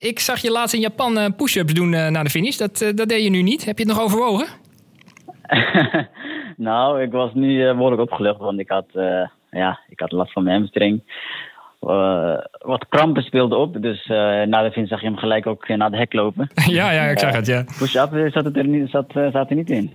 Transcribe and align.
Ik 0.00 0.18
zag 0.18 0.38
je 0.40 0.50
laatst 0.50 0.74
in 0.74 0.80
Japan 0.80 1.18
eh, 1.18 1.26
push-ups 1.36 1.74
doen 1.74 1.92
uh, 1.92 2.08
naar 2.08 2.24
de 2.24 2.30
finish. 2.30 2.56
Dat, 2.56 2.80
uh, 2.80 2.88
dat 2.94 3.08
deed 3.08 3.24
je 3.24 3.30
nu 3.30 3.42
niet. 3.42 3.64
Heb 3.64 3.78
je 3.78 3.84
het 3.84 3.92
nog 3.92 4.02
overwogen? 4.02 4.46
nou, 6.68 7.02
ik 7.02 7.12
was 7.12 7.34
nu 7.34 7.74
behoorlijk 7.74 8.02
opgelucht, 8.02 8.38
want 8.38 8.58
ik 8.58 8.68
had, 8.68 8.86
ja, 9.50 9.80
ik 9.88 10.00
had 10.00 10.12
last 10.12 10.32
van 10.32 10.42
mijn 10.42 10.56
hamstring. 10.56 11.02
wat 12.58 12.86
krampen 12.88 13.22
speelden 13.22 13.58
op, 13.58 13.82
dus 13.82 14.06
na 14.46 14.62
de 14.62 14.70
finish 14.72 14.88
zag 14.88 15.00
je 15.00 15.06
hem 15.06 15.16
gelijk 15.16 15.46
ook 15.46 15.68
naar 15.68 15.90
de 15.90 15.96
hek 15.96 16.12
lopen. 16.12 16.50
ja, 16.78 16.90
ja, 16.90 17.02
ik 17.02 17.18
zag 17.18 17.32
het, 17.32 17.46
ja. 17.46 17.64
Push-up 17.78 18.30
zat, 18.32 18.56
er 18.56 18.66
niet, 18.66 18.90
zat, 18.90 19.12
zat 19.32 19.50
er 19.50 19.56
niet 19.56 19.70
in. 19.70 19.92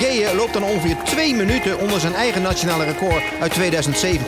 Nageye 0.00 0.34
loopt 0.34 0.52
dan 0.52 0.62
ongeveer 0.62 0.96
twee 1.04 1.34
minuten 1.34 1.78
onder 1.78 2.00
zijn 2.00 2.14
eigen 2.14 2.42
nationale 2.42 2.84
record 2.84 3.22
uit 3.40 3.52
2017. 3.52 4.26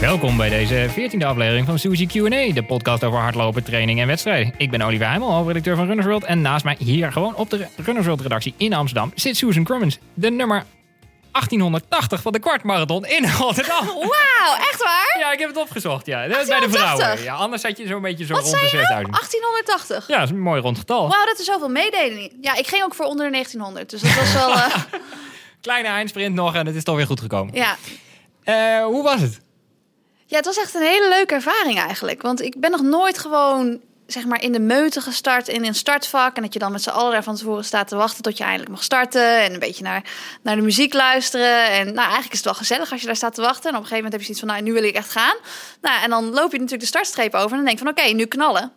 Welkom 0.00 0.36
bij 0.36 0.48
deze 0.48 0.88
14e 0.90 1.24
aflevering 1.24 1.66
van 1.66 1.78
Suzy 1.78 2.06
Q&A, 2.06 2.52
de 2.52 2.64
podcast 2.66 3.04
over 3.04 3.18
hardlopen, 3.18 3.64
training 3.64 4.00
en 4.00 4.06
wedstrijden. 4.06 4.54
Ik 4.56 4.70
ben 4.70 4.82
Oliver 4.82 5.06
Heimel, 5.06 5.32
hoofdredacteur 5.32 5.76
van 5.76 5.86
Runners 5.86 6.06
World. 6.06 6.24
En 6.24 6.40
naast 6.40 6.64
mij 6.64 6.76
hier 6.78 7.12
gewoon 7.12 7.36
op 7.36 7.50
de 7.50 7.66
Runners 7.76 8.06
World 8.06 8.20
redactie 8.20 8.54
in 8.56 8.72
Amsterdam 8.72 9.12
zit 9.14 9.36
Susan 9.36 9.64
Crummins, 9.64 9.98
de 10.14 10.30
nummer 10.30 10.64
1880 11.32 12.22
van 12.22 12.32
de 12.32 12.38
kwartmarathon 12.38 13.06
in 13.06 13.30
Rotterdam. 13.30 13.86
Wauw, 14.12 14.56
echt 14.70 14.82
waar? 14.82 15.16
Ja, 15.18 15.32
ik 15.32 15.38
heb 15.38 15.48
het 15.48 15.58
opgezocht. 15.58 16.06
Ja. 16.06 16.28
Dat 16.28 16.40
is 16.40 16.48
bij 16.48 16.60
de 16.60 16.70
vrouwen. 16.70 17.22
Ja, 17.22 17.34
anders 17.34 17.62
had 17.62 17.78
je 17.78 17.86
zo'n 17.86 18.02
beetje 18.02 18.24
zo 18.24 18.34
rond 18.34 18.44
de 18.44 18.50
6000. 18.50 18.88
1880? 18.88 20.08
Ja, 20.08 20.14
dat 20.18 20.24
is 20.24 20.30
een 20.30 20.40
mooi 20.40 20.60
rond 20.60 20.78
getal. 20.78 21.08
Wauw, 21.08 21.24
dat 21.24 21.38
is 21.38 21.44
zoveel 21.44 21.68
meedelen. 21.68 22.30
Ja, 22.40 22.54
ik 22.54 22.66
ging 22.66 22.82
ook 22.82 22.94
voor 22.94 23.06
onder 23.06 23.26
de 23.26 23.32
1900, 23.32 23.90
dus 23.90 24.00
dat 24.00 24.14
was 24.14 24.32
wel... 24.32 24.50
Uh... 24.50 24.76
Kleine 25.60 25.88
eindsprint 25.88 26.34
nog 26.34 26.54
en 26.54 26.66
het 26.66 26.74
is 26.74 26.84
toch 26.84 26.96
weer 26.96 27.06
goed 27.06 27.20
gekomen. 27.20 27.54
Ja. 27.54 27.76
Uh, 28.44 28.84
hoe 28.84 29.02
was 29.02 29.20
het? 29.20 29.40
Ja, 30.26 30.36
het 30.36 30.44
was 30.44 30.58
echt 30.58 30.74
een 30.74 30.82
hele 30.82 31.08
leuke 31.08 31.34
ervaring 31.34 31.78
eigenlijk. 31.78 32.22
Want 32.22 32.42
ik 32.42 32.60
ben 32.60 32.70
nog 32.70 32.82
nooit 32.82 33.18
gewoon 33.18 33.80
zeg 34.12 34.24
maar 34.24 34.42
in 34.42 34.52
de 34.52 34.60
meute 34.60 35.00
gestart 35.00 35.48
in 35.48 35.64
een 35.64 35.74
startvak. 35.74 36.36
En 36.36 36.42
dat 36.42 36.52
je 36.52 36.58
dan 36.58 36.72
met 36.72 36.82
z'n 36.82 36.90
allen 36.90 37.12
daar 37.12 37.22
van 37.22 37.36
tevoren 37.36 37.64
staat 37.64 37.88
te 37.88 37.96
wachten 37.96 38.22
tot 38.22 38.38
je 38.38 38.44
eindelijk 38.44 38.70
mag 38.70 38.82
starten. 38.82 39.42
En 39.42 39.52
een 39.52 39.58
beetje 39.58 39.82
naar, 39.82 40.02
naar 40.42 40.56
de 40.56 40.62
muziek 40.62 40.94
luisteren. 40.94 41.70
En 41.70 41.84
nou, 41.86 41.96
eigenlijk 41.96 42.32
is 42.32 42.38
het 42.38 42.44
wel 42.44 42.54
gezellig 42.54 42.92
als 42.92 43.00
je 43.00 43.06
daar 43.06 43.16
staat 43.16 43.34
te 43.34 43.40
wachten. 43.40 43.70
En 43.70 43.76
op 43.76 43.82
een 43.82 43.88
gegeven 43.88 44.04
moment 44.04 44.12
heb 44.12 44.20
je 44.20 44.26
zoiets 44.26 44.40
van, 44.40 44.48
nou, 44.48 44.62
nu 44.62 44.72
wil 44.72 44.90
ik 44.90 44.96
echt 44.96 45.10
gaan. 45.10 45.36
Nou, 45.80 46.02
en 46.02 46.10
dan 46.10 46.24
loop 46.24 46.52
je 46.52 46.58
natuurlijk 46.58 46.80
de 46.80 46.86
startstreep 46.86 47.34
over. 47.34 47.50
En 47.50 47.56
dan 47.56 47.64
denk 47.64 47.78
je 47.78 47.84
van, 47.84 47.92
oké, 47.92 48.14
nu 48.14 48.26
knallen. 48.26 48.72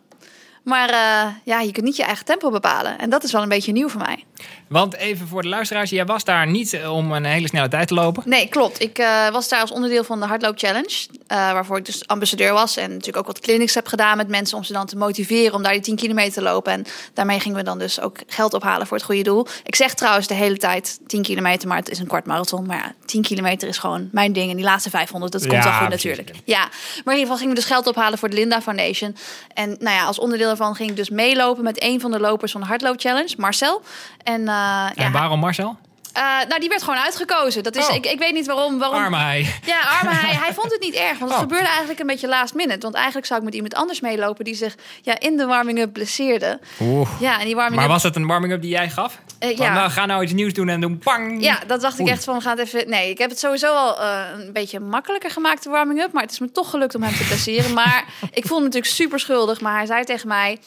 Maar 0.62 0.90
uh, 0.90 1.34
ja, 1.44 1.60
je 1.60 1.72
kunt 1.72 1.86
niet 1.86 1.96
je 1.96 2.02
eigen 2.02 2.24
tempo 2.24 2.50
bepalen. 2.50 2.98
En 2.98 3.10
dat 3.10 3.24
is 3.24 3.32
wel 3.32 3.42
een 3.42 3.48
beetje 3.48 3.72
nieuw 3.72 3.88
voor 3.88 4.00
mij. 4.00 4.24
Want 4.68 4.96
even 4.96 5.28
voor 5.28 5.42
de 5.42 5.48
luisteraars, 5.48 5.90
jij 5.90 6.04
was 6.04 6.24
daar 6.24 6.46
niet 6.46 6.72
eh, 6.72 6.92
om 6.92 7.12
een 7.12 7.24
hele 7.24 7.48
snelle 7.48 7.68
tijd 7.68 7.88
te 7.88 7.94
lopen. 7.94 8.22
Nee, 8.26 8.48
klopt. 8.48 8.82
Ik 8.82 8.98
uh, 8.98 9.30
was 9.30 9.48
daar 9.48 9.60
als 9.60 9.70
onderdeel 9.70 10.04
van 10.04 10.20
de 10.20 10.26
Hardloop 10.26 10.58
Challenge. 10.58 11.06
Uh, 11.10 11.16
waarvoor 11.28 11.76
ik 11.78 11.84
dus 11.84 12.06
ambassadeur 12.06 12.52
was. 12.52 12.76
En 12.76 12.90
natuurlijk 12.90 13.16
ook 13.16 13.26
wat 13.26 13.40
clinics 13.40 13.74
heb 13.74 13.86
gedaan 13.86 14.16
met 14.16 14.28
mensen 14.28 14.56
om 14.56 14.64
ze 14.64 14.72
dan 14.72 14.86
te 14.86 14.96
motiveren 14.96 15.54
om 15.54 15.62
daar 15.62 15.72
die 15.72 15.80
10 15.80 15.96
kilometer 15.96 16.32
te 16.32 16.42
lopen. 16.42 16.72
En 16.72 16.84
daarmee 17.14 17.40
gingen 17.40 17.56
we 17.56 17.64
dan 17.64 17.78
dus 17.78 18.00
ook 18.00 18.18
geld 18.26 18.54
ophalen 18.54 18.86
voor 18.86 18.96
het 18.96 19.06
goede 19.06 19.22
doel. 19.22 19.46
Ik 19.64 19.74
zeg 19.74 19.94
trouwens 19.94 20.26
de 20.26 20.34
hele 20.34 20.56
tijd 20.56 20.98
10 21.06 21.22
kilometer, 21.22 21.68
maar 21.68 21.78
het 21.78 21.90
is 21.90 21.98
een 21.98 22.06
kwart 22.06 22.26
marathon. 22.26 22.66
Maar 22.66 22.76
ja, 22.76 22.94
10 23.04 23.22
kilometer 23.22 23.68
is 23.68 23.78
gewoon 23.78 24.08
mijn 24.12 24.32
ding. 24.32 24.50
En 24.50 24.56
die 24.56 24.64
laatste 24.64 24.90
500, 24.90 25.32
dat 25.32 25.46
komt 25.46 25.64
wel 25.64 25.72
goed 25.72 25.88
natuurlijk. 25.88 26.30
Ja, 26.44 26.60
maar 26.60 27.14
in 27.14 27.20
ieder 27.20 27.20
geval 27.20 27.36
gingen 27.36 27.54
we 27.54 27.60
dus 27.60 27.70
geld 27.70 27.86
ophalen 27.86 28.18
voor 28.18 28.30
de 28.30 28.36
Linda 28.36 28.62
Foundation. 28.62 29.16
En 29.54 29.68
nou 29.68 29.96
ja, 29.96 30.04
als 30.04 30.18
onderdeel 30.18 30.50
daarvan 30.56 30.74
ging 30.76 30.90
ik 30.90 30.96
dus 30.96 31.10
meelopen 31.10 31.64
met 31.64 31.82
een 31.82 32.00
van 32.00 32.10
de 32.10 32.20
lopers 32.20 32.52
van 32.52 32.60
de 32.60 32.66
Hardloop 32.66 33.00
Challenge, 33.00 33.34
Marcel. 33.36 33.82
En 34.22 34.40
uh, 34.40 34.86
en 34.94 35.12
waarom 35.12 35.40
Marcel? 35.40 35.76
Uh, 36.16 36.48
nou, 36.48 36.60
die 36.60 36.68
werd 36.68 36.82
gewoon 36.82 36.98
uitgekozen. 36.98 37.62
Dat 37.62 37.76
is, 37.76 37.88
oh. 37.88 37.94
ik, 37.94 38.06
ik 38.06 38.18
weet 38.18 38.32
niet 38.32 38.46
waarom, 38.46 38.78
waarom. 38.78 38.98
Arme 38.98 39.16
hij. 39.16 39.54
Ja, 39.64 39.80
arme 39.80 40.10
hij. 40.14 40.34
Hij 40.34 40.54
vond 40.54 40.72
het 40.72 40.80
niet 40.80 40.94
erg. 40.94 41.18
Want 41.18 41.30
het 41.30 41.32
oh. 41.32 41.38
gebeurde 41.38 41.66
eigenlijk 41.66 42.00
een 42.00 42.06
beetje 42.06 42.28
last 42.28 42.54
minute. 42.54 42.78
Want 42.78 42.94
eigenlijk 42.94 43.26
zou 43.26 43.38
ik 43.38 43.44
met 43.44 43.54
iemand 43.54 43.74
anders 43.74 44.00
meelopen 44.00 44.44
die 44.44 44.54
zich 44.54 44.74
ja, 45.02 45.20
in 45.20 45.36
de 45.36 45.46
warming-up 45.46 45.92
blesseerde. 45.92 46.60
Oeh. 46.80 47.08
Ja, 47.20 47.38
en 47.38 47.44
die 47.44 47.54
warming 47.54 47.80
maar 47.80 47.88
was 47.88 48.02
het 48.02 48.16
een 48.16 48.26
warming-up 48.26 48.60
die 48.60 48.70
jij 48.70 48.90
gaf? 48.90 49.18
Uh, 49.40 49.56
ja. 49.56 49.74
Nou, 49.74 49.90
ga 49.90 50.06
nou 50.06 50.22
iets 50.22 50.32
nieuws 50.32 50.52
doen 50.52 50.68
en 50.68 50.80
doen 50.80 50.98
pang. 50.98 51.42
Ja, 51.42 51.58
dat 51.66 51.80
dacht 51.80 51.98
ik 51.98 52.08
echt 52.08 52.24
van, 52.24 52.34
we 52.34 52.40
gaan 52.40 52.58
het 52.58 52.66
even... 52.66 52.90
Nee, 52.90 53.10
ik 53.10 53.18
heb 53.18 53.30
het 53.30 53.38
sowieso 53.38 53.74
al 53.74 54.00
uh, 54.00 54.20
een 54.34 54.52
beetje 54.52 54.80
makkelijker 54.80 55.30
gemaakt, 55.30 55.62
de 55.62 55.70
warming-up. 55.70 56.12
Maar 56.12 56.22
het 56.22 56.32
is 56.32 56.38
me 56.38 56.52
toch 56.52 56.70
gelukt 56.70 56.94
om 56.94 57.02
hem 57.02 57.16
te 57.16 57.24
blesseren. 57.24 57.72
maar 57.72 58.04
ik 58.32 58.46
voel 58.46 58.58
me 58.58 58.64
natuurlijk 58.64 58.92
super 58.92 59.20
schuldig. 59.20 59.60
Maar 59.60 59.76
hij 59.76 59.86
zei 59.86 60.04
tegen 60.04 60.28
mij 60.28 60.58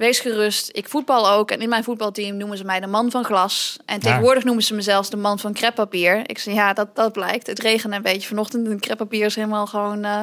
wees 0.00 0.18
gerust. 0.20 0.68
Ik 0.72 0.88
voetbal 0.88 1.30
ook. 1.30 1.50
En 1.50 1.60
in 1.60 1.68
mijn 1.68 1.84
voetbalteam 1.84 2.36
noemen 2.36 2.56
ze 2.56 2.64
mij 2.64 2.80
de 2.80 2.86
man 2.86 3.10
van 3.10 3.24
glas. 3.24 3.76
En 3.84 4.00
tegenwoordig 4.00 4.44
noemen 4.44 4.64
ze 4.64 4.74
me 4.74 4.82
zelfs 4.82 5.10
de 5.10 5.16
man 5.16 5.38
van 5.38 5.52
kreppapier. 5.52 6.22
Ik 6.26 6.38
zei, 6.38 6.54
ja, 6.54 6.72
dat, 6.72 6.96
dat 6.96 7.12
blijkt. 7.12 7.46
Het 7.46 7.58
regende 7.58 7.96
een 7.96 8.02
beetje 8.02 8.28
vanochtend. 8.28 8.68
En 8.68 8.80
kreppapier 8.80 9.26
is 9.26 9.34
helemaal 9.34 9.66
gewoon... 9.66 10.04
Uh... 10.04 10.22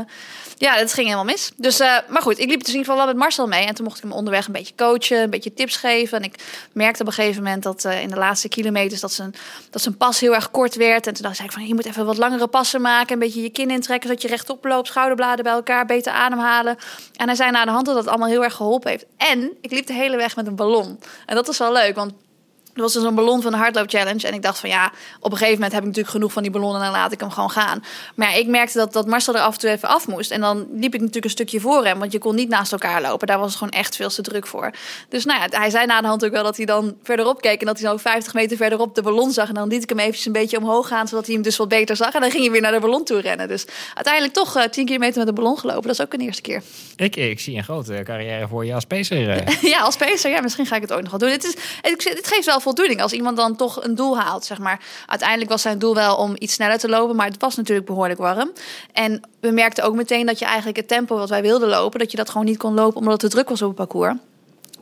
ja, 0.58 0.76
het 0.76 0.94
ging 0.94 1.06
helemaal 1.06 1.34
mis. 1.34 1.52
Dus, 1.56 1.80
uh, 1.82 1.98
maar 2.10 2.22
goed, 2.22 2.40
ik 2.40 2.50
liep 2.50 2.60
dus 2.60 2.74
in 2.74 2.80
ieder 2.80 2.92
geval 2.92 2.96
wel 2.96 3.06
met 3.06 3.16
Marcel 3.16 3.48
mee. 3.48 3.66
En 3.66 3.76
toen 3.76 3.86
mocht 3.86 3.98
ik 3.98 4.04
hem 4.04 4.12
onderweg 4.12 4.46
een 4.46 4.54
beetje 4.54 4.76
coachen. 4.76 5.22
Een 5.22 5.30
beetje 5.30 5.54
tips 5.54 5.76
geven. 5.76 6.18
En 6.18 6.24
ik 6.24 6.36
merkte 6.72 7.02
op 7.02 7.08
een 7.08 7.14
gegeven 7.14 7.44
moment 7.44 7.64
dat 7.64 7.86
uh, 7.86 8.02
in 8.02 8.10
de 8.10 8.18
laatste 8.18 8.48
kilometers... 8.48 9.02
dat 9.02 9.14
zijn, 9.14 9.36
dat 9.70 9.82
zijn 9.82 9.98
pas 9.98 10.20
heel 10.20 10.36
erg 10.36 10.52
kort 10.52 10.76
werd. 10.76 11.08
En 11.08 11.14
toen 11.14 11.24
dacht 11.24 11.40
ik 11.40 11.52
van, 11.52 11.68
je 11.68 11.74
moet 11.74 11.86
even 11.86 12.06
wat 12.06 12.18
langere 12.18 12.48
passen 12.48 12.82
maken. 12.82 13.14
Een 13.14 13.20
beetje 13.20 13.42
je 13.42 13.50
kin 13.50 13.70
intrekken, 13.70 14.10
zodat 14.10 14.22
je 14.22 14.28
rechtop 14.28 14.66
loopt. 14.66 14.88
Schouderbladen 14.88 15.44
bij 15.44 15.54
elkaar, 15.54 15.86
beter 15.86 16.12
ademhalen. 16.12 16.78
En 17.16 17.28
hij 17.28 17.36
zei 17.36 17.52
na 17.52 17.66
de 17.66 17.72
hand 17.72 17.86
dat 17.86 17.96
dat 17.96 18.08
allemaal 18.08 18.28
heel 18.28 18.44
erg 18.44 18.54
geholpen 18.54 18.90
heeft. 18.90 19.06
En 19.18 19.52
ik 19.72 19.78
liep 19.78 19.88
de 19.88 19.94
hele 19.94 20.18
weg 20.18 20.36
met 20.36 20.48
een 20.48 20.56
ballon. 20.56 21.00
En 21.26 21.36
dat 21.36 21.48
is 21.48 21.58
wel 21.58 21.72
leuk, 21.72 21.96
want 21.96 22.14
er 22.78 22.84
was 22.84 22.94
dus 22.94 23.04
een 23.04 23.16
ballon 23.16 23.42
van 23.42 23.52
de 23.52 23.58
hardloop 23.58 23.90
challenge. 23.90 24.28
En 24.28 24.34
ik 24.34 24.42
dacht 24.42 24.60
van 24.60 24.70
ja, 24.70 24.92
op 25.20 25.32
een 25.32 25.38
gegeven 25.38 25.54
moment 25.54 25.72
heb 25.72 25.82
ik 25.82 25.88
natuurlijk 25.88 26.14
genoeg 26.14 26.32
van 26.32 26.44
die 26.44 26.52
ballonnen 26.52 26.82
en 26.82 26.92
dan 26.92 26.96
laat 26.96 27.12
ik 27.12 27.20
hem 27.20 27.32
gewoon 27.32 27.52
gaan. 27.52 27.84
Maar 28.16 28.32
ja, 28.32 28.36
ik 28.36 28.48
merkte 28.48 28.78
dat, 28.78 28.94
dat 28.94 29.08
Marcel 29.08 29.36
er 29.36 29.42
af 29.42 29.54
en 29.54 29.60
toe 29.60 29.70
even 29.70 29.88
af 29.90 30.08
moest. 30.08 30.32
En 30.32 30.42
dan 30.42 30.68
liep 30.72 30.94
ik 30.94 31.00
natuurlijk 31.00 31.26
een 31.26 31.32
stukje 31.32 31.60
voor 31.60 31.86
hem, 31.86 32.00
want 32.00 32.12
je 32.12 32.20
kon 32.20 32.36
niet 32.36 32.50
naast 32.50 32.72
elkaar 32.72 33.02
lopen. 33.02 33.28
Daar 33.28 33.40
was 33.40 33.48
het 33.48 33.58
gewoon 33.58 33.74
echt 33.74 33.96
veel 33.96 34.10
te 34.10 34.22
druk 34.22 34.48
voor. 34.48 34.72
Dus 35.10 35.26
nou 35.26 35.40
ja, 35.40 35.60
hij 35.60 35.70
zei 35.70 35.86
na 35.86 36.02
de 36.02 36.08
hand 36.08 36.26
ook 36.26 36.32
wel 36.32 36.44
dat 36.44 36.58
hij 36.58 36.66
dan 36.66 36.96
verderop 37.04 37.42
keek 37.42 37.60
en 37.60 37.66
dat 37.66 37.80
hij 37.80 37.90
zo 37.90 37.98
50 37.98 38.34
meter 38.34 38.58
verderop 38.58 38.96
de 38.96 39.02
ballon 39.02 39.32
zag. 39.32 39.48
En 39.48 39.54
dan 39.54 39.68
liet 39.68 39.84
ik 39.84 39.90
hem 39.90 40.00
eventjes 40.00 40.26
een 40.26 40.32
beetje 40.32 40.58
omhoog 40.58 40.88
gaan, 40.88 41.08
zodat 41.08 41.26
hij 41.26 41.34
hem 41.34 41.44
dus 41.44 41.58
wat 41.58 41.68
beter 41.68 41.96
zag. 41.96 42.14
En 42.14 42.22
dan 42.22 42.32
ging 42.32 42.44
hij 42.44 42.52
weer 42.52 42.62
naar 42.62 42.72
de 42.72 42.80
ballon 42.80 43.04
toe 43.04 43.20
rennen. 43.20 43.48
Dus 43.48 43.66
uiteindelijk 43.94 44.34
toch 44.34 44.58
uh, 44.58 44.64
eh, 44.64 44.70
10 44.70 44.86
kilometer 44.86 45.18
met 45.18 45.28
de 45.28 45.34
ballon 45.34 45.58
gelopen. 45.58 45.82
Dat 45.82 45.92
is 45.92 46.02
ook 46.02 46.14
een 46.14 46.22
eerste 46.22 46.42
keer. 46.42 46.62
Ik, 46.96 47.16
ik 47.16 47.40
zie 47.40 47.58
een 47.58 47.64
grote 47.64 48.02
carrière 48.04 48.48
voor 48.48 48.66
je 48.66 48.74
als 48.74 48.86
pacer. 48.86 49.30
Eh. 49.30 49.62
ja, 49.74 49.80
als 49.80 49.96
pacer. 49.96 50.32
Ja, 50.32 50.42
misschien 50.42 50.66
ga 50.66 50.76
ik 50.76 50.82
het 50.82 50.94
ook 50.94 51.02
nog 51.02 51.10
wel 51.10 51.20
doen. 51.20 51.30
Het, 51.30 51.44
is, 51.44 51.56
het, 51.82 52.14
het 52.16 52.28
geeft 52.28 52.46
wel 52.46 52.60
voldoening 52.68 53.02
als 53.02 53.14
iemand 53.14 53.38
dan 53.38 53.56
toch 53.56 53.84
een 53.84 53.96
doel 53.96 54.20
haalt, 54.20 54.46
zeg 54.46 54.60
maar. 54.60 54.80
Uiteindelijk 55.06 55.50
was 55.50 55.62
zijn 55.62 55.80
doel 55.80 55.96
wel 55.96 56.16
om 56.16 56.36
iets 56.40 56.54
sneller 56.54 56.78
te 56.78 56.90
lopen, 56.90 57.16
maar 57.16 57.28
het 57.28 57.40
was 57.40 57.56
natuurlijk 57.56 57.88
behoorlijk 57.88 58.20
warm. 58.20 58.52
En 58.94 59.22
we 59.40 59.52
merkten 59.52 59.84
ook 59.84 59.96
meteen 59.96 60.26
dat 60.26 60.40
je 60.40 60.46
eigenlijk 60.46 60.78
het 60.78 60.88
tempo 60.88 61.18
wat 61.18 61.30
wij 61.30 61.42
wilden 61.42 61.70
lopen, 61.70 62.00
dat 62.00 62.12
je 62.12 62.18
dat 62.18 62.30
gewoon 62.30 62.46
niet 62.46 62.58
kon 62.58 62.74
lopen 62.74 62.98
omdat 62.98 63.22
het 63.22 63.32
druk 63.32 63.50
was 63.50 63.62
op 63.62 63.68
het 63.68 63.78
parcours. 63.78 64.16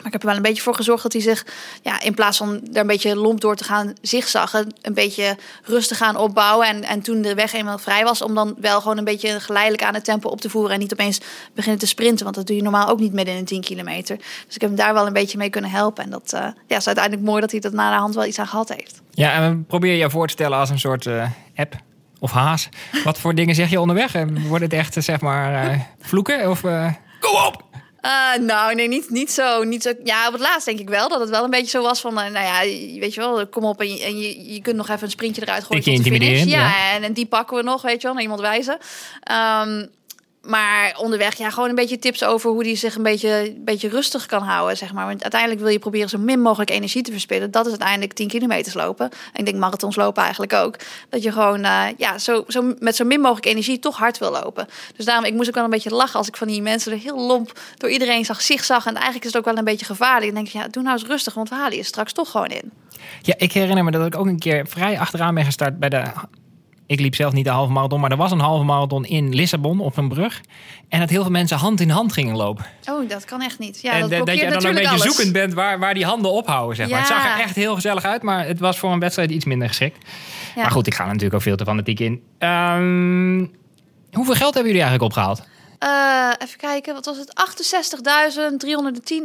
Maar 0.06 0.14
ik 0.14 0.20
heb 0.20 0.30
er 0.30 0.36
wel 0.36 0.44
een 0.44 0.50
beetje 0.52 0.62
voor 0.62 0.74
gezorgd 0.74 1.02
dat 1.02 1.12
hij 1.12 1.22
zich, 1.22 1.46
ja, 1.82 2.00
in 2.00 2.14
plaats 2.14 2.36
van 2.36 2.60
er 2.72 2.80
een 2.80 2.86
beetje 2.86 3.16
lomp 3.16 3.40
door 3.40 3.56
te 3.56 3.64
gaan 3.64 3.92
zigzaggen, 4.02 4.74
een 4.82 4.94
beetje 4.94 5.36
rustig 5.62 5.96
gaan 5.96 6.16
opbouwen. 6.16 6.66
En, 6.66 6.84
en 6.84 7.00
toen 7.00 7.22
de 7.22 7.34
weg 7.34 7.52
eenmaal 7.52 7.78
vrij 7.78 8.04
was, 8.04 8.22
om 8.22 8.34
dan 8.34 8.54
wel 8.60 8.80
gewoon 8.80 8.98
een 8.98 9.04
beetje 9.04 9.40
geleidelijk 9.40 9.82
aan 9.82 9.94
het 9.94 10.04
tempo 10.04 10.28
op 10.28 10.40
te 10.40 10.50
voeren. 10.50 10.72
En 10.72 10.78
niet 10.78 10.92
opeens 10.92 11.20
beginnen 11.54 11.80
te 11.80 11.86
sprinten, 11.86 12.24
want 12.24 12.36
dat 12.36 12.46
doe 12.46 12.56
je 12.56 12.62
normaal 12.62 12.88
ook 12.88 12.98
niet 12.98 13.12
midden 13.12 13.34
in 13.34 13.40
een 13.40 13.46
10 13.46 13.60
kilometer. 13.60 14.16
Dus 14.16 14.54
ik 14.54 14.60
heb 14.60 14.70
hem 14.70 14.78
daar 14.78 14.94
wel 14.94 15.06
een 15.06 15.12
beetje 15.12 15.38
mee 15.38 15.50
kunnen 15.50 15.70
helpen. 15.70 16.04
En 16.04 16.10
dat 16.10 16.32
uh, 16.34 16.40
ja, 16.66 16.76
is 16.76 16.86
uiteindelijk 16.86 17.26
mooi 17.26 17.40
dat 17.40 17.50
hij 17.50 17.60
dat 17.60 17.72
na 17.72 17.90
de 17.90 17.96
hand 17.96 18.14
wel 18.14 18.26
iets 18.26 18.38
aan 18.38 18.46
gehad 18.46 18.68
heeft. 18.68 19.00
Ja, 19.10 19.32
en 19.32 19.64
probeer 19.64 19.94
je 19.94 20.10
voor 20.10 20.26
te 20.26 20.32
stellen 20.32 20.58
als 20.58 20.70
een 20.70 20.78
soort 20.78 21.04
uh, 21.04 21.28
app 21.56 21.74
of 22.18 22.30
haas. 22.30 22.68
Wat 23.04 23.18
voor 23.18 23.34
dingen 23.34 23.54
zeg 23.54 23.70
je 23.70 23.80
onderweg? 23.80 24.12
Wordt 24.48 24.64
het 24.64 24.72
echt, 24.72 24.96
zeg 24.98 25.20
maar, 25.20 25.70
uh, 25.70 25.80
vloeken? 26.00 26.50
Of 26.50 26.60
kom 27.20 27.44
op! 27.46 27.65
Uh, 28.06 28.46
nou, 28.46 28.74
nee, 28.74 28.88
niet, 28.88 29.10
niet, 29.10 29.30
zo, 29.30 29.62
niet 29.62 29.82
zo. 29.82 29.92
Ja, 30.04 30.26
op 30.26 30.32
het 30.32 30.42
laatst 30.42 30.66
denk 30.66 30.78
ik 30.78 30.88
wel 30.88 31.08
dat 31.08 31.20
het 31.20 31.30
wel 31.30 31.44
een 31.44 31.50
beetje 31.50 31.70
zo 31.70 31.82
was 31.82 32.00
van, 32.00 32.18
uh, 32.18 32.26
nou 32.30 32.46
ja, 32.46 32.60
weet 33.00 33.14
je 33.14 33.20
wel, 33.20 33.46
kom 33.46 33.64
op 33.64 33.80
en 33.80 33.94
je, 33.94 34.04
en 34.04 34.18
je, 34.18 34.52
je 34.52 34.60
kunt 34.60 34.76
nog 34.76 34.88
even 34.88 35.02
een 35.02 35.10
sprintje 35.10 35.42
eruit 35.42 35.64
gooien. 35.64 35.84
Tot 35.84 35.96
de 35.96 36.02
finish. 36.02 36.44
Ja, 36.44 36.58
ja. 36.58 36.94
En, 36.94 37.02
en, 37.02 37.12
die 37.12 37.26
pakken 37.26 37.56
we 37.56 37.62
nog, 37.62 37.82
weet 37.82 38.00
je 38.00 38.02
wel, 38.02 38.12
naar 38.12 38.22
iemand 38.22 38.40
wijzen. 38.40 38.78
Um, 39.62 39.90
maar 40.46 40.96
onderweg, 40.98 41.34
ja, 41.34 41.50
gewoon 41.50 41.68
een 41.68 41.74
beetje 41.74 41.98
tips 41.98 42.24
over 42.24 42.50
hoe 42.50 42.62
die 42.62 42.76
zich 42.76 42.94
een 42.94 43.02
beetje, 43.02 43.28
een 43.28 43.64
beetje 43.64 43.88
rustig 43.88 44.26
kan 44.26 44.42
houden, 44.42 44.76
zeg 44.76 44.92
maar. 44.92 45.06
Want 45.06 45.22
uiteindelijk 45.22 45.60
wil 45.60 45.70
je 45.70 45.78
proberen 45.78 46.08
zo 46.08 46.18
min 46.18 46.40
mogelijk 46.40 46.70
energie 46.70 47.02
te 47.02 47.12
verspillen. 47.12 47.50
Dat 47.50 47.64
is 47.64 47.70
uiteindelijk 47.70 48.12
10 48.12 48.28
kilometers 48.28 48.74
lopen. 48.74 49.10
En 49.10 49.38
ik 49.38 49.44
denk 49.44 49.56
marathons 49.56 49.96
lopen 49.96 50.22
eigenlijk 50.22 50.52
ook. 50.52 50.76
Dat 51.08 51.22
je 51.22 51.32
gewoon, 51.32 51.64
uh, 51.64 51.84
ja, 51.96 52.18
zo, 52.18 52.44
zo, 52.48 52.74
met 52.78 52.96
zo 52.96 53.04
min 53.04 53.20
mogelijk 53.20 53.46
energie 53.46 53.78
toch 53.78 53.96
hard 53.96 54.18
wil 54.18 54.30
lopen. 54.30 54.68
Dus 54.96 55.04
daarom, 55.04 55.24
ik 55.24 55.34
moest 55.34 55.48
ook 55.48 55.54
wel 55.54 55.64
een 55.64 55.70
beetje 55.70 55.94
lachen 55.94 56.18
als 56.18 56.28
ik 56.28 56.36
van 56.36 56.46
die 56.46 56.62
mensen 56.62 56.92
er 56.92 56.98
heel 56.98 57.20
lomp 57.20 57.60
door 57.76 57.90
iedereen 57.90 58.24
zag, 58.24 58.42
zich 58.42 58.64
zag. 58.64 58.86
En 58.86 58.94
eigenlijk 58.94 59.24
is 59.24 59.32
het 59.32 59.38
ook 59.38 59.48
wel 59.48 59.58
een 59.58 59.64
beetje 59.64 59.86
gevaarlijk. 59.86 60.34
Dan 60.34 60.44
denk 60.44 60.54
ja, 60.54 60.68
doe 60.68 60.82
nou 60.82 60.98
eens 60.98 61.08
rustig, 61.08 61.34
want 61.34 61.48
we 61.48 61.54
halen 61.54 61.76
je 61.76 61.82
straks 61.82 62.12
toch 62.12 62.30
gewoon 62.30 62.48
in. 62.48 62.72
Ja, 63.22 63.34
ik 63.38 63.52
herinner 63.52 63.84
me 63.84 63.90
dat 63.90 64.06
ik 64.06 64.16
ook 64.16 64.26
een 64.26 64.38
keer 64.38 64.66
vrij 64.66 64.98
achteraan 64.98 65.34
ben 65.34 65.44
gestart 65.44 65.78
bij 65.78 65.88
de 65.88 66.02
Ik 66.86 67.00
liep 67.00 67.14
zelf 67.14 67.32
niet 67.32 67.44
de 67.44 67.50
halve 67.50 67.72
marathon, 67.72 68.00
maar 68.00 68.10
er 68.10 68.16
was 68.16 68.32
een 68.32 68.40
halve 68.40 68.64
marathon 68.64 69.04
in 69.04 69.34
Lissabon 69.34 69.80
op 69.80 69.96
een 69.96 70.08
brug. 70.08 70.40
En 70.88 71.00
dat 71.00 71.10
heel 71.10 71.22
veel 71.22 71.30
mensen 71.30 71.56
hand 71.56 71.80
in 71.80 71.90
hand 71.90 72.12
gingen 72.12 72.36
lopen. 72.36 72.64
Oh, 72.90 73.08
dat 73.08 73.24
kan 73.24 73.42
echt 73.42 73.58
niet. 73.58 73.80
Ja, 73.82 73.92
en 73.92 74.00
dat 74.00 74.26
dat 74.26 74.38
je 74.38 74.50
dan 74.50 74.64
een 74.64 74.74
beetje 74.74 74.88
alles. 74.88 75.02
zoekend 75.02 75.32
bent 75.32 75.54
waar, 75.54 75.78
waar 75.78 75.94
die 75.94 76.04
handen 76.04 76.30
ophouden. 76.32 76.76
Zeg 76.76 76.88
maar. 76.88 76.98
Het 76.98 77.08
zag 77.08 77.24
er 77.24 77.40
echt 77.40 77.54
heel 77.54 77.74
gezellig 77.74 78.04
uit, 78.04 78.22
maar 78.22 78.46
het 78.46 78.60
was 78.60 78.78
voor 78.78 78.92
een 78.92 78.98
wedstrijd 78.98 79.30
iets 79.30 79.44
minder 79.44 79.68
geschikt. 79.68 80.08
Ja. 80.54 80.62
Maar 80.62 80.70
goed, 80.70 80.86
ik 80.86 80.94
ga 80.94 81.00
er 81.00 81.06
natuurlijk 81.06 81.34
ook 81.34 81.42
veel 81.42 81.56
te 81.56 81.64
fanatiek 81.64 82.00
in. 82.00 82.22
Ehm, 82.38 83.46
hoeveel 84.12 84.34
geld 84.34 84.54
hebben 84.54 84.72
jullie 84.72 84.86
eigenlijk 84.86 85.02
opgehaald? 85.02 85.46
Eh, 85.78 86.30
even 86.38 86.58
kijken, 86.58 86.94
wat 86.94 87.04
was 87.04 87.16
het? 87.16 87.32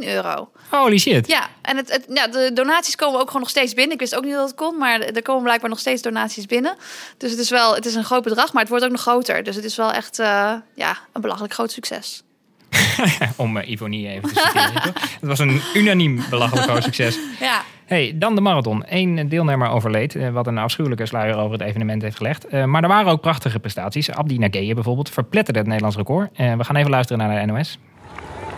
68.310 0.02 0.08
euro. 0.08 0.50
Holy 0.70 0.98
shit. 0.98 1.26
Ja, 1.26 1.48
en 1.62 1.76
het, 1.76 1.92
het, 1.92 2.04
ja, 2.08 2.26
de 2.26 2.50
donaties 2.54 2.96
komen 2.96 3.20
ook 3.20 3.26
gewoon 3.26 3.40
nog 3.40 3.50
steeds 3.50 3.74
binnen. 3.74 3.92
Ik 3.94 4.00
wist 4.00 4.14
ook 4.14 4.24
niet 4.24 4.32
dat 4.32 4.46
het 4.46 4.56
kon, 4.56 4.78
maar 4.78 5.00
er 5.00 5.22
komen 5.22 5.42
blijkbaar 5.42 5.70
nog 5.70 5.78
steeds 5.78 6.02
donaties 6.02 6.46
binnen. 6.46 6.76
Dus 7.16 7.30
het 7.30 7.40
is 7.40 7.50
wel, 7.50 7.74
het 7.74 7.86
is 7.86 7.94
een 7.94 8.04
groot 8.04 8.22
bedrag, 8.22 8.52
maar 8.52 8.62
het 8.62 8.70
wordt 8.70 8.84
ook 8.84 8.90
nog 8.90 9.00
groter. 9.00 9.42
Dus 9.42 9.56
het 9.56 9.64
is 9.64 9.76
wel 9.76 9.92
echt 9.92 10.18
eh, 10.18 10.54
ja, 10.74 10.98
een 11.12 11.20
belachelijk 11.20 11.52
groot 11.52 11.72
succes. 11.72 12.22
Om 13.36 13.56
uh, 13.56 13.68
Ivonie 13.68 14.08
even 14.08 14.28
te 14.34 14.40
citeren. 14.40 14.82
toch? 14.92 15.02
Het 15.02 15.28
was 15.28 15.38
een 15.38 15.62
unaniem 15.74 16.24
belachelijk 16.30 16.66
groot 16.66 16.82
succes. 16.82 17.18
Ja, 17.40 17.62
Hey, 17.92 18.12
dan 18.14 18.34
de 18.34 18.40
marathon. 18.40 18.84
Eén 18.88 19.28
deelnemer 19.28 19.68
overleed, 19.68 20.14
eh, 20.14 20.28
wat 20.28 20.46
een 20.46 20.58
afschuwelijke 20.58 21.06
sluier 21.06 21.36
over 21.36 21.52
het 21.52 21.68
evenement 21.68 22.02
heeft 22.02 22.16
gelegd. 22.16 22.46
Eh, 22.46 22.64
maar 22.64 22.82
er 22.82 22.88
waren 22.88 23.12
ook 23.12 23.20
prachtige 23.20 23.58
prestaties. 23.58 24.10
Abdi 24.10 24.38
Nageye 24.38 24.74
bijvoorbeeld 24.74 25.10
verpletterde 25.10 25.58
het 25.58 25.68
Nederlands 25.68 25.96
record. 25.96 26.30
Eh, 26.34 26.54
we 26.54 26.64
gaan 26.64 26.76
even 26.76 26.90
luisteren 26.90 27.26
naar 27.26 27.46
de 27.46 27.52
NOS. 27.52 27.78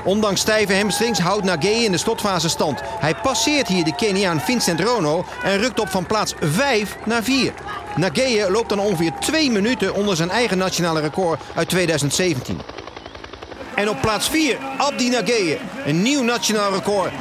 Ondanks 0.04 0.40
stijve 0.40 0.74
hamstrings 0.74 1.18
houdt 1.18 1.44
Nageye 1.44 1.84
in 1.84 1.92
de 1.92 1.98
slotfase 1.98 2.48
stand. 2.48 2.82
Hij 2.84 3.14
passeert 3.14 3.68
hier 3.68 3.84
de 3.84 3.94
Keniaan 3.94 4.40
Vincent 4.40 4.80
Rono 4.80 5.24
en 5.44 5.58
rukt 5.58 5.80
op 5.80 5.88
van 5.88 6.06
plaats 6.06 6.34
5 6.40 6.96
naar 7.04 7.22
4. 7.22 7.52
Nageye 7.96 8.50
loopt 8.50 8.68
dan 8.68 8.80
ongeveer 8.80 9.12
2 9.20 9.50
minuten 9.50 9.94
onder 9.94 10.16
zijn 10.16 10.30
eigen 10.30 10.58
nationale 10.58 11.00
record 11.00 11.40
uit 11.54 11.68
2017. 11.68 12.56
En 13.74 13.88
op 13.88 14.00
plaats 14.00 14.28
4 14.28 14.58
Abdi 14.78 15.08
Nageye. 15.08 15.58
Een 15.86 16.02
nieuw 16.02 16.22
nationaal 16.22 16.72
record 16.72 17.10
2.06.17. 17.10 17.16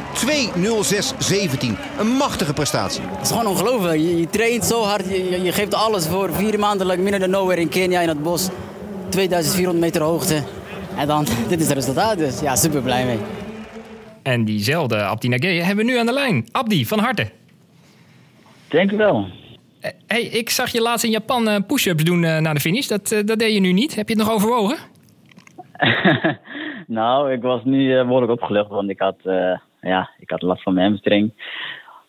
Een 2.00 2.08
machtige 2.08 2.54
prestatie. 2.54 3.02
Het 3.02 3.22
is 3.22 3.30
gewoon 3.30 3.46
ongelooflijk. 3.46 4.00
Je, 4.00 4.18
je 4.18 4.30
traint 4.30 4.66
zo 4.66 4.82
hard, 4.84 5.06
je, 5.44 5.52
geeft 5.52 5.74
alles 5.74 6.08
voor 6.08 6.34
vier 6.34 6.60
maanden 6.60 6.88
lang 6.88 7.00
midden 7.00 7.22
in 7.22 7.30
nowhere 7.30 7.62
in 7.62 7.70
Kenia 7.70 8.02
in 8.02 8.08
het 8.08 8.24
bos. 8.24 8.48
2400 9.10 9.80
meter 9.80 10.02
hoogte. 10.02 10.44
En 10.98 11.08
dan, 11.08 11.26
dit 11.50 11.60
is 11.60 11.68
het 11.68 11.76
resultaat 11.76 12.18
dus. 12.18 12.40
Ja, 12.40 12.56
super 12.56 12.82
blij 12.82 13.06
mee. 13.06 13.20
En 14.24 14.46
diezelfde 14.46 15.04
Abdi 15.04 15.28
Nageye 15.28 15.62
hebben 15.62 15.86
we 15.86 15.92
nu 15.92 15.98
aan 15.98 16.06
de 16.06 16.14
lijn. 16.14 16.48
Abdi, 16.52 16.86
van 16.86 17.00
harte. 17.00 17.32
Denk 18.68 18.92
ik 18.92 18.98
wel. 18.98 19.28
Eh, 19.80 19.92
hey, 20.08 20.22
ik 20.22 20.50
zag 20.50 20.72
je 20.72 20.82
laatst 20.82 21.06
in 21.06 21.12
Japan 21.12 21.50
eh, 21.50 21.56
push-ups 21.68 22.04
doen 22.04 22.24
eh, 22.24 22.38
na 22.38 22.54
de 22.54 22.60
finish. 22.60 22.88
Dat, 22.88 23.10
dat 23.26 23.40
deed 23.40 23.54
je 23.54 23.60
nu 23.60 23.72
niet. 23.72 23.96
Heb 23.96 24.10
je 24.10 24.16
het 24.16 24.24
nog 24.24 24.34
overwogen? 24.34 24.78
nou, 26.88 27.32
ik 27.32 27.42
was 27.42 27.64
nu 27.64 27.98
eh, 27.98 28.06
behoorlijk 28.06 28.32
opgelucht, 28.32 28.70
want 28.70 28.90
ik 28.90 29.00
had, 29.00 29.16
eh, 29.24 29.58
ja, 29.82 30.10
ik 30.20 30.30
had 30.30 30.42
last 30.42 30.64
van 30.64 30.74
mijn 30.74 30.88
hamstring. 30.88 31.34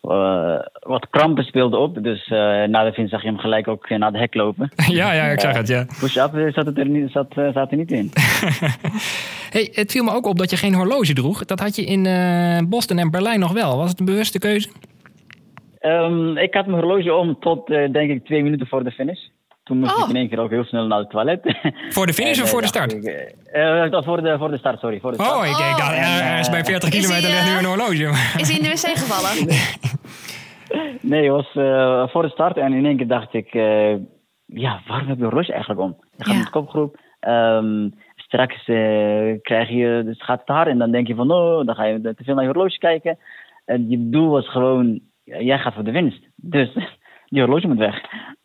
Eh, 0.03 0.59
wat 0.81 1.07
krampen 1.11 1.45
speelden 1.45 1.81
op, 1.81 2.03
dus 2.03 2.29
na 2.67 2.85
de 2.85 2.93
finish 2.93 3.11
zag 3.11 3.23
je 3.23 3.29
hem 3.29 3.39
gelijk 3.39 3.69
ook 3.69 3.89
naar 3.89 4.13
de 4.13 4.19
hek 4.19 4.35
lopen. 4.35 4.71
ja, 5.01 5.13
ja, 5.13 5.25
ik 5.25 5.41
zag 5.41 5.57
het, 5.57 5.69
ja. 5.69 5.87
Push-up 6.01 6.53
zat, 6.53 6.67
het 6.67 6.79
er 6.79 6.89
niet, 6.89 7.11
zat, 7.11 7.35
zat 7.35 7.71
er 7.71 7.77
niet 7.77 7.93
in. 7.93 8.11
Hey, 9.51 9.69
het 9.73 9.93
viel 9.93 10.05
me 10.05 10.13
ook 10.13 10.27
op 10.27 10.39
dat 10.39 10.51
je 10.51 10.57
geen 10.57 10.75
horloge 10.75 11.13
droeg. 11.13 11.45
Dat 11.45 11.61
had 11.61 11.77
je 11.77 11.85
in 11.85 12.69
Boston 12.69 12.99
en 12.99 13.11
Berlijn 13.11 13.41
nog 13.41 13.53
wel. 13.53 13.77
Was 13.77 13.91
het 13.91 13.99
een 13.99 14.07
bewuste 14.07 14.39
keuze? 14.39 14.69
Ehm, 15.79 16.37
ik 16.37 16.55
had 16.55 16.67
mijn 16.67 16.83
horloge 16.83 17.15
om 17.15 17.37
tot, 17.41 17.67
denk 17.67 18.11
ik, 18.11 18.25
twee 18.25 18.43
minuten 18.43 18.67
voor 18.67 18.85
de 18.85 18.91
finish. 18.91 19.21
Toen 19.65 19.79
moest 19.79 19.93
Oh. 19.97 20.03
ik 20.03 20.09
in 20.09 20.17
één 20.17 20.29
keer 20.29 20.39
ook 20.39 20.51
heel 20.51 20.65
snel 20.65 20.87
naar 20.87 20.99
het 20.99 21.11
toilet. 21.11 21.41
Voor 21.89 22.07
de 22.07 22.13
finish 22.13 22.37
En, 22.39 22.43
of 22.43 22.47
eh, 22.49 22.53
voor 22.53 22.61
de 22.63 22.73
dacht 22.73 22.91
start? 22.91 22.93
ik, 22.95 23.05
eh, 23.53 23.85
eh, 23.85 24.03
voor, 24.05 24.23
de, 24.23 24.39
voor 24.39 24.51
de 24.51 24.59
start, 24.59 24.79
sorry. 24.81 25.01
Voor 25.01 25.11
de 25.11 25.23
start. 25.23 25.37
Oh, 25.37 25.47
ik 25.47 25.57
denk 25.57 25.77
dat 25.79 25.87
Oh. 25.89 25.93
eh, 25.93 26.31
ergens 26.31 26.51
bij 26.51 26.65
40 26.65 26.89
Is 26.93 26.95
kilometer 27.01 27.29
hij, 27.31 27.39
ligt 27.39 27.45
nu 27.51 27.53
eh, 27.53 27.59
een 27.59 27.69
horloge. 27.69 28.39
is 28.41 28.49
hij 28.49 28.57
in 28.57 28.63
de 28.63 28.69
wc 28.69 28.99
gevallen? 28.99 29.49
Nee, 31.01 31.23
het 31.23 31.31
was 31.33 31.55
eh, 31.55 32.09
voor 32.09 32.23
de 32.23 32.29
start 32.29 32.57
en 32.57 32.73
in 32.73 32.85
één 32.87 32.97
keer 32.97 33.07
dacht 33.07 33.35
ik, 33.35 33.55
eh, 33.55 33.95
ja, 34.47 34.81
waarom 34.87 35.09
heb 35.09 35.17
je 35.19 35.23
een 35.25 35.29
horloge 35.31 35.51
eigenlijk 35.53 35.81
om? 35.81 35.97
Je 36.17 36.25
gaat 36.25 36.33
Ja. 36.33 36.39
met 36.39 36.45
de 36.45 36.53
kopgroep, 36.53 36.97
ehm, 37.21 37.89
straks 38.17 38.55
eh, 38.69 39.33
krijg 39.43 39.69
je, 39.69 40.03
dus 40.05 40.23
gaat 40.25 40.41
het 40.41 40.49
hard 40.49 40.69
en 40.69 40.79
dan 40.79 40.91
denk 40.91 41.07
je 41.07 41.15
van, 41.15 41.31
oh, 41.31 41.67
dan 41.67 41.75
ga 41.75 41.85
je 41.85 42.01
te 42.01 42.25
veel 42.25 42.35
naar 42.35 42.45
je 42.45 42.51
horloge 42.53 42.79
kijken. 42.79 43.19
En 43.65 43.91
je 43.91 44.09
doel 44.11 44.31
was 44.31 44.51
gewoon, 44.51 45.01
jij 45.25 45.59
gaat 45.59 45.75
voor 45.75 45.85
de 45.85 45.91
winst. 45.93 46.23
Dus 46.37 46.69
die 47.35 47.43
horloge 47.43 47.67
moet 47.67 47.79
weg. 47.79 48.01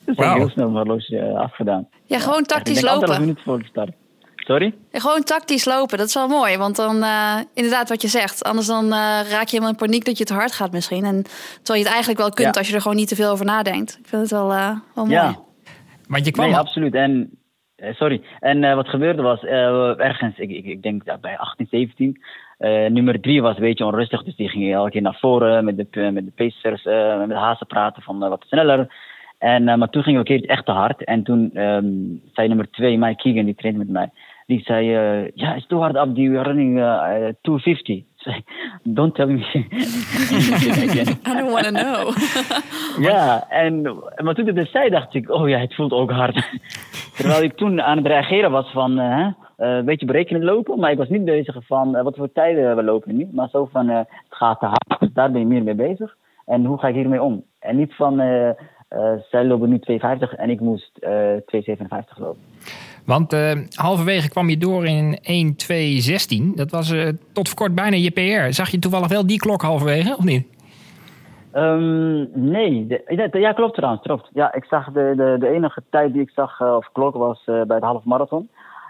Dus 0.06 0.16
ik 0.18 0.24
heb 0.24 0.34
heel 0.34 0.50
snel 0.50 0.70
mijn 0.70 0.86
horloge 0.88 1.18
eh, 1.18 1.40
afgedaan. 1.40 1.88
Ja, 2.06 2.20
gewoon 2.20 2.44
tactisch 2.44 2.78
anderhalf 2.78 3.02
lopen. 3.08 3.20
minuten 3.22 3.44
voor 3.44 3.60
de 3.60 3.66
start. 3.66 3.92
Sorry? 4.36 4.74
Ja, 4.92 5.00
gewoon 5.00 5.24
tactisch 5.24 5.66
lopen, 5.66 5.98
dat 5.98 6.08
is 6.08 6.14
wel 6.14 6.28
mooi. 6.28 6.58
Want 6.58 6.76
dan, 6.76 7.04
eh, 7.04 7.36
inderdaad 7.54 7.90
wat 7.90 8.02
je 8.02 8.08
zegt. 8.08 8.44
Anders 8.44 8.68
dan 8.68 8.84
eh, 8.86 8.90
raak 9.30 9.44
je 9.44 9.50
helemaal 9.50 9.70
in 9.70 9.76
paniek 9.76 10.06
dat 10.06 10.18
je 10.18 10.24
te 10.24 10.34
hard 10.34 10.52
gaat 10.52 10.72
misschien. 10.72 11.04
En 11.06 11.24
terwijl 11.24 11.78
je 11.80 11.84
het 11.84 11.88
eigenlijk 11.94 12.20
wel 12.20 12.30
kunt 12.32 12.54
Ja. 12.56 12.60
als 12.62 12.70
je 12.70 12.76
er 12.76 12.82
gewoon 12.82 12.98
niet 12.98 13.08
te 13.08 13.16
veel 13.16 13.32
over 13.32 13.46
nadenkt. 13.46 13.98
Ik 14.00 14.08
vind 14.08 14.22
het 14.22 14.32
wel, 14.32 14.52
eh, 14.52 14.68
wel 14.96 15.06
mooi. 15.06 15.16
Ja. 15.16 15.40
Want 16.08 16.26
je 16.26 16.32
kwam 16.32 16.46
Nee, 16.46 16.56
al- 16.56 16.62
absoluut. 16.62 16.94
En, 16.94 17.40
sorry. 17.92 18.22
En 18.40 18.64
eh, 18.64 18.76
wat 18.76 18.88
gebeurde 18.88 19.22
was, 19.22 19.44
eh, 19.44 20.00
ergens, 20.00 20.38
ik, 20.38 20.50
ik, 20.50 20.66
ik 20.66 20.82
denk 20.82 21.02
ja, 21.06 21.18
bij 21.18 21.38
18, 21.38 21.68
17, 21.72 22.22
eh, 22.60 22.86
nummer 22.86 23.22
3 23.22 23.42
was 23.42 23.56
een 23.56 23.62
beetje 23.62 23.86
onrustig. 23.86 24.24
Dus 24.24 24.36
die 24.36 24.50
ging 24.50 24.74
elke 24.74 24.92
keer 24.92 25.02
naar 25.02 25.18
voren 25.20 25.66
met 25.66 25.78
de, 25.78 26.12
met 26.12 26.26
de 26.26 26.32
pacers, 26.36 26.86
eh, 26.86 27.18
met 27.18 27.30
de 27.30 27.36
hazen 27.36 27.68
praten 27.68 28.04
van 28.04 28.24
eh, 28.24 28.30
wat 28.30 28.46
sneller. 28.48 28.88
En, 29.40 29.68
eh, 29.68 29.76
maar 29.76 29.90
toen 29.90 30.04
ging 30.04 30.16
we 30.16 30.32
een 30.32 30.40
keer 30.40 30.50
echt 30.50 30.66
te 30.66 30.72
hard. 30.72 31.04
En 31.04 31.24
toen 31.24 31.52
ehm, 31.54 31.88
zei 32.34 32.48
nummer 32.48 32.72
2, 32.72 32.98
Mike 32.98 33.16
Keegan, 33.16 33.46
die 33.46 33.56
trainde 33.56 33.80
met 33.80 33.90
mij. 33.90 34.10
Die 34.46 34.62
zei, 34.64 34.96
eh, 34.96 35.32
ja, 35.34 35.56
it's 35.56 35.68
too 35.68 35.80
hard 35.80 35.96
up, 35.96 36.16
die 36.16 36.42
running 36.42 36.80
eh, 36.80 37.28
eh, 37.28 37.34
250. 37.42 37.96
Ik 38.20 38.26
zei, 38.26 38.44
don't 38.84 39.16
tell 39.16 39.26
me. 39.26 39.40
I 39.54 39.64
don't 41.24 41.52
want 41.52 41.64
to 41.64 41.72
know. 41.72 42.16
Ja, 43.10 43.50
en, 43.50 43.82
maar 44.18 44.36
toen 44.36 44.48
ik 44.48 44.56
dat 44.56 44.68
zei, 44.68 44.90
dacht 44.90 45.14
ik, 45.14 45.30
oh 45.30 45.50
ja, 45.50 45.58
het 45.60 45.76
voelt 45.76 45.92
ook 45.92 46.12
hard. 46.12 46.50
Terwijl 47.16 47.44
ik 47.44 47.56
toen 47.56 47.82
aan 47.82 47.98
het 47.98 48.08
reageren 48.08 48.52
was 48.52 48.72
van, 48.72 49.00
eh, 49.00 49.20
eh, 49.20 49.28
een 49.60 49.86
beetje 49.86 50.06
berekenen 50.06 50.44
lopen, 50.44 50.80
maar 50.80 50.92
ik 50.92 50.98
was 50.98 51.10
niet 51.10 51.26
bezig 51.26 51.56
van 51.66 51.96
eh, 51.96 52.04
wat 52.04 52.16
voor 52.16 52.32
tijden 52.32 52.76
we 52.76 52.84
lopen 52.84 53.18
nu. 53.18 53.28
Maar 53.32 53.50
zo 53.50 53.66
van, 53.72 53.90
eh, 53.90 53.98
het 53.98 54.08
gaat 54.30 54.60
te 54.60 54.66
hard, 54.66 55.00
dus 55.00 55.14
daar 55.14 55.32
ben 55.32 55.42
je 55.42 55.48
meer 55.48 55.64
mee 55.64 55.76
bezig. 55.76 56.16
En 56.46 56.66
hoe 56.66 56.78
ga 56.80 56.88
ik 56.88 56.96
hiermee 56.96 57.22
om? 57.24 57.44
En 57.60 57.76
niet 57.78 57.96
van, 57.96 58.20
eh, 58.20 58.50
eh, 58.50 58.56
zij 59.30 59.46
lopen 59.46 59.70
nu 59.70 59.80
2,50 59.80 60.36
en 60.36 60.50
ik 60.50 60.60
moest 60.60 60.98
eh 60.98 61.12
2,57 61.46 62.18
lopen. 62.18 62.42
Want 63.06 63.34
eh, 63.34 63.52
halverwege 63.76 64.30
kwam 64.30 64.50
je 64.50 64.58
door 64.58 64.86
in 64.86 65.18
1.2.16. 65.24 66.56
Dat 66.56 66.72
was 66.72 66.92
eh, 66.92 67.08
tot 67.34 67.48
voor 67.48 67.58
kort 67.58 67.76
bijna 67.76 67.96
je 67.96 68.12
PR. 68.12 68.54
Zag 68.54 68.70
je 68.70 68.80
toevallig 68.80 69.08
wel 69.08 69.28
die 69.28 69.40
klok 69.40 69.62
halverwege, 69.62 70.16
of 70.18 70.24
niet? 70.24 70.48
Ehm, 71.52 72.26
nee, 72.34 72.88
de- 72.88 73.04
ja, 73.08 73.40
ja, 73.40 73.54
klopt 73.54 73.76
trouwens, 73.76 74.02
klopt. 74.04 74.30
Ja, 74.34 74.54
ik 74.54 74.66
zag 74.66 74.86
de, 74.92 75.14
de, 75.16 75.36
de 75.40 75.48
enige 75.48 75.82
tijd 75.90 76.14
die 76.14 76.22
ik 76.22 76.30
zag, 76.30 76.60
eh, 76.62 76.76
of 76.76 76.90
klok, 76.94 77.16
was 77.16 77.42
eh, 77.46 77.62
bij 77.62 77.80
de 77.80 77.86
half 77.86 78.04
marathon. 78.04 78.50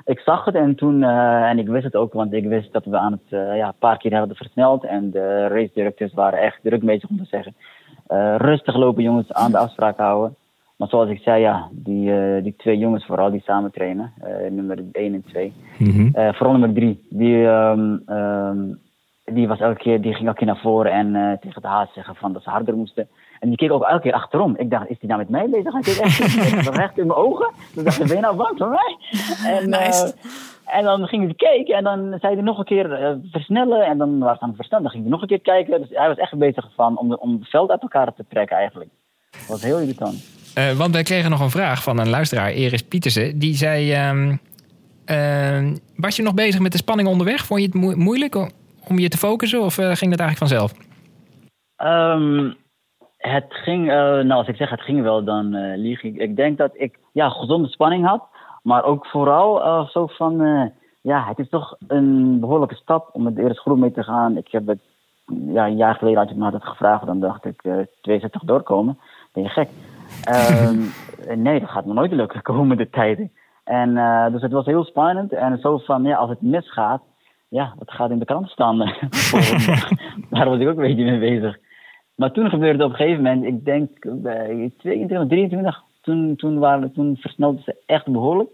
Ik 0.10 0.20
zag 0.20 0.46
het 0.46 0.56
en 0.56 0.76
toen, 0.76 1.04
eh, 1.04 1.50
en 1.50 1.60
ik 1.60 1.68
wist 1.68 1.84
het 1.84 1.96
ook, 1.96 2.14
want 2.14 2.34
ik 2.34 2.48
wist 2.48 2.74
dat 2.74 2.86
we 2.86 2.98
aan 2.98 3.12
het, 3.12 3.22
eh, 3.30 3.58
ja, 3.58 3.68
een 3.68 3.74
paar 3.80 3.98
keer 3.98 4.12
hebben 4.12 4.36
versneld. 4.36 4.84
En 4.84 5.12
de 5.12 5.48
race 5.48 5.72
directeurs 5.74 6.14
waren 6.14 6.40
echt 6.40 6.60
druk 6.64 6.86
bezig 6.86 7.10
om 7.10 7.18
te 7.18 7.26
zeggen, 7.26 7.56
eh, 8.08 8.36
rustig 8.38 8.76
lopen 8.76 9.04
jongens, 9.04 9.34
aan 9.34 9.52
de 9.52 9.58
afspraak 9.58 9.98
houden. 9.98 10.36
Maar 10.78 10.88
zoals 10.88 11.10
ik 11.10 11.22
zei, 11.22 11.42
ja, 11.42 11.68
die, 11.72 12.42
die 12.42 12.56
twee 12.58 12.78
jongens 12.78 13.06
vooral 13.06 13.32
die 13.32 13.42
samen 13.42 13.72
trainen, 13.72 14.14
nummer 14.50 14.78
1 14.92 15.14
en 15.14 15.24
2. 15.28 15.54
Eh, 16.14 16.34
vooral 16.34 16.52
nummer 16.52 16.74
drie. 16.74 17.08
Die, 17.10 17.48
ehm, 17.48 17.98
ehm, 18.06 18.58
die, 19.26 19.48
was 19.48 19.60
elke 19.60 19.80
keer, 19.80 20.02
die 20.02 20.14
ging 20.14 20.26
elke 20.28 20.38
keer 20.38 20.48
naar 20.48 20.62
voren 20.62 20.92
en 20.92 21.38
tegen 21.42 21.62
de 21.62 21.68
haas 21.68 21.94
zeggen 21.94 22.16
van 22.16 22.34
dat 22.34 22.44
ze 22.44 22.50
harder 22.50 22.76
moesten. 22.76 23.08
En 23.40 23.48
die 23.48 23.58
keek 23.58 23.72
ook 23.72 23.84
elke 23.84 24.02
keer 24.02 24.14
achterom. 24.14 24.56
Ik 24.58 24.70
dacht, 24.70 24.90
is 24.90 25.00
die 25.00 25.10
nou 25.10 25.20
met 25.22 25.30
mij 25.30 25.50
bezig? 25.50 25.74
Hij 25.74 25.82
keek 25.82 25.98
echt 25.98 26.68
recht 26.84 26.98
in 26.98 27.08
mijn 27.08 27.20
ogen. 27.20 27.52
Toen 27.74 27.84
dacht 27.84 28.00
ik, 28.00 28.08
ben 28.08 28.16
je 28.16 28.22
nou 28.22 28.36
bang 28.36 28.58
voor 28.58 28.70
mij? 28.70 28.98
En, 29.54 29.74
eh, 29.74 29.86
Nice. 29.86 30.14
en 30.66 30.84
dan 30.84 31.08
ging 31.08 31.24
hij 31.24 31.34
kijken 31.34 31.76
en 31.76 31.84
dan 31.84 32.18
zei 32.20 32.34
hij 32.34 32.44
nog 32.44 32.58
een 32.58 32.66
keer 32.66 32.94
eh, 32.94 33.12
versnellen. 33.32 33.86
En 33.86 33.98
dan 33.98 34.20
was 34.20 34.32
het 34.32 34.42
aan 34.42 34.48
het 34.48 34.58
versnellen. 34.58 34.84
Dan 34.84 34.92
ging 34.94 35.04
hij 35.04 35.14
nog 35.14 35.22
een 35.22 35.28
keer 35.28 35.42
kijken. 35.42 35.80
Dus 35.82 35.90
hij 35.92 36.08
was 36.08 36.18
echt 36.18 36.38
bezig 36.38 36.68
van 36.76 36.98
om, 36.98 37.10
de, 37.10 37.20
om 37.20 37.34
het 37.40 37.50
veld 37.50 37.70
uit 37.70 37.82
elkaar 37.82 38.14
te 38.14 38.26
trekken 38.30 38.58
eigenlijk. 38.58 38.90
Dat 39.32 39.48
was 39.48 39.64
heel 39.64 39.80
irritant. 39.80 40.38
Eh, 40.56 40.72
want 40.72 40.94
wij 40.94 41.04
kregen 41.04 41.30
nog 41.30 41.40
een 41.40 41.50
vraag 41.50 41.84
van 41.84 42.00
een 42.00 42.10
luisteraar, 42.10 42.50
Eris 42.50 42.82
Pietersen. 42.84 43.40
Die 43.40 43.56
zei, 43.56 43.92
ehm, 43.94 44.36
ehm, 45.06 45.76
was 45.96 46.16
je 46.16 46.24
nog 46.24 46.34
bezig 46.34 46.60
met 46.60 46.72
de 46.72 46.78
spanning 46.78 47.08
onderweg? 47.10 47.46
Vond 47.46 47.60
je 47.60 47.66
het 47.66 47.76
moe- 47.76 47.96
moeilijk 47.96 48.36
om, 48.36 48.50
om 48.88 49.00
je 49.00 49.10
te 49.10 49.18
focussen 49.18 49.62
of 49.62 49.74
ging 49.76 49.88
dat 50.12 50.20
eigenlijk 50.20 50.38
vanzelf? 50.38 50.72
Ehm, 51.76 52.52
het 53.20 53.46
ging, 53.50 53.90
eh, 53.90 53.96
nou 53.98 54.32
als 54.32 54.48
ik 54.48 54.56
zeg 54.56 54.70
het 54.70 54.82
ging 54.82 55.02
wel, 55.02 55.24
dan 55.24 55.54
eh, 55.54 55.78
lieg 55.78 56.04
ik. 56.04 56.16
Ik 56.16 56.36
denk 56.36 56.58
dat 56.58 56.72
ik 56.74 57.00
ja, 57.12 57.30
gezonde 57.30 57.68
spanning 57.68 58.06
had, 58.06 58.28
maar 58.64 58.84
ook 58.84 59.06
vooral 59.06 59.64
eh, 59.64 59.88
zo 59.88 60.08
van, 60.08 60.38
ja, 61.02 61.26
het 61.28 61.40
is 61.40 61.50
toch 61.50 61.76
een 61.88 62.40
behoorlijke 62.40 62.76
stap 62.76 63.10
om 63.14 63.24
met 63.24 63.36
de 63.36 63.42
eerste 63.42 63.62
groep 63.62 63.78
mee 63.78 63.92
te 63.92 64.04
gaan. 64.04 64.38
Ik 64.38 64.48
heb 64.52 64.68
het, 64.68 64.80
ja, 65.26 65.66
een 65.66 65.78
jaar 65.78 65.96
geleden 65.96 66.20
had 66.20 66.30
je 66.30 66.36
me 66.36 66.52
dat 66.52 66.64
gevraagd, 66.64 67.06
dan 67.06 67.20
dacht 67.20 67.46
ik, 67.46 67.64
eh 67.64 67.78
62 68.02 68.42
doorkomen, 68.42 68.98
ben 69.34 69.44
je 69.44 69.50
gek. 69.50 69.70
Ehm, 70.24 70.80
nee, 71.44 71.60
dat 71.60 71.70
gaat 71.70 71.86
me 71.86 71.94
nooit 71.94 72.12
lukken 72.12 72.38
de 72.44 72.44
komende 72.44 72.90
tijden. 72.90 73.32
En 73.64 73.94
dus 74.32 74.42
het 74.42 74.52
was 74.52 74.66
heel 74.66 74.84
spannend. 74.84 75.34
En 75.34 75.60
zo 75.60 75.78
van, 75.78 76.04
ja, 76.04 76.18
als 76.18 76.30
het 76.30 76.42
misgaat, 76.42 77.02
ja, 77.48 77.74
wat 77.78 77.92
gaat 77.92 78.10
in 78.10 78.20
de 78.20 78.26
krant 78.26 78.50
staan? 78.50 78.78
Daar 80.30 80.50
was 80.50 80.60
ik 80.60 80.68
ook 80.68 80.78
een 80.78 80.96
beetje 80.96 81.04
mee 81.04 81.20
bezig. 81.20 81.58
Maar 82.20 82.32
toen 82.32 82.50
gebeurde 82.50 82.84
op 82.84 82.90
een 82.90 82.96
gegeven 82.96 83.24
moment, 83.24 83.46
ik 83.46 83.66
denk 83.66 83.90
bij 84.22 84.72
22, 84.78 85.28
23, 85.28 85.84
toen, 86.02 86.36
toen, 86.36 86.60
waren, 86.60 86.92
toen 86.92 87.18
versnelde 87.20 87.62
ze 87.62 87.76
echt 87.86 88.12
behoorlijk. 88.12 88.50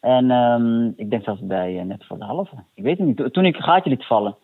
En 0.00 0.30
um, 0.30 0.92
ik 0.96 1.10
denk 1.10 1.24
zelfs 1.24 1.40
bij 1.40 1.74
uh, 1.74 1.82
net 1.82 2.04
voor 2.06 2.18
de 2.18 2.24
halve. 2.24 2.54
Ik 2.74 2.82
weet 2.82 2.98
het 2.98 3.06
niet. 3.06 3.32
Toen 3.32 3.44
ik 3.44 3.56
een 3.56 3.62
gaatje 3.62 3.90
liet 3.90 4.06
vallen. 4.06 4.36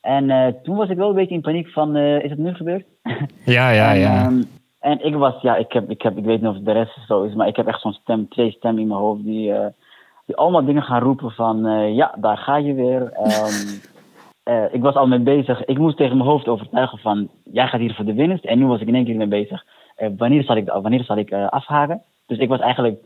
En 0.00 0.28
uh, 0.28 0.46
toen 0.62 0.76
was 0.76 0.88
ik 0.88 0.96
wel 0.96 1.08
een 1.08 1.14
beetje 1.14 1.34
in 1.34 1.40
paniek 1.40 1.68
van, 1.68 1.96
uh, 1.96 2.24
is 2.24 2.30
het 2.30 2.38
nu 2.38 2.54
gebeurd? 2.54 2.84
ja, 3.44 3.70
ja, 3.70 3.92
en, 3.92 3.98
ja. 3.98 4.26
Um, 4.26 4.44
en 4.80 5.04
ik 5.04 5.14
was, 5.14 5.40
ja, 5.40 5.56
ik, 5.56 5.72
heb, 5.72 5.90
ik, 5.90 6.02
heb, 6.02 6.16
ik 6.16 6.24
weet 6.24 6.40
niet 6.40 6.50
of 6.50 6.58
de 6.58 6.72
rest 6.72 7.06
zo 7.06 7.22
is, 7.22 7.34
maar 7.34 7.46
ik 7.46 7.56
heb 7.56 7.66
echt 7.66 7.80
zo'n 7.80 7.92
stem, 7.92 8.28
twee 8.28 8.50
stemmen 8.50 8.82
in 8.82 8.88
mijn 8.88 9.00
hoofd 9.00 9.24
die, 9.24 9.54
die 10.26 10.36
allemaal 10.36 10.64
dingen 10.64 10.82
gaan 10.82 11.02
roepen 11.02 11.30
van, 11.30 11.62
ja, 11.94 12.14
daar 12.18 12.38
ga 12.38 12.56
je 12.56 12.74
weer. 12.74 13.02
Um, 13.02 13.80
ik 14.70 14.82
was 14.82 14.94
al 14.94 15.06
mee 15.06 15.18
bezig. 15.18 15.64
Ik 15.64 15.78
moest 15.78 15.96
tegen 15.96 16.16
mijn 16.16 16.28
hoofd 16.28 16.48
overtuigen 16.48 16.98
van, 16.98 17.28
jij 17.44 17.66
gaat 17.66 17.80
hier 17.80 17.94
voor 17.94 18.04
de 18.04 18.14
winst. 18.14 18.44
En 18.44 18.58
nu 18.58 18.66
was 18.66 18.80
ik 18.80 18.88
in 18.88 18.94
één 18.94 19.04
keer 19.04 19.16
mee 19.16 19.26
bezig. 19.26 19.64
wanneer 20.16 20.42
zal 20.42 20.56
ik, 20.56 20.68
wanneer 20.68 21.04
zal 21.04 21.16
ik 21.16 21.32
afhaken? 21.32 22.02
Dus 22.26 22.38
ik 22.38 22.48
was 22.48 22.60
eigenlijk 22.60 22.98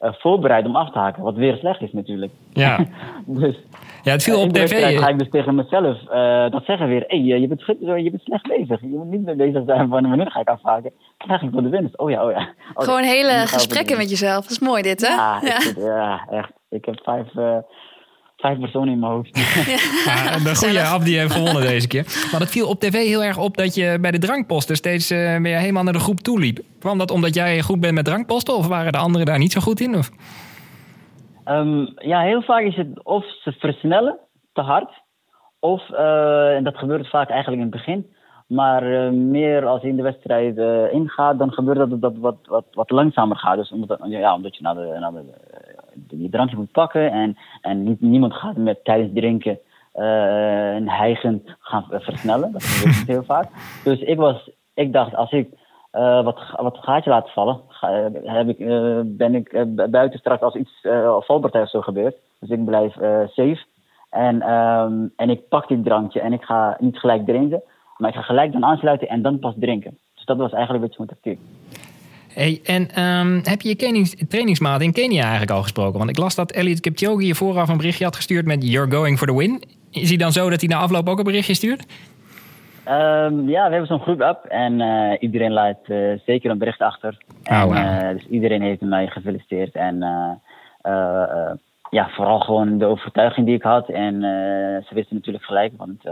uh, 0.00 0.12
voorbereid 0.12 0.66
om 0.66 0.76
af 0.76 0.90
te 0.90 0.98
haken. 0.98 1.22
Wat 1.22 1.34
weer 1.34 1.56
slecht 1.56 1.80
is 1.80 1.92
natuurlijk. 1.92 2.32
Ja, 2.52 2.78
dus, 3.26 3.56
ja 4.02 4.12
het 4.12 4.22
viel 4.22 4.36
uh, 4.36 4.42
op 4.42 4.52
tv. 4.52 4.98
ga 4.98 5.08
ik 5.08 5.18
dus 5.18 5.30
tegen 5.30 5.54
mezelf 5.54 5.98
uh, 6.02 6.50
dat 6.50 6.64
zeggen 6.64 6.88
weer. 6.88 7.04
Hé, 7.06 7.16
hey, 7.16 7.40
je, 7.40 7.46
bent, 7.46 7.62
je 7.78 8.10
bent 8.10 8.22
slecht 8.22 8.48
bezig. 8.48 8.80
Je 8.80 8.86
moet 8.86 9.10
niet 9.10 9.24
meer 9.24 9.36
bezig 9.36 9.62
zijn 9.66 9.88
van 9.88 10.08
wanneer 10.08 10.30
ga 10.30 10.40
ik 10.40 10.48
afhaken. 10.48 10.92
Krijg 11.16 11.42
ik 11.42 11.50
voor 11.52 11.62
de 11.62 11.68
winst. 11.68 11.98
Oh 11.98 12.10
ja, 12.10 12.24
oh 12.24 12.30
ja. 12.30 12.48
Oh, 12.74 12.84
Gewoon 12.84 13.02
hele 13.02 13.30
gesprekken 13.46 13.96
met 13.96 14.10
jezelf. 14.10 14.42
Dat 14.42 14.50
is 14.50 14.58
mooi 14.58 14.82
dit, 14.82 15.08
hè? 15.08 15.14
Ja, 15.14 15.40
ja. 15.42 15.56
Ik, 15.56 15.76
ja 15.76 16.26
echt. 16.30 16.52
Ik 16.68 16.84
heb 16.84 17.00
vijf 17.02 17.26
vijf 18.46 18.58
personen 18.58 18.92
in 18.92 18.98
mijn 18.98 19.12
hoofd. 19.12 19.30
Ja, 20.04 20.38
de 20.38 20.56
goede 20.56 20.82
af 20.82 21.04
die 21.04 21.18
heeft 21.18 21.32
gewonnen 21.32 21.62
deze 21.62 21.88
keer. 21.88 22.04
Maar 22.32 22.40
het 22.40 22.50
viel 22.50 22.68
op 22.68 22.80
tv 22.80 23.06
heel 23.06 23.24
erg 23.24 23.38
op 23.38 23.56
dat 23.56 23.74
je 23.74 23.98
bij 24.00 24.10
de 24.10 24.18
drankposten 24.18 24.76
steeds 24.76 25.10
uh, 25.10 25.36
weer 25.36 25.58
helemaal 25.58 25.82
naar 25.82 25.92
de 25.92 26.06
groep 26.06 26.20
toe 26.20 26.38
liep. 26.40 26.58
Kwam 26.78 26.98
dat 26.98 27.10
omdat 27.10 27.34
jij 27.34 27.60
goed 27.60 27.80
bent 27.80 27.94
met 27.94 28.04
drankposten 28.04 28.56
of 28.56 28.68
waren 28.68 28.92
de 28.92 28.98
anderen 28.98 29.26
daar 29.26 29.38
niet 29.38 29.52
zo 29.52 29.60
goed 29.60 29.80
in? 29.80 29.94
Of? 29.94 30.10
Um, 31.46 31.92
ja, 31.96 32.20
heel 32.20 32.42
vaak 32.42 32.62
is 32.62 32.76
het 32.76 33.04
of 33.04 33.24
ze 33.42 33.52
versnellen 33.52 34.18
te 34.52 34.60
hard. 34.60 34.90
Of, 35.58 35.82
uh, 35.90 36.56
en 36.56 36.64
dat 36.64 36.76
gebeurt 36.76 37.08
vaak 37.08 37.28
eigenlijk 37.28 37.62
in 37.62 37.68
het 37.68 37.76
begin. 37.76 38.06
Maar 38.46 38.82
uh, 38.92 39.10
meer 39.10 39.66
als 39.66 39.82
je 39.82 39.88
in 39.88 39.96
de 39.96 40.02
wedstrijd 40.02 40.56
uh, 40.56 40.92
ingaat, 40.92 41.38
dan 41.38 41.52
gebeurt 41.52 41.78
dat 41.78 42.00
dat 42.00 42.16
wat, 42.16 42.36
wat, 42.42 42.64
wat 42.72 42.90
langzamer 42.90 43.36
gaat. 43.36 43.56
Dus 43.56 43.72
omdat, 43.72 43.98
ja, 44.04 44.34
omdat 44.34 44.56
je 44.56 44.62
naar 44.62 44.74
de, 44.74 44.96
naar 45.00 45.12
de, 45.12 45.24
die 45.96 46.30
drankje 46.30 46.56
moet 46.56 46.72
pakken 46.72 47.12
en, 47.12 47.36
en 47.60 47.96
niemand 48.00 48.34
gaat 48.34 48.56
met 48.56 48.84
tijdens 48.84 49.10
drinken 49.14 49.58
uh, 49.94 50.74
en 50.74 50.88
hijgend 50.88 51.56
gaan 51.58 51.84
versnellen. 51.90 52.52
Dat 52.52 52.62
gebeurt 52.62 53.06
heel 53.06 53.22
vaak. 53.22 53.48
Dus 53.84 54.00
ik, 54.00 54.16
was, 54.16 54.50
ik 54.74 54.92
dacht, 54.92 55.14
als 55.14 55.32
ik 55.32 55.48
uh, 55.92 56.24
wat, 56.24 56.40
wat 56.56 56.78
gaatje 56.78 57.10
laat 57.10 57.32
vallen, 57.32 57.60
ga, 57.68 58.10
heb 58.22 58.48
ik, 58.48 58.58
ben 59.16 59.34
ik 59.34 59.66
buiten 59.90 60.18
straks 60.18 60.42
als 60.42 60.54
iets 60.54 60.80
valpartij 61.18 61.62
of 61.62 61.70
zo 61.70 61.80
gebeurt. 61.80 62.16
Dus 62.40 62.50
ik 62.50 62.64
blijf 62.64 62.92
safe. 63.26 63.64
En, 64.10 64.52
um, 64.52 65.12
en 65.16 65.30
ik 65.30 65.48
pak 65.48 65.68
dit 65.68 65.84
drankje 65.84 66.20
en 66.20 66.32
ik 66.32 66.42
ga 66.42 66.76
niet 66.78 66.98
gelijk 66.98 67.26
drinken, 67.26 67.62
maar 67.96 68.10
ik 68.10 68.16
ga 68.16 68.22
gelijk 68.22 68.52
dan 68.52 68.64
aansluiten 68.64 69.08
en 69.08 69.22
dan 69.22 69.38
pas 69.38 69.54
drinken. 69.56 69.98
Dus 70.14 70.24
dat 70.24 70.36
was 70.36 70.52
eigenlijk 70.52 70.82
een 70.82 70.88
beetje 70.88 71.04
mijn 71.04 71.20
tactiek. 71.20 71.38
Hey, 72.34 72.60
en 72.64 73.02
um, 73.02 73.40
heb 73.44 73.60
je 73.60 73.68
je 73.68 73.76
trainings, 73.76 74.14
trainingsmaat 74.28 74.80
in 74.80 74.92
Kenia 74.92 75.22
eigenlijk 75.22 75.50
al 75.50 75.62
gesproken? 75.62 75.98
Want 75.98 76.10
ik 76.10 76.18
las 76.18 76.34
dat 76.34 76.52
Elliot 76.52 76.80
Kipchoge 76.80 77.26
je 77.26 77.34
vooraf 77.34 77.68
een 77.68 77.76
berichtje 77.76 78.04
had 78.04 78.16
gestuurd 78.16 78.46
met 78.46 78.68
You're 78.68 78.90
going 78.90 79.18
for 79.18 79.26
the 79.26 79.36
win. 79.36 79.62
Is 79.90 80.08
hij 80.08 80.18
dan 80.18 80.32
zo 80.32 80.50
dat 80.50 80.60
hij 80.60 80.68
na 80.68 80.76
afloop 80.76 81.08
ook 81.08 81.18
een 81.18 81.24
berichtje 81.24 81.54
stuurt? 81.54 81.86
Um, 82.88 83.48
ja, 83.48 83.64
we 83.64 83.70
hebben 83.70 83.86
zo'n 83.86 84.00
groep 84.00 84.20
app 84.20 84.44
en 84.44 84.80
uh, 84.80 85.12
iedereen 85.20 85.52
laat 85.52 85.78
uh, 85.86 86.18
zeker 86.26 86.50
een 86.50 86.58
bericht 86.58 86.80
achter. 86.80 87.18
En, 87.42 87.56
oh, 87.56 87.62
wow. 87.62 87.76
uh, 87.76 88.08
dus 88.12 88.26
iedereen 88.26 88.62
heeft 88.62 88.80
mij 88.80 89.06
gefeliciteerd. 89.06 89.74
En 89.74 89.98
ja, 91.90 92.08
vooral 92.10 92.40
gewoon 92.40 92.78
de 92.78 92.86
overtuiging 92.86 93.46
die 93.46 93.54
ik 93.54 93.62
had. 93.62 93.88
En 93.88 94.20
ze 94.88 94.94
wisten 94.94 95.16
natuurlijk 95.16 95.44
gelijk, 95.44 95.72
want 95.76 96.02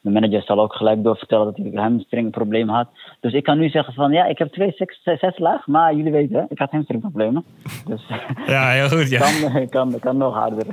de 0.00 0.10
manager 0.10 0.42
zal 0.42 0.60
ook 0.60 0.74
gelijk 0.74 1.02
doorvertellen 1.02 1.44
dat 1.44 1.58
ik 1.58 1.72
een 1.72 1.78
hamstringprobleem 1.78 2.68
had. 2.68 2.88
Dus 3.20 3.32
ik 3.32 3.44
kan 3.44 3.58
nu 3.58 3.68
zeggen 3.68 3.94
van 3.94 4.12
ja, 4.12 4.24
ik 4.24 4.38
heb 4.38 4.52
twee 4.52 4.72
zes, 4.76 5.20
zes 5.20 5.38
laag, 5.38 5.66
maar 5.66 5.94
jullie 5.94 6.12
weten, 6.12 6.46
ik 6.48 6.58
had 6.58 6.70
hamstringproblemen. 6.70 7.44
Dus 7.86 8.02
ja, 8.46 8.70
heel 8.70 8.88
goed. 8.88 9.10
Ja. 9.10 9.20
kan, 9.50 9.68
kan, 9.68 9.98
kan 9.98 10.16
nog 10.16 10.34
harder. 10.34 10.66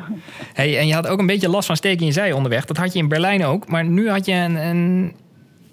Hey, 0.53 0.77
en 0.77 0.87
je 0.87 0.93
had 0.93 1.07
ook 1.07 1.19
een 1.19 1.25
beetje 1.25 1.49
last 1.49 1.67
van 1.67 1.75
steken 1.75 1.99
in 1.99 2.05
je 2.05 2.11
zij 2.11 2.31
onderweg. 2.31 2.65
Dat 2.65 2.77
had 2.77 2.93
je 2.93 2.99
in 2.99 3.07
Berlijn 3.07 3.45
ook, 3.45 3.67
maar 3.67 3.85
nu 3.85 4.09
had 4.09 4.25
je 4.25 4.33
een, 4.33 4.55
een 4.55 5.13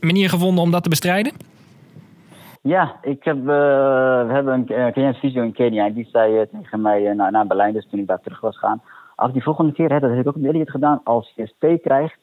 manier 0.00 0.28
gevonden 0.28 0.64
om 0.64 0.70
dat 0.70 0.82
te 0.82 0.88
bestrijden? 0.88 1.32
Ja, 2.62 2.96
ik 3.02 3.24
heb, 3.24 3.36
uh, 3.36 3.44
we 4.26 4.32
hebben 4.32 4.64
een 4.68 5.02
uh, 5.02 5.14
fysio 5.14 5.42
in 5.42 5.52
Kenia. 5.52 5.90
Die 5.90 6.08
zei 6.12 6.40
uh, 6.40 6.60
tegen 6.60 6.80
mij 6.80 7.14
naar, 7.14 7.30
naar 7.30 7.46
Berlijn, 7.46 7.72
dus 7.72 7.86
toen 7.90 8.00
ik 8.00 8.06
daar 8.06 8.20
terug 8.20 8.40
was 8.40 8.58
gaan. 8.58 8.82
Als 9.16 9.32
die 9.32 9.42
volgende 9.42 9.72
keer, 9.72 9.92
hè, 9.92 10.00
dat 10.00 10.10
heb 10.10 10.20
ik 10.20 10.28
ook 10.28 10.36
met 10.36 10.50
Elliot 10.50 10.70
gedaan, 10.70 11.00
als 11.04 11.32
je 11.34 11.46
steek 11.46 11.82
krijgt, 11.82 12.18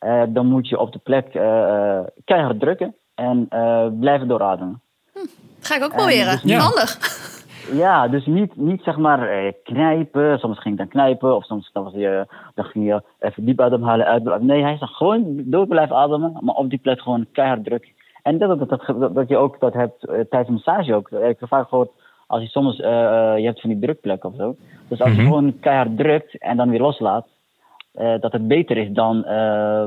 uh, 0.00 0.22
dan 0.28 0.46
moet 0.46 0.68
je 0.68 0.78
op 0.78 0.92
de 0.92 0.98
plek 0.98 1.34
uh, 1.34 2.00
keihard 2.24 2.60
drukken 2.60 2.94
en 3.14 3.46
uh, 3.50 3.86
blijven 4.00 4.28
doorademen. 4.28 4.80
Hm, 5.12 5.18
ga 5.60 5.76
ik 5.76 5.82
ook 5.82 5.94
proberen. 5.94 6.32
Dus 6.32 6.42
ja. 6.42 6.58
Handig. 6.58 6.98
Ja, 7.72 8.08
dus 8.08 8.26
niet, 8.26 8.56
niet 8.56 8.82
zeg 8.82 8.96
maar 8.96 9.52
knijpen. 9.64 10.38
Soms 10.38 10.58
ging 10.60 10.74
ik 10.74 10.80
dan 10.80 10.88
knijpen 10.88 11.36
of 11.36 11.44
soms 11.44 11.70
dan, 11.72 11.84
was 11.84 11.92
je, 11.92 12.26
dan 12.54 12.64
ging 12.64 12.86
je 12.86 13.02
even 13.18 13.44
diep 13.44 13.60
ademhalen. 13.60 14.06
Uit, 14.06 14.42
nee, 14.42 14.62
hij 14.62 14.76
zegt 14.76 14.96
gewoon 14.96 15.24
door 15.36 15.66
blijven 15.66 15.96
ademen, 15.96 16.36
maar 16.40 16.54
op 16.54 16.70
die 16.70 16.78
plek 16.78 17.00
gewoon 17.00 17.26
keihard 17.32 17.64
drukken. 17.64 17.90
En 18.22 18.38
dat, 18.38 18.58
dat, 18.58 18.68
dat, 18.68 19.14
dat, 19.14 19.28
je 19.28 19.36
ook 19.36 19.60
dat 19.60 19.72
hebt 19.72 20.00
tijdens 20.00 20.48
een 20.48 20.52
massage 20.52 20.94
ook. 20.94 21.10
Ik 21.10 21.40
heb 21.40 21.48
vaak 21.48 21.68
gehoord, 21.68 21.90
als 22.26 22.42
je 22.42 22.48
soms, 22.48 22.76
je 22.76 23.42
hebt 23.44 23.60
van 23.60 23.70
die 23.70 23.78
drukplekken 23.78 24.28
of 24.28 24.36
zo. 24.36 24.56
Dus 24.88 25.00
als 25.00 25.08
je 25.08 25.14
mm 25.14 25.20
-hmm. 25.20 25.32
gewoon 25.32 25.58
keihard 25.60 25.96
drukt 25.96 26.38
en 26.38 26.56
dan 26.56 26.70
weer 26.70 26.80
loslaat, 26.80 27.26
dat 27.92 28.32
het 28.32 28.48
beter 28.48 28.76
is 28.76 28.90
dan 28.90 29.24
uh, 29.26 29.86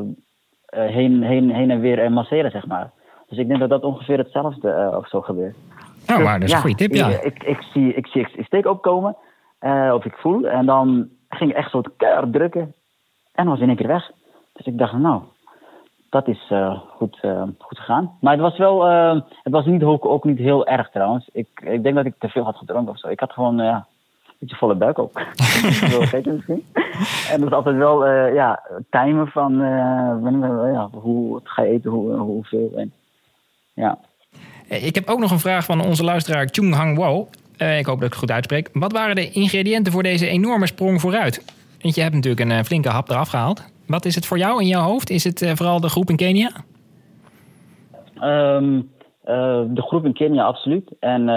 heen, 0.70 1.24
heen, 1.24 1.50
heen 1.50 1.72
en 1.72 1.80
weer 1.80 2.12
masseren, 2.12 2.52
zeg 2.52 2.68
maar. 2.68 2.92
Dus 3.30 3.38
ik 3.38 3.48
denk 3.48 3.60
dat 3.60 3.70
dat 3.70 3.84
ongeveer 3.84 4.18
hetzelfde 4.18 4.94
of 4.98 5.08
zo 5.08 5.22
gebeurt. 5.22 5.56
Oh, 6.10 6.16
dus, 6.16 6.26
maar 6.26 6.40
dat 6.40 6.44
is 6.44 6.50
ja, 6.50 6.56
een 6.56 6.62
goede 6.62 6.78
tip, 6.78 6.94
ja. 6.94 7.08
Ik, 7.08 7.24
ik, 7.24 7.44
ik, 7.44 7.62
zie, 7.62 7.94
ik 7.94 8.08
zie 8.08 8.22
ik 8.22 8.46
steek 8.46 8.66
opkomen, 8.66 9.16
of 9.94 10.06
ik 10.06 10.14
voel, 10.14 10.48
en 10.48 10.66
dan 10.66 11.10
ging 11.30 11.50
ik 11.50 11.58
echt 11.58 11.72
zo 11.72 11.82
keihard 11.98 12.34
drukken 12.34 12.74
en 13.34 13.48
was 13.48 13.60
in 13.60 13.68
één 13.68 13.76
keer 13.76 13.88
weg. 13.88 14.12
Dus 14.54 14.66
ik 14.66 14.78
dacht, 14.78 14.94
nou, 14.94 15.22
dat 16.10 16.28
is 16.28 16.52
goed, 16.88 17.20
goed 17.58 17.78
gegaan. 17.78 18.18
Maar 18.22 18.32
het 18.32 18.42
was 18.42 18.58
wel, 18.58 18.86
het 19.44 19.54
was 19.54 19.66
niet, 19.66 19.84
ook, 19.84 20.06
ook 20.06 20.24
niet 20.24 20.38
heel 20.38 20.68
erg 20.68 20.90
trouwens. 20.90 21.30
Ik, 21.32 21.48
ik 21.64 21.84
denk 21.84 21.96
dat 21.96 22.06
ik 22.06 22.16
te 22.20 22.30
veel 22.30 22.44
had 22.44 22.56
gedronken 22.56 22.94
of 22.94 23.00
zo. 23.00 23.08
Ik 23.08 23.20
had 23.20 23.32
gewoon, 23.32 23.58
ja, 23.58 23.86
beetje 24.44 24.58
volle 24.58 24.76
buik 24.76 25.00
ook. 25.00 25.22
wel 25.90 26.02
gek 26.02 26.26
misschien. 26.26 26.66
En 27.30 27.40
dat 27.40 27.50
is 27.50 27.56
altijd 27.56 27.76
wel, 27.76 28.08
uh, 28.08 28.34
ja, 28.34 28.64
timen 28.90 29.28
van 29.28 29.54
uh, 29.62 30.74
ja, 30.74 30.90
hoe 30.92 31.40
ga 31.44 31.62
je 31.62 31.72
eten, 31.72 31.92
hoe, 31.92 32.16
hoeveel. 32.16 32.72
En, 32.76 32.92
ja. 33.74 33.98
Ik 34.68 34.96
heb 34.96 35.10
ook 35.10 35.20
nog 35.20 35.32
een 35.32 35.40
vraag 35.40 35.66
van 35.66 35.86
onze 35.86 36.04
luisteraar 36.04 36.48
Chung 36.52 36.76
Hang 36.76 36.98
Wo. 36.98 37.28
Uh, 37.58 37.78
ik 37.78 37.86
hoop 37.86 37.96
dat 37.96 38.06
ik 38.06 38.10
het 38.10 38.20
goed 38.20 38.32
uitspreek. 38.32 38.70
Wat 38.74 38.92
waren 38.92 39.16
de 39.16 39.32
ingrediënten 39.32 39.92
voor 39.92 40.04
deze 40.04 40.28
enorme 40.28 40.68
sprong 40.68 41.02
vooruit? 41.02 41.44
Want 41.82 41.96
je 41.96 42.02
hebt 42.02 42.14
natuurlijk 42.14 42.50
een 42.50 42.66
flinke 42.66 42.90
hap 42.90 43.10
eraf 43.10 43.30
gehaald. 43.30 43.64
Wat 43.88 44.06
is 44.06 44.16
het 44.16 44.26
voor 44.26 44.38
jou 44.38 44.62
in 44.62 44.68
jouw 44.68 44.82
hoofd? 44.82 45.10
Is 45.10 45.24
het 45.24 45.52
vooral 45.54 45.80
de 45.80 45.90
groep 45.90 46.10
in 46.10 46.16
Kenia? 46.16 46.52
Um, 48.22 48.92
de 49.74 49.82
groep 49.82 50.06
in 50.06 50.14
Kenia, 50.14 50.44
absoluut. 50.44 50.92
En 51.00 51.30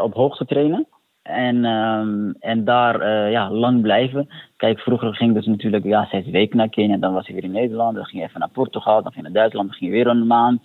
op 0.00 0.14
hoogte 0.14 0.44
trainen. 0.44 0.86
En, 1.24 1.64
um, 1.64 2.34
en 2.40 2.64
daar 2.64 3.00
uh, 3.00 3.30
ja, 3.30 3.50
lang 3.50 3.82
blijven. 3.82 4.28
Kijk, 4.56 4.80
vroeger 4.80 5.14
ging 5.14 5.34
dus 5.34 5.46
natuurlijk 5.46 5.84
ja, 5.84 6.06
zes 6.10 6.26
weken 6.26 6.56
naar 6.56 6.68
Kenia. 6.68 6.96
Dan 6.96 7.12
was 7.12 7.26
hij 7.26 7.34
weer 7.34 7.44
in 7.44 7.50
Nederland. 7.50 7.94
Dan 7.94 8.04
ging 8.04 8.22
je 8.22 8.28
even 8.28 8.40
naar 8.40 8.48
Portugal. 8.48 9.02
Dan 9.02 9.12
ging 9.12 9.16
je 9.16 9.22
naar 9.22 9.40
Duitsland. 9.40 9.68
Dan 9.68 9.78
ging 9.78 9.90
je 9.90 9.96
weer 9.96 10.06
een 10.06 10.26
maand. 10.26 10.62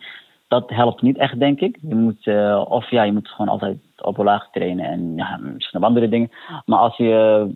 Dat 0.48 0.70
helpt 0.70 1.02
niet 1.02 1.18
echt, 1.18 1.40
denk 1.40 1.60
ik. 1.60 1.78
Je 1.82 1.96
moet, 1.96 2.26
uh, 2.26 2.66
of 2.68 2.90
ja, 2.90 3.04
je 3.04 3.12
moet 3.12 3.30
gewoon 3.30 3.52
altijd 3.52 3.78
op 3.98 4.18
laag 4.18 4.50
trainen. 4.52 4.86
En 4.86 5.16
ja, 5.16 5.38
misschien 5.38 5.84
andere 5.84 6.10
dingen. 6.10 6.32
Maar 6.66 6.80
als 6.80 6.98
je 6.98 7.48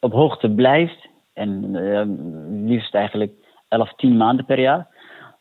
op 0.00 0.12
hoogte 0.12 0.50
blijft. 0.50 1.08
En 1.34 1.70
liefst 2.66 2.94
eigenlijk 2.94 3.32
11, 3.68 3.92
10 3.94 4.16
maanden 4.16 4.44
per 4.44 4.60
jaar. 4.60 4.86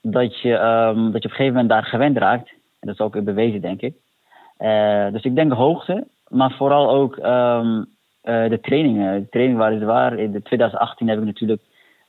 Dat 0.02 0.40
je, 0.40 0.54
um, 0.54 1.12
dat 1.12 1.22
je 1.22 1.28
op 1.28 1.32
een 1.32 1.38
gegeven 1.38 1.54
moment 1.54 1.70
daar 1.70 1.84
gewend 1.84 2.18
raakt. 2.18 2.50
En 2.50 2.88
dat 2.88 2.94
is 2.94 3.00
ook 3.00 3.24
bewezen, 3.24 3.62
denk 3.62 3.82
ik. 3.82 3.94
dus 5.12 5.24
ik 5.24 5.36
denk 5.36 5.52
hoogte. 5.52 6.08
Maar 6.30 6.52
vooral 6.52 6.90
ook 6.90 7.18
um, 7.18 7.86
uh, 8.24 8.50
de 8.50 8.60
trainingen. 8.62 9.22
De 9.22 9.30
trainingen 9.30 9.62
waren 9.62 9.80
zwaar. 9.80 10.20
In 10.20 10.42
2018 10.44 11.08
heb 11.08 11.20
ik 11.20 11.26
natuurlijk 11.26 11.62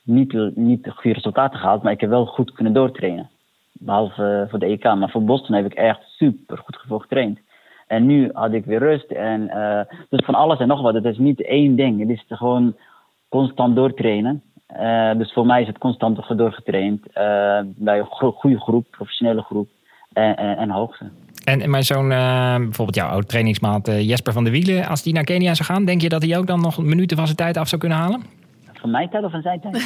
niet, 0.03 0.55
niet 0.55 0.89
goede 0.89 1.13
resultaten 1.13 1.59
gehaald, 1.59 1.83
maar 1.83 1.91
ik 1.91 2.01
heb 2.01 2.09
wel 2.09 2.25
goed 2.25 2.51
kunnen 2.51 2.73
doortrainen. 2.73 3.29
Behalve 3.71 4.41
uh, 4.43 4.49
voor 4.49 4.59
de 4.59 4.65
EK. 4.65 4.83
Maar 4.83 5.09
voor 5.09 5.23
Boston 5.23 5.55
heb 5.55 5.65
ik 5.65 5.73
echt 5.73 6.01
super 6.05 6.57
goed 6.57 6.77
getraind. 6.87 7.39
En 7.87 8.05
nu 8.05 8.29
had 8.33 8.53
ik 8.53 8.65
weer 8.65 8.79
rust. 8.79 9.11
En, 9.11 9.41
uh, 9.41 9.81
dus 10.09 10.25
van 10.25 10.35
alles 10.35 10.59
en 10.59 10.67
nog 10.67 10.81
wat. 10.81 10.93
Het 10.93 11.05
is 11.05 11.17
niet 11.17 11.41
één 11.41 11.75
ding. 11.75 11.99
Het 11.99 12.09
is 12.09 12.23
gewoon 12.27 12.75
constant 13.29 13.75
doortrainen. 13.75 14.43
Dus 15.17 15.33
voor 15.33 15.45
mij 15.45 15.61
is 15.61 15.67
het 15.67 15.77
constant 15.77 16.37
doorgetraind. 16.37 17.07
Bij 17.75 17.99
een 17.99 18.05
goede 18.05 18.59
groep, 18.59 18.85
professionele 18.89 19.41
groep 19.41 19.69
en, 20.13 20.37
en, 20.37 20.57
en 20.57 20.69
hoogte. 20.69 21.09
En, 21.43 21.69
maar 21.69 21.83
zo'n, 21.83 22.07
bijvoorbeeld 22.07 22.95
jouw 22.95 23.09
oud 23.09 23.27
trainingsmaat 23.27 23.87
Jesper 23.87 24.33
van 24.33 24.43
der 24.43 24.53
Wielen, 24.53 24.87
als 24.87 25.03
die 25.03 25.13
naar 25.13 25.23
Kenia 25.23 25.53
zou 25.53 25.69
gaan, 25.69 25.85
denk 25.85 26.01
je 26.01 26.09
dat 26.09 26.21
hij 26.21 26.37
ook 26.37 26.47
dan 26.47 26.61
nog 26.61 26.77
minuten 26.77 27.17
van 27.17 27.25
zijn 27.25 27.37
tijd 27.37 27.57
af 27.57 27.67
zou 27.67 27.81
kunnen 27.81 27.97
halen? 27.97 28.23
Van 28.81 28.91
mijn 28.91 29.09
tijd 29.09 29.23
of 29.23 29.31
van 29.31 29.41
zijn 29.41 29.59
tijd? 29.59 29.73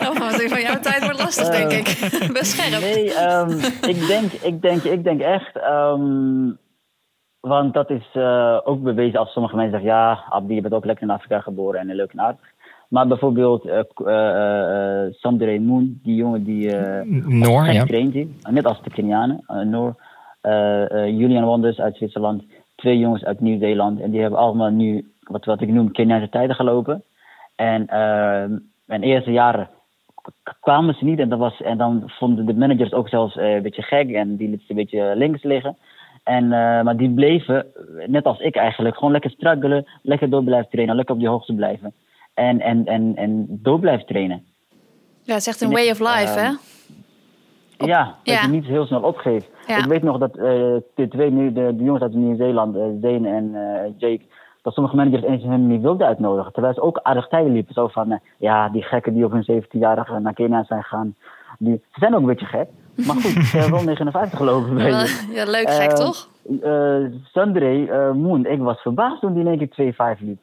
nou, 0.00 0.16
van 0.48 0.60
jouw 0.60 0.80
tijd 0.80 1.04
wordt 1.04 1.18
lastig, 1.18 1.48
denk 1.48 1.72
ik. 1.72 1.84
Best 2.32 2.50
scherp. 2.52 2.80
Nee, 2.80 3.10
um, 3.26 3.58
ik, 3.94 4.06
denk, 4.06 4.32
ik, 4.32 4.62
denk, 4.62 4.82
ik 4.82 5.04
denk 5.04 5.20
echt... 5.20 5.56
Um, 5.56 6.58
want 7.40 7.74
dat 7.74 7.90
is 7.90 8.06
uh, 8.14 8.58
ook 8.64 8.82
bewezen 8.82 9.18
als 9.18 9.32
sommige 9.32 9.56
mensen 9.56 9.80
zeggen... 9.80 9.98
Ja, 9.98 10.24
Abdi, 10.28 10.54
je 10.54 10.60
bent 10.60 10.74
ook 10.74 10.84
lekker 10.84 11.04
in 11.04 11.12
Afrika 11.12 11.40
geboren 11.40 11.80
en 11.80 11.94
leuk 11.94 12.12
en 12.12 12.20
aardig. 12.20 12.40
Maar 12.88 13.06
bijvoorbeeld 13.06 13.66
uh, 13.66 13.80
uh, 15.28 15.80
die 16.02 16.14
jongen 16.14 16.44
die... 16.44 16.74
Noor, 17.26 17.72
ja. 17.72 17.84
traint, 17.84 18.14
net 18.50 18.64
als 18.64 18.82
de 18.82 18.90
Kenianen. 18.90 19.44
Noor, 19.64 19.94
Julian 20.92 21.44
Wonders 21.44 21.80
uit 21.80 21.96
Zwitserland. 21.96 22.42
Twee 22.74 22.98
jongens 22.98 23.24
uit 23.24 23.40
Nieuw-Zeeland. 23.40 24.00
En 24.00 24.10
die 24.10 24.20
hebben 24.20 24.38
allemaal 24.38 24.70
nu 24.70 25.12
wat, 25.20 25.44
wat 25.44 25.60
ik 25.60 25.68
noem 25.68 25.92
Keniaanse 25.92 26.28
tijden 26.28 26.56
gelopen. 26.56 27.02
En 27.54 27.82
uh, 27.82 28.58
mijn 28.84 29.02
eerste 29.02 29.32
jaren 29.32 29.68
kwamen 30.60 30.94
ze 30.94 31.04
niet. 31.04 31.18
En, 31.18 31.28
dat 31.28 31.38
was, 31.38 31.62
en 31.62 31.78
dan 31.78 32.02
vonden 32.06 32.46
de 32.46 32.54
managers 32.54 32.92
ook 32.92 33.08
zelfs 33.08 33.36
een 33.36 33.62
beetje 33.62 33.82
gek. 33.82 34.10
En 34.10 34.36
die 34.36 34.48
lieten 34.48 34.66
ze 34.66 34.72
een 34.72 34.78
beetje 34.78 35.16
links 35.16 35.42
liggen. 35.42 35.76
En, 36.24 36.44
uh, 36.44 36.50
maar 36.82 36.96
die 36.96 37.10
bleven, 37.10 37.66
net 38.06 38.24
als 38.24 38.40
ik 38.40 38.56
eigenlijk, 38.56 38.96
gewoon 38.96 39.12
lekker 39.12 39.30
struggelen. 39.30 39.86
Lekker 40.02 40.30
door 40.30 40.44
blijven 40.44 40.70
trainen. 40.70 40.96
Lekker 40.96 41.14
op 41.14 41.20
die 41.20 41.28
hoogte 41.28 41.54
blijven. 41.54 41.92
En, 42.38 42.60
en, 42.60 42.86
en, 42.86 43.12
en 43.16 43.46
door 43.48 43.78
blijven 43.78 44.06
trainen. 44.06 44.42
Ja, 45.22 45.32
het 45.32 45.42
is 45.42 45.46
echt 45.46 45.60
een 45.60 45.70
way 45.70 45.90
of 45.90 45.98
life, 45.98 46.38
hè? 46.38 46.50
Op, 47.78 47.86
ja, 47.86 48.04
dat 48.04 48.34
ja. 48.34 48.42
je 48.42 48.48
niet 48.48 48.64
heel 48.64 48.86
snel 48.86 49.00
opgeeft. 49.00 49.48
Ja. 49.66 49.78
Ik 49.78 49.84
weet 49.84 50.02
nog 50.02 50.18
dat 50.18 50.36
uh, 50.36 50.42
de 50.94 51.08
twee 51.08 51.30
nu, 51.30 51.52
de, 51.52 51.76
de 51.76 51.84
jongens 51.84 52.02
uit 52.02 52.14
Nieuw-Zeeland, 52.14 52.76
uh, 52.76 52.82
Zane 53.00 53.28
en 53.28 53.44
uh, 53.54 53.92
Jake, 53.96 54.20
dat 54.62 54.72
sommige 54.72 54.96
managers 54.96 55.22
eens 55.22 55.42
hem 55.42 55.66
niet 55.66 55.82
wilden 55.82 56.06
uitnodigen. 56.06 56.52
Terwijl 56.52 56.74
ze 56.74 56.82
ook 56.82 57.00
aardig 57.02 57.28
tijden 57.28 57.52
liepen. 57.52 57.74
Zo 57.74 57.88
van, 57.88 58.20
ja, 58.36 58.68
die 58.68 58.82
gekken 58.82 59.14
die 59.14 59.24
op 59.24 59.32
hun 59.32 59.62
17-jarige 59.62 60.18
naar 60.18 60.34
Kenia 60.34 60.64
zijn 60.64 60.82
gegaan. 60.82 61.14
Die, 61.58 61.82
ze 61.92 61.98
zijn 62.00 62.14
ook 62.14 62.20
een 62.20 62.26
beetje 62.26 62.46
gek. 62.46 62.68
Maar 62.94 63.16
goed, 63.16 63.44
ze 63.44 63.56
hebben 63.56 63.74
wel 63.74 63.84
59 63.94 64.38
gelopen. 64.38 64.78
Ja, 64.78 65.04
ja, 65.30 65.44
leuk 65.44 65.70
gek, 65.70 65.90
toch? 65.90 66.28
Sandre 67.32 68.12
Moon, 68.14 68.46
ik 68.46 68.58
was 68.60 68.80
verbaasd 68.80 69.20
toen 69.20 69.32
die 69.32 69.44
in 69.44 69.58
één 69.58 69.68
keer 69.68 70.16
2-5 70.16 70.20
liep. 70.20 70.38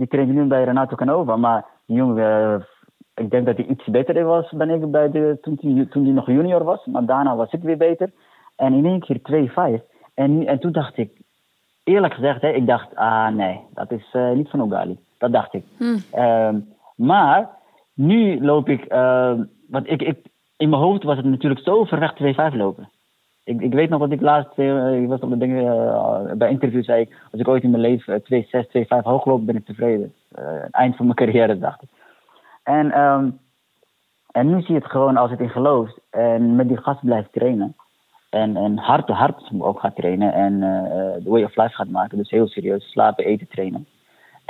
Die 0.00 0.08
kreeg 0.08 0.26
nu 0.26 0.44
bij 0.44 0.64
Renato 0.64 0.96
Canova, 0.96 1.36
maar 1.36 1.64
die 1.86 1.96
jongen 1.96 2.66
ik 3.14 3.30
denk 3.30 3.46
dat 3.46 3.56
hij 3.56 3.66
iets 3.66 3.84
beter 3.84 4.24
was 4.24 4.50
dan 4.50 4.70
ik 4.70 4.90
bij 4.90 5.10
de, 5.10 5.38
toen 5.40 5.58
hij 5.60 5.86
toen 5.86 6.02
die 6.02 6.12
nog 6.12 6.26
junior 6.26 6.64
was. 6.64 6.84
Maar 6.84 7.04
daarna 7.04 7.36
was 7.36 7.52
ik 7.52 7.62
weer 7.62 7.76
beter. 7.76 8.12
En 8.56 8.72
in 8.72 8.86
één 8.86 9.00
keer 9.00 9.48
2-5. 9.80 9.82
En, 10.14 10.46
en 10.46 10.58
toen 10.58 10.72
dacht 10.72 10.96
ik, 10.96 11.10
eerlijk 11.84 12.14
gezegd, 12.14 12.40
hè, 12.40 12.48
ik 12.48 12.66
dacht, 12.66 12.96
ah 12.96 13.28
nee, 13.28 13.60
dat 13.74 13.90
is 13.90 14.12
uh, 14.12 14.30
niet 14.30 14.48
van 14.48 14.62
Ogali. 14.62 14.98
Dat 15.18 15.32
dacht 15.32 15.54
ik. 15.54 15.64
Hmm. 15.76 15.96
Uh, 16.14 16.54
maar 16.96 17.48
nu 17.94 18.44
loop 18.44 18.68
ik, 18.68 18.92
uh, 18.92 19.32
want 19.68 19.90
ik, 19.90 20.02
ik, 20.02 20.18
in 20.56 20.68
mijn 20.68 20.82
hoofd 20.82 21.02
was 21.02 21.16
het 21.16 21.26
natuurlijk 21.26 21.60
zo 21.60 21.84
ver 21.84 21.98
weg 21.98 22.52
2-5 22.52 22.56
lopen. 22.56 22.88
Ik, 23.44 23.60
ik 23.60 23.72
weet 23.72 23.88
nog 23.88 23.98
wat 23.98 24.10
ik 24.10 24.20
laatst, 24.20 24.58
ik 24.58 25.08
was 25.08 25.20
op 25.20 25.30
de 25.30 25.36
dingen, 25.36 26.38
bij 26.38 26.50
interviews 26.50 26.84
zei 26.84 27.00
ik, 27.00 27.16
als 27.32 27.40
ik 27.40 27.48
ooit 27.48 27.62
in 27.62 27.70
mijn 27.70 27.82
leven 27.82 28.22
2-6, 28.22 28.24
2-5 28.66 28.86
hoog 29.02 29.24
loop, 29.24 29.46
ben 29.46 29.56
ik 29.56 29.64
tevreden. 29.64 30.14
eind 30.70 30.96
van 30.96 31.04
mijn 31.04 31.18
carrière, 31.22 31.58
dacht 31.58 31.82
ik. 31.82 31.88
En, 32.62 33.00
um, 33.00 33.38
en 34.30 34.46
nu 34.46 34.60
zie 34.60 34.74
je 34.74 34.80
het 34.80 34.90
gewoon 34.90 35.16
als 35.16 35.30
het 35.30 35.40
in 35.40 35.50
gelooft 35.50 36.00
en 36.10 36.56
met 36.56 36.68
die 36.68 36.82
gast 36.82 37.04
blijft 37.04 37.32
trainen. 37.32 37.76
En, 38.30 38.56
en 38.56 38.78
hard 38.78 39.08
hard 39.08 39.50
ook 39.58 39.80
gaat 39.80 39.96
trainen 39.96 40.32
en 40.32 40.60
de 41.22 41.30
way 41.30 41.42
of 41.42 41.56
life 41.56 41.74
gaat 41.74 41.88
maken. 41.90 42.18
Dus 42.18 42.30
heel 42.30 42.48
serieus 42.48 42.90
slapen, 42.90 43.24
eten, 43.24 43.48
trainen. 43.48 43.86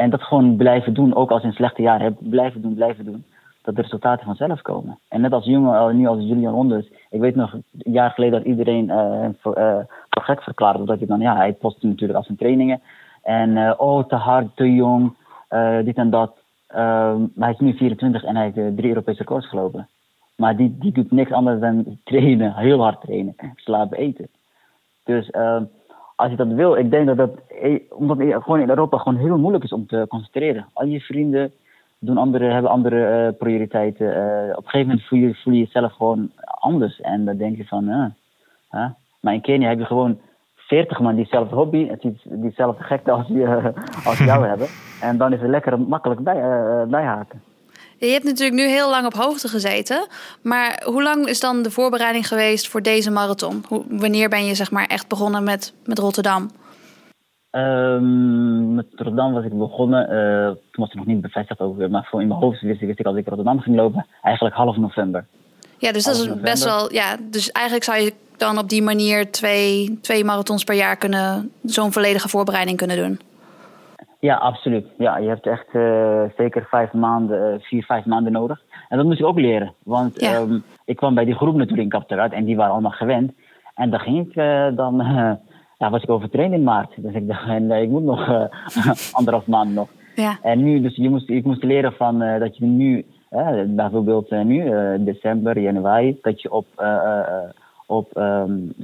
En 0.01 0.11
dat 0.11 0.23
gewoon 0.23 0.57
blijven 0.57 0.95
doen, 0.95 1.15
ook 1.15 1.31
als 1.31 1.43
je 1.43 1.49
een 1.49 1.55
slechte 1.55 1.83
jaar 1.83 2.01
hebt, 2.01 2.31
blijven 2.31 2.63
doen, 2.63 2.75
blijven 2.75 3.05
doen. 3.05 3.25
Dat 3.63 3.77
de 3.77 3.83
resultaten 3.83 4.27
vanzelf 4.27 4.63
komen. 4.63 4.99
En 5.09 5.21
net 5.21 5.33
als 5.33 5.45
jongen, 5.45 5.97
nu 5.97 6.07
als 6.07 6.19
Julian 6.19 6.53
Wonders. 6.53 6.91
Ik 7.11 7.21
weet 7.21 7.35
nog 7.35 7.53
een 7.53 7.93
jaar 7.93 8.11
geleden 8.11 8.39
dat 8.39 8.49
iedereen 8.49 8.85
uh, 8.85 9.27
voor, 9.41 9.59
uh, 9.59 9.79
voor 10.11 10.23
gek 10.23 10.43
verklaarde. 10.43 10.79
Omdat 10.79 10.99
hij 10.99 11.07
dan, 11.07 11.21
ja, 11.21 11.37
hij 11.37 11.53
postte 11.53 11.87
natuurlijk 11.87 12.17
als 12.17 12.27
zijn 12.27 12.39
trainingen. 12.39 12.81
En 13.23 13.79
oh, 13.79 14.05
te 14.09 14.15
hard, 14.15 14.57
te 14.57 14.75
jong, 14.75 15.15
dit 15.85 15.97
en 15.97 16.11
dat. 16.11 16.33
Uh, 16.71 16.77
maar 17.35 17.49
hij 17.49 17.51
is 17.51 17.59
nu 17.59 17.77
24 17.77 18.25
en 18.25 18.37
hij 18.37 18.53
heeft 18.55 18.77
drie 18.77 18.89
Europese 18.89 19.19
records 19.19 19.49
gelopen. 19.49 19.89
Maar 20.37 20.57
die, 20.57 20.77
die 20.79 20.93
doet 20.93 21.11
niks 21.11 21.33
anders 21.33 21.61
dan 21.61 21.85
trainen, 22.05 22.55
heel 22.55 22.83
hard 22.83 23.01
trainen, 23.01 23.35
slapen, 23.55 23.99
eten. 23.99 24.29
Dus 25.05 25.29
uh, 25.29 25.61
als 26.17 26.31
je 26.31 26.37
dat 26.37 26.47
wil, 26.47 26.77
ik 26.77 26.91
denk 26.91 27.07
dat 27.07 27.17
dat, 27.17 27.31
omdat 27.89 28.19
het 28.19 28.43
gewoon 28.43 28.61
in 28.61 28.69
Europa 28.69 28.99
gewoon 28.99 29.19
heel 29.19 29.39
moeilijk 29.39 29.65
is 29.65 29.73
om 29.73 29.87
te 29.87 30.05
concentreren. 30.09 30.67
Al 30.73 30.87
je 30.87 31.01
vrienden 31.01 31.53
doen 32.01 32.17
andere, 32.17 32.45
hebben 32.45 32.71
andere 32.71 33.27
uh, 33.27 33.39
prioriteiten. 33.39 34.07
Uh, 34.07 34.51
op 34.51 34.65
een 34.65 34.71
gegeven 34.71 34.87
moment 34.87 35.07
voel 35.07 35.19
je, 35.19 35.35
voel 35.35 35.55
je 35.55 35.61
jezelf 35.61 35.93
gewoon 35.93 36.31
anders. 36.45 37.01
En 37.01 37.25
dan 37.25 37.37
denk 37.37 37.57
je 37.57 37.65
van, 37.65 37.89
uh, 37.89 38.87
maar 39.21 39.35
in 39.35 39.41
Kenia 39.41 39.69
heb 39.69 39.79
je 39.79 39.85
gewoon 39.85 40.21
40 40.55 41.01
man 41.01 41.15
diezelfde 41.15 41.55
hobby, 41.55 41.91
diezelfde 42.25 42.85
gekte 42.85 43.11
als, 43.11 43.27
die, 43.27 43.47
als 44.09 44.19
jou 44.19 44.47
hebben. 44.47 44.67
En 45.01 45.17
dan 45.17 45.33
is 45.33 45.41
het 45.41 45.51
lekker 45.51 45.81
makkelijk 45.81 46.21
bij, 46.21 46.41
bijhaken. 46.89 47.43
Je 47.99 48.07
hebt 48.07 48.25
natuurlijk 48.25 48.61
nu 48.61 48.67
heel 48.67 48.91
lang 48.91 49.07
op 49.07 49.15
hoogte 49.15 49.49
gezeten. 49.49 50.07
Maar 50.43 50.83
hoe 50.85 51.03
lang 51.03 51.27
is 51.27 51.41
dan 51.41 51.63
de 51.63 51.71
voorbereiding 51.71 52.29
geweest 52.29 52.69
voor 52.69 52.83
deze 52.83 53.11
marathon? 53.11 53.65
Hoe, 53.69 53.85
wanneer 53.89 54.29
ben 54.29 54.45
je 54.45 54.55
zeg 54.55 54.71
maar 54.71 54.87
echt 54.87 55.09
begonnen 55.09 55.45
met, 55.45 55.75
met 55.85 55.99
Rotterdam? 55.99 56.51
Um, 57.53 58.75
met 58.75 58.87
Rotterdam 58.91 59.33
was 59.33 59.45
ik 59.45 59.59
begonnen. 59.59 60.13
Uh, 60.13 60.47
toen 60.47 60.57
was 60.73 60.89
het 60.89 60.97
nog 60.97 61.07
niet 61.07 61.21
bevestigd 61.21 61.61
over. 61.61 61.91
Maar 61.91 62.07
voor 62.11 62.21
in 62.21 62.29
mijn 62.29 62.41
hoofd 62.41 62.61
wist 62.61 62.81
ik, 62.81 62.87
wist 62.87 63.01
ik 63.01 63.07
als 63.07 63.17
ik 63.17 63.27
Rotterdam 63.27 63.61
ging 63.61 63.77
lopen. 63.77 64.07
Eigenlijk 64.23 64.55
half 64.55 64.77
november. 64.77 65.27
Ja, 65.79 65.93
dus 65.93 66.05
dat 66.05 66.15
is 66.15 66.21
november. 66.21 66.51
best 66.51 66.65
wel. 66.65 66.93
Ja, 66.93 67.17
dus 67.31 67.51
eigenlijk 67.53 67.85
zou 67.85 67.99
je 67.99 68.13
dan 68.37 68.59
op 68.59 68.69
die 68.69 68.83
manier 68.83 69.31
twee, 69.31 69.99
twee 70.03 70.25
marathons 70.25 70.65
per 70.65 70.75
jaar 70.75 70.97
kunnen. 70.97 71.51
zo'n 71.63 71.93
volledige 71.93 72.29
voorbereiding 72.29 72.77
kunnen 72.77 72.97
doen. 72.97 73.21
Ja, 74.19 74.37
absoluut. 74.37 74.87
Ja, 74.99 75.17
je 75.19 75.29
hebt 75.29 75.47
echt 75.47 75.67
uh, 75.73 76.23
zeker 76.37 76.67
vijf 76.71 76.93
maanden, 76.93 77.55
uh, 77.55 77.61
vier, 77.61 77.85
vijf 77.85 78.05
maanden 78.05 78.33
nodig. 78.33 78.63
En 78.89 78.97
dat 78.97 79.07
moest 79.07 79.21
ik 79.21 79.27
ook 79.27 79.39
leren. 79.39 79.75
Want 79.83 80.21
ja. 80.21 80.37
um, 80.37 80.65
ik 80.85 80.97
kwam 80.97 81.15
bij 81.15 81.25
die 81.25 81.35
groep 81.35 81.55
natuurlijk 81.55 81.83
in 81.83 81.89
Kapteruit 81.89 82.33
en 82.33 82.45
die 82.45 82.57
waren 82.57 82.73
allemaal 82.73 82.91
gewend. 82.91 83.33
En 83.75 83.91
dan 83.91 84.01
ging 84.01 84.27
ik 84.27 84.35
dan, 84.77 85.01
ja, 85.81 85.91
was 85.91 86.03
ik 86.03 86.11
overtraind 86.11 86.53
in 86.53 86.63
maart. 86.63 86.93
Dus 86.97 87.15
ik 87.15 87.29
dacht, 87.29 87.49
en, 87.57 87.71
ik 87.71 87.89
moet 87.89 88.03
nog 88.03 88.49
anderhalf 89.19 89.47
maand 89.47 89.75
nog. 89.75 89.89
Ja. 90.15 90.39
En 90.43 90.63
nu, 90.63 90.81
dus 90.81 90.97
je 90.97 91.11
moest, 91.11 91.29
ik 91.29 91.45
moest 91.45 91.63
leren 91.63 91.93
van 91.93 92.19
dat 92.19 92.57
je 92.57 92.65
nu, 92.65 93.07
bijvoorbeeld 93.67 94.31
nu, 94.31 94.65
december, 95.05 95.59
januari, 95.59 96.19
dat 96.23 96.43
je 96.43 96.53
op, 96.53 96.67
op 97.87 98.17
um, 98.17 98.73
70% 98.79 98.83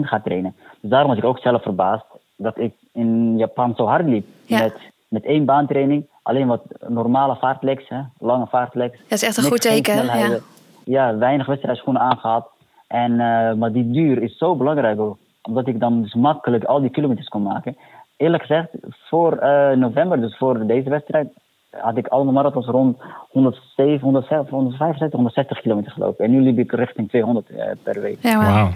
gaat 0.00 0.24
trainen. 0.24 0.54
Dus 0.80 0.90
daarom 0.90 1.08
was 1.08 1.18
ik 1.18 1.24
ook 1.24 1.38
zelf 1.38 1.62
verbaasd 1.62 2.04
dat 2.36 2.58
ik 2.58 2.72
in 2.92 3.38
Japan 3.38 3.74
zo 3.76 3.86
hard 3.86 4.06
liep. 4.06 4.26
Ja. 4.46 4.58
Met, 4.58 4.74
met 5.08 5.24
één 5.24 5.44
baantraining, 5.44 6.06
alleen 6.22 6.46
wat 6.46 6.62
normale 6.88 7.36
vaartlegs, 7.36 7.88
hè, 7.88 8.00
lange 8.18 8.46
vaartlegs. 8.46 8.98
Dat 8.98 9.22
is 9.22 9.22
echt 9.22 9.36
een 9.36 9.44
goed 9.44 9.60
teken. 9.60 10.04
Ja. 10.04 10.38
ja, 10.84 11.16
weinig 11.16 11.46
wedstrijdschoenen 11.46 12.02
aangehad. 12.02 12.48
En, 12.86 13.10
uh, 13.12 13.52
maar 13.52 13.72
die 13.72 13.90
duur 13.90 14.22
is 14.22 14.38
zo 14.38 14.56
belangrijk 14.56 15.00
ook, 15.00 15.18
omdat 15.46 15.66
ik 15.66 15.80
dan 15.80 16.02
dus 16.02 16.14
makkelijk 16.14 16.64
al 16.64 16.80
die 16.80 16.90
kilometers 16.90 17.28
kon 17.28 17.42
maken. 17.42 17.76
Eerlijk 18.16 18.42
gezegd, 18.42 18.68
voor 18.88 19.42
uh, 19.42 19.70
november, 19.70 20.20
dus 20.20 20.36
voor 20.36 20.66
deze 20.66 20.90
wedstrijd, 20.90 21.28
had 21.70 21.96
ik 21.96 22.06
allemaal 22.06 22.32
marathons 22.32 22.66
rond 22.66 23.02
107, 23.30 24.00
165, 24.00 24.50
165 24.50 25.12
160 25.12 25.60
kilometer 25.60 25.92
gelopen. 25.92 26.24
En 26.24 26.30
nu 26.30 26.40
liep 26.40 26.58
ik 26.58 26.72
richting 26.72 27.08
200 27.08 27.50
uh, 27.50 27.64
per 27.82 28.00
week. 28.00 28.22
Ja, 28.22 28.36
wow. 28.36 28.44
Wauw. 28.44 28.70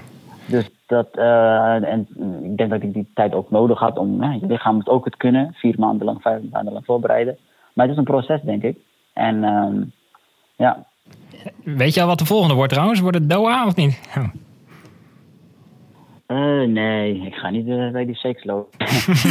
Dus 0.46 0.70
dat, 0.87 1.09
uh, 1.14 1.92
en 1.92 2.09
ik 2.42 2.57
denk 2.57 2.70
dat 2.70 2.83
ik 2.83 2.92
die 2.92 3.11
tijd 3.14 3.35
ook 3.35 3.50
nodig 3.50 3.78
had 3.78 3.98
om, 3.98 4.22
ja, 4.22 4.33
je 4.33 4.46
lichaam 4.46 4.74
moet 4.74 4.88
ook 4.88 5.04
het 5.04 5.16
kunnen, 5.16 5.54
vier 5.54 5.74
maanden 5.78 6.07
lang, 6.07 6.22
vijf 6.22 6.40
maanden 6.50 6.72
lang 6.72 6.85
voorbereiden. 6.85 7.38
Maar 7.72 7.85
het 7.87 7.94
is 7.94 7.98
een 7.98 8.12
proces, 8.12 8.40
denk 8.42 8.62
ik. 8.62 8.76
En 9.12 9.44
um, 9.44 9.92
ja. 10.57 10.87
Weet 11.64 11.94
je 11.94 12.00
al 12.00 12.07
wat 12.07 12.18
de 12.18 12.26
volgende 12.26 12.54
wordt 12.54 12.72
trouwens? 12.72 13.00
Wordt 13.00 13.18
het 13.18 13.31
Doha 13.31 13.66
of 13.66 13.76
niet? 13.76 14.00
Uh, 16.29 16.69
nee, 16.69 17.27
ik 17.27 17.35
ga 17.35 17.51
niet 17.51 17.67
uh, 17.67 17.91
bij 17.91 18.05
die 18.07 18.17
shakes 18.17 18.45
lopen. 18.45 18.79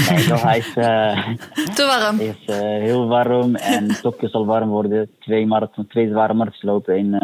nee, 0.10 0.28
Doha 0.28 0.54
is, 0.54 0.74
Te 0.74 2.00
warm. 2.00 2.20
is 2.20 2.56
heel 2.82 3.08
warm 3.08 3.56
en 3.56 3.88
Tokio 4.02 4.28
zal 4.28 4.46
warm 4.46 4.70
worden. 4.70 5.10
Twee, 5.20 5.46
marathon, 5.48 5.88
twee 5.88 6.10
zware 6.10 6.34
marathons 6.34 6.64
lopen 6.64 6.98
in, 6.98 7.20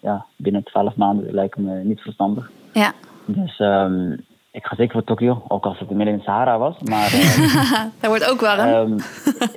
ja, 0.00 0.26
binnen 0.36 0.62
twaalf 0.64 0.96
maanden 0.96 1.32
lijkt 1.34 1.56
me 1.56 1.74
niet 1.84 2.00
verstandig. 2.00 2.50
Ja. 2.72 2.92
Dus 3.26 3.58
um, 3.58 4.24
ik 4.50 4.66
ga 4.66 4.74
zeker 4.76 4.92
voor 4.92 5.04
Tokio, 5.04 5.42
ook 5.48 5.64
als 5.64 5.78
het 5.78 5.90
midden 5.90 6.08
in 6.08 6.16
de 6.16 6.24
Sahara 6.24 6.58
was. 6.58 6.76
Maar 6.82 7.12
eh, 7.12 7.80
Dat 8.00 8.10
wordt 8.10 8.30
ook 8.30 8.40
warm. 8.40 8.60
ehm, 8.68 8.98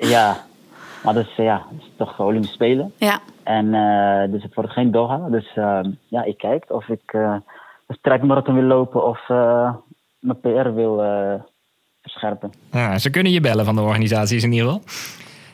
ja, 0.09 0.37
maar 1.03 1.13
dus, 1.13 1.35
ja, 1.35 1.65
het 1.69 1.81
is 1.81 1.91
toch 1.97 2.19
Olympische 2.19 2.53
Spelen. 2.55 2.93
ja. 2.97 3.19
En 3.43 3.73
eh, 3.73 4.31
dus 4.31 4.43
het 4.43 4.53
wordt 4.53 4.71
geen 4.71 4.91
Doha. 4.91 5.29
Dus 5.29 5.51
ehm, 5.55 5.91
ja, 6.07 6.23
ik 6.23 6.37
kijk 6.37 6.65
of 6.67 6.87
ik 6.87 7.01
eh 7.13 7.35
een 7.89 7.95
strijdmarathon 7.95 8.55
wil 8.55 8.63
lopen 8.63 9.05
of 9.05 9.29
eh, 9.29 9.73
mijn 10.19 10.39
PR 10.39 10.69
wil 10.69 11.03
eh, 11.03 11.33
verscherpen. 12.01 12.51
Ja, 12.71 12.97
ze 12.97 13.09
kunnen 13.09 13.31
je 13.31 13.41
bellen 13.41 13.65
van 13.65 13.75
de 13.75 13.81
organisaties 13.81 14.43
in 14.43 14.51
ieder 14.51 14.67
geval. 14.67 14.83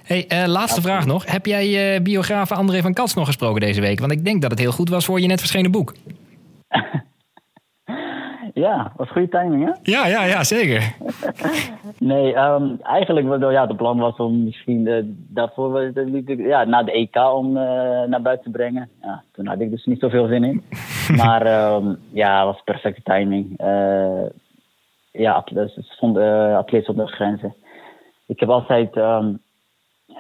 Hey, 0.04 0.28
eh, 0.28 0.48
laatste 0.48 0.82
vraag 0.82 1.06
nog. 1.06 1.26
Heb 1.32 1.46
jij 1.46 1.96
eh 1.96 2.02
biograaf 2.02 2.52
André 2.52 2.82
van 2.82 2.94
Kats 2.94 3.14
nog 3.14 3.26
gesproken 3.26 3.62
deze 3.62 3.82
week? 3.82 4.00
Want 4.00 4.12
ik 4.12 4.26
denk 4.26 4.42
dat 4.42 4.52
het 4.52 4.60
heel 4.60 4.72
goed 4.72 4.90
was 4.90 5.06
voor 5.06 5.20
je 5.20 5.28
net 5.28 5.40
verschenen 5.40 5.72
boek. 5.72 5.94
Ja, 8.56 8.92
wat 8.96 9.10
goede 9.10 9.30
timing, 9.30 9.66
hè? 9.66 9.72
Ja, 9.92 10.08
ja, 10.08 10.24
ja, 10.24 10.44
zeker. 10.44 10.82
Nee, 12.00 12.34
ehm, 12.34 12.76
eigenlijk 12.84 13.28
was 13.28 13.52
ja, 13.52 13.66
de 13.66 13.76
plan 13.76 13.98
was 13.98 14.16
om 14.16 14.44
misschien 14.44 14.88
eh, 14.88 15.04
daarvoor 15.06 15.72
was 15.72 15.84
het 15.94 16.24
ja, 16.38 16.64
na 16.64 16.84
de 16.84 16.92
EK 16.92 17.16
om 17.16 17.58
eh, 17.58 18.04
naar 18.04 18.22
buiten 18.22 18.46
te 18.46 18.58
brengen. 18.58 18.90
Ja, 19.02 19.24
toen 19.32 19.48
had 19.48 19.60
ik 19.60 19.70
dus 19.70 19.86
niet 19.86 20.00
zoveel 20.00 20.28
zin 20.28 20.44
in. 20.44 20.64
maar 21.22 21.46
ehm, 21.46 21.96
ja, 22.12 22.38
het 22.38 22.46
was 22.46 22.64
perfecte 22.64 23.02
timing. 23.04 23.58
Eh, 23.58 24.26
ja, 25.12 25.44
dus 25.54 25.78
stond 25.82 26.18
atleet 26.18 26.86
zonder 26.86 27.08
grenzen. 27.08 27.56
Ik 28.26 28.40
heb 28.40 28.50
altijd, 28.50 28.96
ehm, 28.96 29.34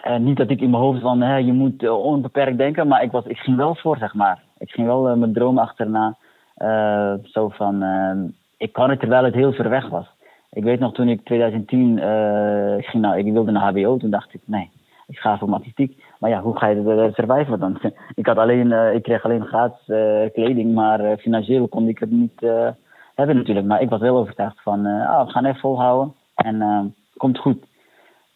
eh, 0.01 0.17
niet 0.17 0.37
dat 0.37 0.49
ik 0.49 0.61
in 0.61 0.69
mijn 0.69 0.83
hoofd 0.83 1.01
van 1.01 1.21
hè, 1.21 1.35
je 1.35 1.53
moet 1.53 1.89
onbeperkt 1.89 2.57
denken, 2.57 2.87
maar 2.87 3.03
ik, 3.03 3.11
was, 3.11 3.25
ik 3.25 3.37
ging 3.37 3.57
wel 3.57 3.75
voor, 3.75 3.97
zeg 3.97 4.13
maar. 4.13 4.43
Ik 4.57 4.71
ging 4.71 4.87
wel 4.87 5.15
mijn 5.15 5.33
droom 5.33 5.57
achterna. 5.57 6.17
Eh, 6.55 7.13
zo 7.23 7.49
van, 7.49 7.83
ehm, 7.83 8.17
ik 8.57 8.73
kan 8.73 8.89
het 8.89 8.99
terwijl 8.99 9.23
het 9.23 9.33
heel 9.33 9.53
ver 9.53 9.69
weg 9.69 9.89
was. 9.89 10.05
Ik 10.51 10.63
weet 10.63 10.79
nog 10.79 10.93
toen 10.93 11.07
ik 11.07 11.25
2010 11.25 11.99
eh, 11.99 12.75
ging 12.77 13.03
naar, 13.03 13.19
ik 13.19 13.33
wilde 13.33 13.51
naar 13.51 13.71
HBO, 13.71 13.97
toen 13.97 14.09
dacht 14.09 14.33
ik 14.33 14.41
nee, 14.45 14.69
ik 15.07 15.17
ga 15.17 15.37
voor 15.37 15.53
atletiek. 15.53 16.03
Maar 16.19 16.29
ja, 16.29 16.41
hoe 16.41 16.57
ga 16.57 16.67
je 16.67 16.75
het 16.75 16.87
uh, 16.87 17.13
surviven 17.13 17.59
dan? 17.59 17.79
ik, 18.15 18.25
had 18.25 18.37
alleen, 18.37 18.71
eh, 18.71 18.93
ik 18.93 19.03
kreeg 19.03 19.23
alleen 19.23 19.45
gratis 19.45 19.87
eh, 19.87 20.33
kleding, 20.33 20.73
maar 20.73 20.99
eh, 20.99 21.17
financieel 21.17 21.67
kon 21.67 21.87
ik 21.87 21.99
het 21.99 22.11
niet 22.11 22.41
eh, 22.43 22.67
hebben 23.15 23.35
natuurlijk. 23.35 23.65
Maar 23.65 23.81
ik 23.81 23.89
was 23.89 23.99
wel 23.99 24.17
overtuigd 24.17 24.61
van, 24.61 24.85
eh, 24.85 25.09
ah, 25.09 25.25
we 25.25 25.31
gaan 25.31 25.45
even 25.45 25.59
volhouden 25.59 26.13
en 26.35 26.61
eh, 26.61 26.81
komt 27.17 27.37
goed. 27.37 27.65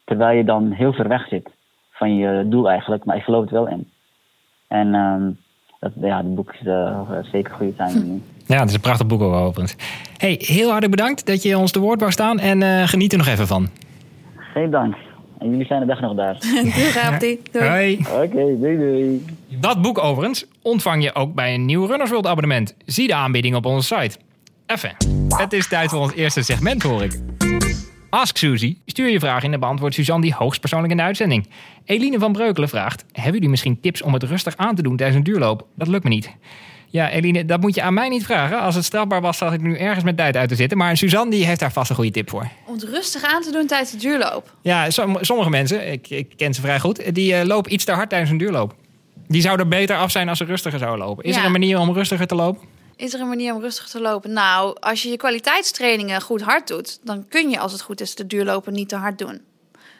Terwijl 0.05 0.38
je 0.38 0.43
dan 0.43 0.71
heel 0.71 0.93
ver 0.93 1.08
weg 1.08 1.27
zit 1.27 1.49
van 1.91 2.15
je 2.15 2.47
doel 2.49 2.69
eigenlijk, 2.69 3.05
maar 3.05 3.15
ik 3.15 3.23
geloof 3.23 3.41
het 3.41 3.51
wel 3.51 3.67
in. 3.67 3.89
En 4.67 4.93
ehm, 4.93 5.32
dat, 5.80 5.92
ja, 6.02 6.18
het 6.18 6.36
boek 6.36 6.54
is 6.54 6.68
eh, 6.68 7.00
zeker 7.32 7.54
goede 7.54 7.76
timing. 7.76 8.22
Ja, 8.46 8.60
het 8.60 8.70
is 8.70 8.76
een 8.76 8.82
prachtig 8.82 9.08
boek 9.08 9.22
ook 9.22 9.34
overigens. 9.34 9.76
Hey, 10.18 10.36
heel 10.39 10.70
hartelijk 10.70 10.96
bedankt 10.96 11.26
dat 11.26 11.44
je 11.44 11.58
ons 11.58 11.72
te 11.72 11.80
woord 11.80 12.00
wou 12.00 12.12
staan 12.12 12.39
en 12.39 12.63
eh, 12.63 12.88
geniet 12.88 13.12
er 13.12 13.18
nog 13.18 13.28
even 13.28 13.48
van. 13.48 13.70
Geen 14.36 14.72
dank. 14.72 14.96
En 15.39 15.50
jullie 15.50 15.65
zijn 15.65 15.80
de 15.80 15.86
dag 15.86 16.00
nog 16.00 16.15
daar. 16.15 16.38
Doei, 16.76 16.92
Rapti. 16.92 17.39
Doei. 17.52 17.68
Hoi. 17.68 18.00
Oké, 18.24 18.60
doei 18.60 18.78
doei. 18.78 19.26
Dat 19.48 19.82
boek 19.82 19.98
overigens 19.98 20.46
ontvang 20.62 21.04
je 21.04 21.15
ook 21.15 21.34
bij 21.34 21.54
een 21.54 21.65
nieuw 21.65 21.86
Runners 21.86 22.10
World 22.10 22.28
abonnement. 22.28 22.76
Zie 22.86 23.08
de 23.08 23.15
aanbieding 23.15 23.56
op 23.56 23.65
onze 23.65 23.96
site. 23.96 24.18
Even. 24.65 24.96
Het 25.30 25.54
is 25.54 25.68
tijd 25.68 25.89
voor 25.89 26.00
ons 26.00 26.13
eerste 26.13 26.44
segment, 26.44 26.84
hoor 26.84 27.04
ik. 27.04 27.38
Ask 28.10 28.38
Suzy. 28.38 28.78
Stuur 28.86 29.10
je 29.10 29.19
vraag 29.19 29.43
in 29.43 29.54
en 29.54 29.60
beantwoordt 29.60 29.95
Suzanne 29.95 30.22
die 30.22 30.34
hoogstpersoonlijk 30.34 30.91
in 30.91 30.98
de 30.98 31.04
uitzending. 31.04 31.48
Eline 31.86 32.19
van 32.19 32.32
Breukelen 32.32 32.69
vraagt... 32.69 33.06
Hebben 33.12 33.34
jullie 33.34 33.50
misschien 33.50 33.80
tips 33.82 34.02
om 34.02 34.13
het 34.13 34.24
rustig 34.24 34.58
aan 34.58 34.76
te 34.76 34.82
doen 34.82 34.95
tijdens 34.98 35.17
een 35.17 35.24
duurloop? 35.24 35.65
Dat 35.76 35.88
lukt 35.88 36.04
me 36.04 36.10
niet. 36.10 36.30
Ja, 36.88 37.10
Eline, 37.10 37.45
dat 37.45 37.62
moet 37.62 37.76
je 37.76 37.82
aan 37.82 37.93
mij 37.93 38.10
niet 38.10 38.26
vragen. 38.26 38.60
Als 38.62 38.76
het 38.76 38.86
strafbaar 38.86 39.22
was, 39.22 39.38
zat 39.38 39.54
ik 39.54 39.62
nu 39.62 39.78
ergens 39.78 40.04
met 40.04 40.17
tijd 40.17 40.36
uit 40.38 40.50
te 40.50 40.56
zitten. 40.56 40.78
Maar 40.78 40.98
Suzanne 40.98 41.32
die 41.32 41.45
heeft 41.45 41.60
daar 41.60 41.72
vast 41.72 41.89
een 41.89 41.95
goede 41.95 42.12
tip 42.12 42.30
voor. 42.30 42.48
Om 42.65 42.74
het 42.74 42.84
rustig 42.84 43.24
aan 43.24 43.41
te 43.41 43.52
doen 43.52 43.67
tijdens 43.67 43.91
de 43.91 43.98
duurloop. 43.98 44.56
Ja, 44.62 44.89
som- 44.89 45.17
sommige 45.22 45.50
mensen, 45.50 45.91
ik, 45.91 46.10
ik 46.10 46.34
ken 46.36 46.54
ze 46.54 46.62
vrij 46.62 46.80
goed... 46.80 47.15
die 47.15 47.36
eh, 47.36 47.45
lopen 47.45 47.74
iets 47.74 47.86
te 47.86 47.91
hard 47.91 48.10
tijdens 48.10 48.32
een 48.32 48.38
duurloop. 48.38 48.76
Die 49.28 49.41
zouden 49.41 49.69
beter 49.69 49.95
af 49.98 50.12
zijn 50.12 50.30
als 50.30 50.38
ze 50.38 50.43
rustiger 50.45 50.80
zouden 50.80 51.06
lopen. 51.06 51.24
Is 51.24 51.34
Ja. 51.36 51.39
er 51.39 51.45
een 51.45 51.52
manier 51.52 51.80
om 51.80 51.93
rustiger 51.93 52.28
te 52.28 52.36
lopen? 52.36 52.67
Is 52.99 53.13
er 53.13 53.19
een 53.21 53.27
manier 53.27 53.53
om 53.53 53.62
rustig 53.62 53.88
te 53.88 53.99
lopen? 54.01 54.33
Nou, 54.33 54.77
als 54.79 55.03
je 55.03 55.09
je 55.09 55.17
kwaliteitstrainingen 55.17 56.21
goed 56.21 56.41
hard 56.41 56.67
doet, 56.67 56.99
dan 57.01 57.27
kun 57.27 57.49
je 57.49 57.59
als 57.59 57.71
het 57.71 57.81
goed 57.81 58.01
is 58.01 58.15
de 58.15 58.27
duurlopen 58.27 58.73
niet 58.73 58.89
te 58.89 58.95
hard 58.95 59.17
doen. 59.17 59.41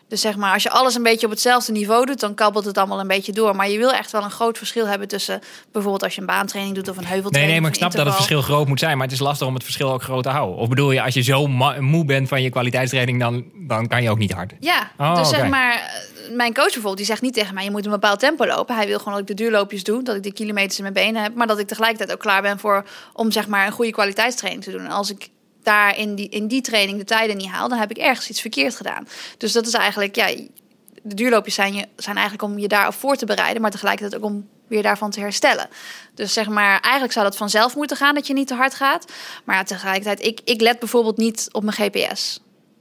Dus 0.10 0.22
zeg 0.22 0.36
maar, 0.36 0.54
als 0.54 0.64
je 0.64 0.70
alles 0.70 0.96
een 0.96 1.04
beetje 1.04 1.26
op 1.26 1.32
hetzelfde 1.32 1.72
niveau 1.72 2.06
doet, 2.06 2.20
dan 2.20 2.34
kabbelt 2.34 2.66
het 2.66 2.78
allemaal 2.78 3.00
een 3.00 3.08
beetje 3.08 3.32
door. 3.32 3.56
Maar 3.56 3.70
je 3.70 3.78
wil 3.78 3.92
echt 3.92 4.12
wel 4.12 4.24
een 4.24 4.32
groot 4.32 4.58
verschil 4.58 4.88
hebben 4.88 5.08
tussen 5.08 5.40
bijvoorbeeld 5.72 6.04
als 6.04 6.16
je 6.16 6.22
een 6.22 6.28
baantraining 6.28 6.76
doet 6.76 6.90
of 6.90 6.96
een 6.96 7.02
Nee, 7.04 7.12
heuveltraining. 7.12 7.54
nee, 7.54 7.62
maar 7.62 7.72
ik 7.72 7.78
snap 7.84 7.92
dat 7.92 8.06
het 8.06 8.16
verschil 8.16 8.42
groot 8.42 8.68
moet 8.68 8.80
zijn. 8.80 8.98
Maar 8.98 9.06
het 9.06 9.16
is 9.16 9.20
lastig 9.22 9.48
om 9.48 9.54
het 9.54 9.64
verschil 9.64 9.92
ook 9.94 10.04
groot 10.04 10.24
te 10.24 10.30
houden. 10.30 10.58
Of 10.58 10.68
bedoel 10.70 10.92
je, 10.92 11.02
als 11.02 11.14
je 11.14 11.22
zo 11.22 11.48
moe 11.80 12.06
bent 12.06 12.28
van 12.28 12.42
je 12.42 12.50
kwaliteitstraining, 12.50 13.20
dan, 13.20 13.44
dan 13.68 13.88
kan 13.88 14.04
je 14.04 14.10
ook 14.10 14.18
niet 14.18 14.32
hard. 14.32 14.54
Ja, 14.60 14.92
Oh, 14.98 15.16
dus 15.16 15.30
zeg 15.30 15.48
maar, 15.48 15.92
mijn 16.32 16.54
coach 16.54 16.64
bijvoorbeeld, 16.66 16.98
die 16.98 17.06
zegt 17.06 17.22
niet 17.22 17.34
tegen 17.34 17.54
mij, 17.54 17.64
je 17.64 17.72
moet 17.72 17.86
een 17.86 17.92
bepaald 17.92 18.20
tempo 18.20 18.46
lopen. 18.46 18.76
Hij 18.76 18.88
wil 18.88 18.98
gewoon 18.98 19.14
dat 19.14 19.22
ik 19.22 19.28
de 19.28 19.44
duurloopjes 19.44 19.84
doe, 19.84 20.04
dat 20.04 20.16
ik 20.16 20.24
de 20.24 20.34
kilometers 20.34 20.76
in 20.78 20.82
mijn 20.82 20.94
benen 20.94 21.24
heb, 21.24 21.36
maar 21.36 21.48
dat 21.48 21.60
ik 21.60 21.68
tegelijkertijd 21.68 22.12
ook 22.12 22.20
klaar 22.20 22.42
ben 22.42 22.60
voor 22.60 22.86
om 23.14 23.32
zeg 23.32 23.48
maar 23.48 23.66
een 23.66 23.72
goede 23.72 23.92
kwaliteitstraining 23.92 24.64
te 24.64 24.72
doen. 24.72 24.82
En 24.86 24.92
als 24.92 25.10
ik 25.12 25.30
daar 25.64 25.98
in 25.98 26.16
die, 26.16 26.30
in 26.30 26.48
die 26.48 26.62
training 26.62 26.98
de 26.98 27.04
tijden 27.04 27.38
niet 27.38 27.48
haal, 27.48 27.70
dan 27.70 27.78
heb 27.78 27.90
ik 27.90 27.98
ergens 27.98 28.30
iets 28.30 28.42
verkeerd 28.42 28.76
gedaan. 28.76 29.08
Dus 29.38 29.52
dat 29.52 29.68
is 29.68 29.74
eigenlijk, 29.74 30.16
ja, 30.16 30.28
de 31.02 31.16
duurloopjes 31.16 31.56
zijn, 31.56 31.74
je, 31.74 31.88
zijn 31.96 32.16
eigenlijk 32.16 32.52
om 32.52 32.60
je 32.60 32.68
daarop 32.68 32.94
voor 32.94 33.16
te 33.16 33.26
bereiden, 33.26 33.62
maar 33.62 33.72
tegelijkertijd 33.72 34.22
ook 34.22 34.30
om 34.30 34.48
weer 34.68 34.84
daarvan 34.84 35.12
te 35.12 35.20
herstellen. 35.20 35.70
Dus 36.14 36.34
zeg 36.34 36.48
maar, 36.50 36.80
eigenlijk 36.80 37.14
zou 37.14 37.26
dat 37.26 37.38
vanzelf 37.38 37.76
moeten 37.76 37.98
gaan 37.98 38.16
dat 38.16 38.28
je 38.28 38.34
niet 38.34 38.48
te 38.48 38.54
hard 38.54 38.74
gaat. 38.74 39.12
Maar 39.44 39.66
tegelijkertijd, 39.66 40.26
ik, 40.26 40.40
ik 40.44 40.62
let 40.62 40.80
bijvoorbeeld 40.80 41.18
niet 41.18 41.48
op 41.52 41.64
mijn 41.64 41.76
GPS. 41.76 42.40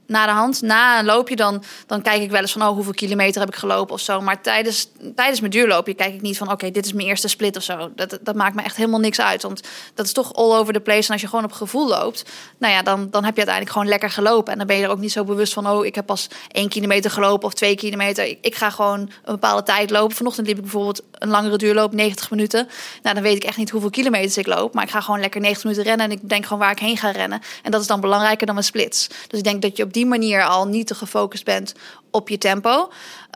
Na 0.09 0.25
de 0.25 0.31
hand, 0.31 0.61
na 0.61 0.99
een 0.99 1.05
loopje, 1.05 1.35
dan, 1.35 1.63
dan 1.87 2.01
kijk 2.01 2.21
ik 2.21 2.31
wel 2.31 2.41
eens 2.41 2.51
van... 2.51 2.61
oh, 2.61 2.67
hoeveel 2.73 2.93
kilometer 2.93 3.39
heb 3.39 3.49
ik 3.49 3.55
gelopen 3.55 3.93
of 3.93 3.99
zo. 3.99 4.21
Maar 4.21 4.41
tijdens, 4.41 4.89
tijdens 5.15 5.39
mijn 5.39 5.51
duurloopje 5.51 5.93
kijk 5.93 6.13
ik 6.13 6.21
niet 6.21 6.37
van... 6.37 6.51
oké, 6.51 6.71
dit 6.71 6.85
is 6.85 6.93
mijn 6.93 7.07
eerste 7.07 7.27
split 7.27 7.57
of 7.57 7.63
zo. 7.63 7.91
Dat, 7.95 8.19
dat 8.21 8.35
maakt 8.35 8.55
me 8.55 8.61
echt 8.61 8.75
helemaal 8.75 8.99
niks 8.99 9.21
uit. 9.21 9.41
Want 9.41 9.61
dat 9.93 10.05
is 10.05 10.11
toch 10.11 10.33
all 10.33 10.57
over 10.57 10.73
the 10.73 10.79
place. 10.79 11.07
En 11.07 11.11
als 11.11 11.21
je 11.21 11.27
gewoon 11.27 11.45
op 11.45 11.51
gevoel 11.51 11.87
loopt... 11.87 12.25
nou 12.57 12.73
ja, 12.73 12.81
dan, 12.81 13.09
dan 13.09 13.23
heb 13.23 13.33
je 13.33 13.45
uiteindelijk 13.45 13.69
gewoon 13.71 13.87
lekker 13.87 14.09
gelopen. 14.09 14.51
En 14.51 14.57
dan 14.57 14.67
ben 14.67 14.77
je 14.77 14.83
er 14.83 14.89
ook 14.89 14.99
niet 14.99 15.11
zo 15.11 15.23
bewust 15.23 15.53
van... 15.53 15.69
oh, 15.69 15.85
ik 15.85 15.95
heb 15.95 16.05
pas 16.05 16.27
één 16.51 16.69
kilometer 16.69 17.11
gelopen 17.11 17.47
of 17.47 17.53
twee 17.53 17.75
kilometer. 17.75 18.25
Ik, 18.25 18.37
ik 18.41 18.55
ga 18.55 18.69
gewoon 18.69 18.99
een 18.99 19.09
bepaalde 19.33 19.63
tijd 19.63 19.89
lopen. 19.89 20.15
Vanochtend 20.15 20.47
liep 20.47 20.55
ik 20.55 20.61
bijvoorbeeld 20.61 21.01
een 21.11 21.29
langere 21.29 21.57
duurloop, 21.57 21.93
90 21.93 22.29
minuten. 22.29 22.67
Nou, 23.01 23.15
dan 23.15 23.23
weet 23.23 23.35
ik 23.35 23.43
echt 23.43 23.57
niet 23.57 23.69
hoeveel 23.69 23.89
kilometers 23.89 24.37
ik 24.37 24.47
loop. 24.47 24.73
Maar 24.73 24.83
ik 24.83 24.89
ga 24.89 25.01
gewoon 25.01 25.19
lekker 25.19 25.41
90 25.41 25.63
minuten 25.63 25.85
rennen... 25.85 26.05
en 26.05 26.11
ik 26.11 26.29
denk 26.29 26.43
gewoon 26.43 26.59
waar 26.59 26.71
ik 26.71 26.79
heen 26.79 26.97
ga 26.97 27.11
rennen. 27.11 27.41
En 27.63 27.71
dat 27.71 27.81
is 27.81 27.87
dan 27.87 28.01
belangrijker 28.01 28.45
dan 28.45 28.55
mijn 28.55 28.67
splits. 28.67 29.07
Dus 29.27 29.39
ik 29.39 29.43
denk 29.43 29.61
dat 29.61 29.77
je 29.77 29.83
op 29.83 29.93
die 29.93 29.98
manier 30.05 30.43
al 30.43 30.67
niet 30.67 30.87
te 30.87 30.95
gefocust 30.95 31.45
bent 31.45 31.73
op 32.11 32.29
je 32.29 32.37
tempo. 32.37 32.69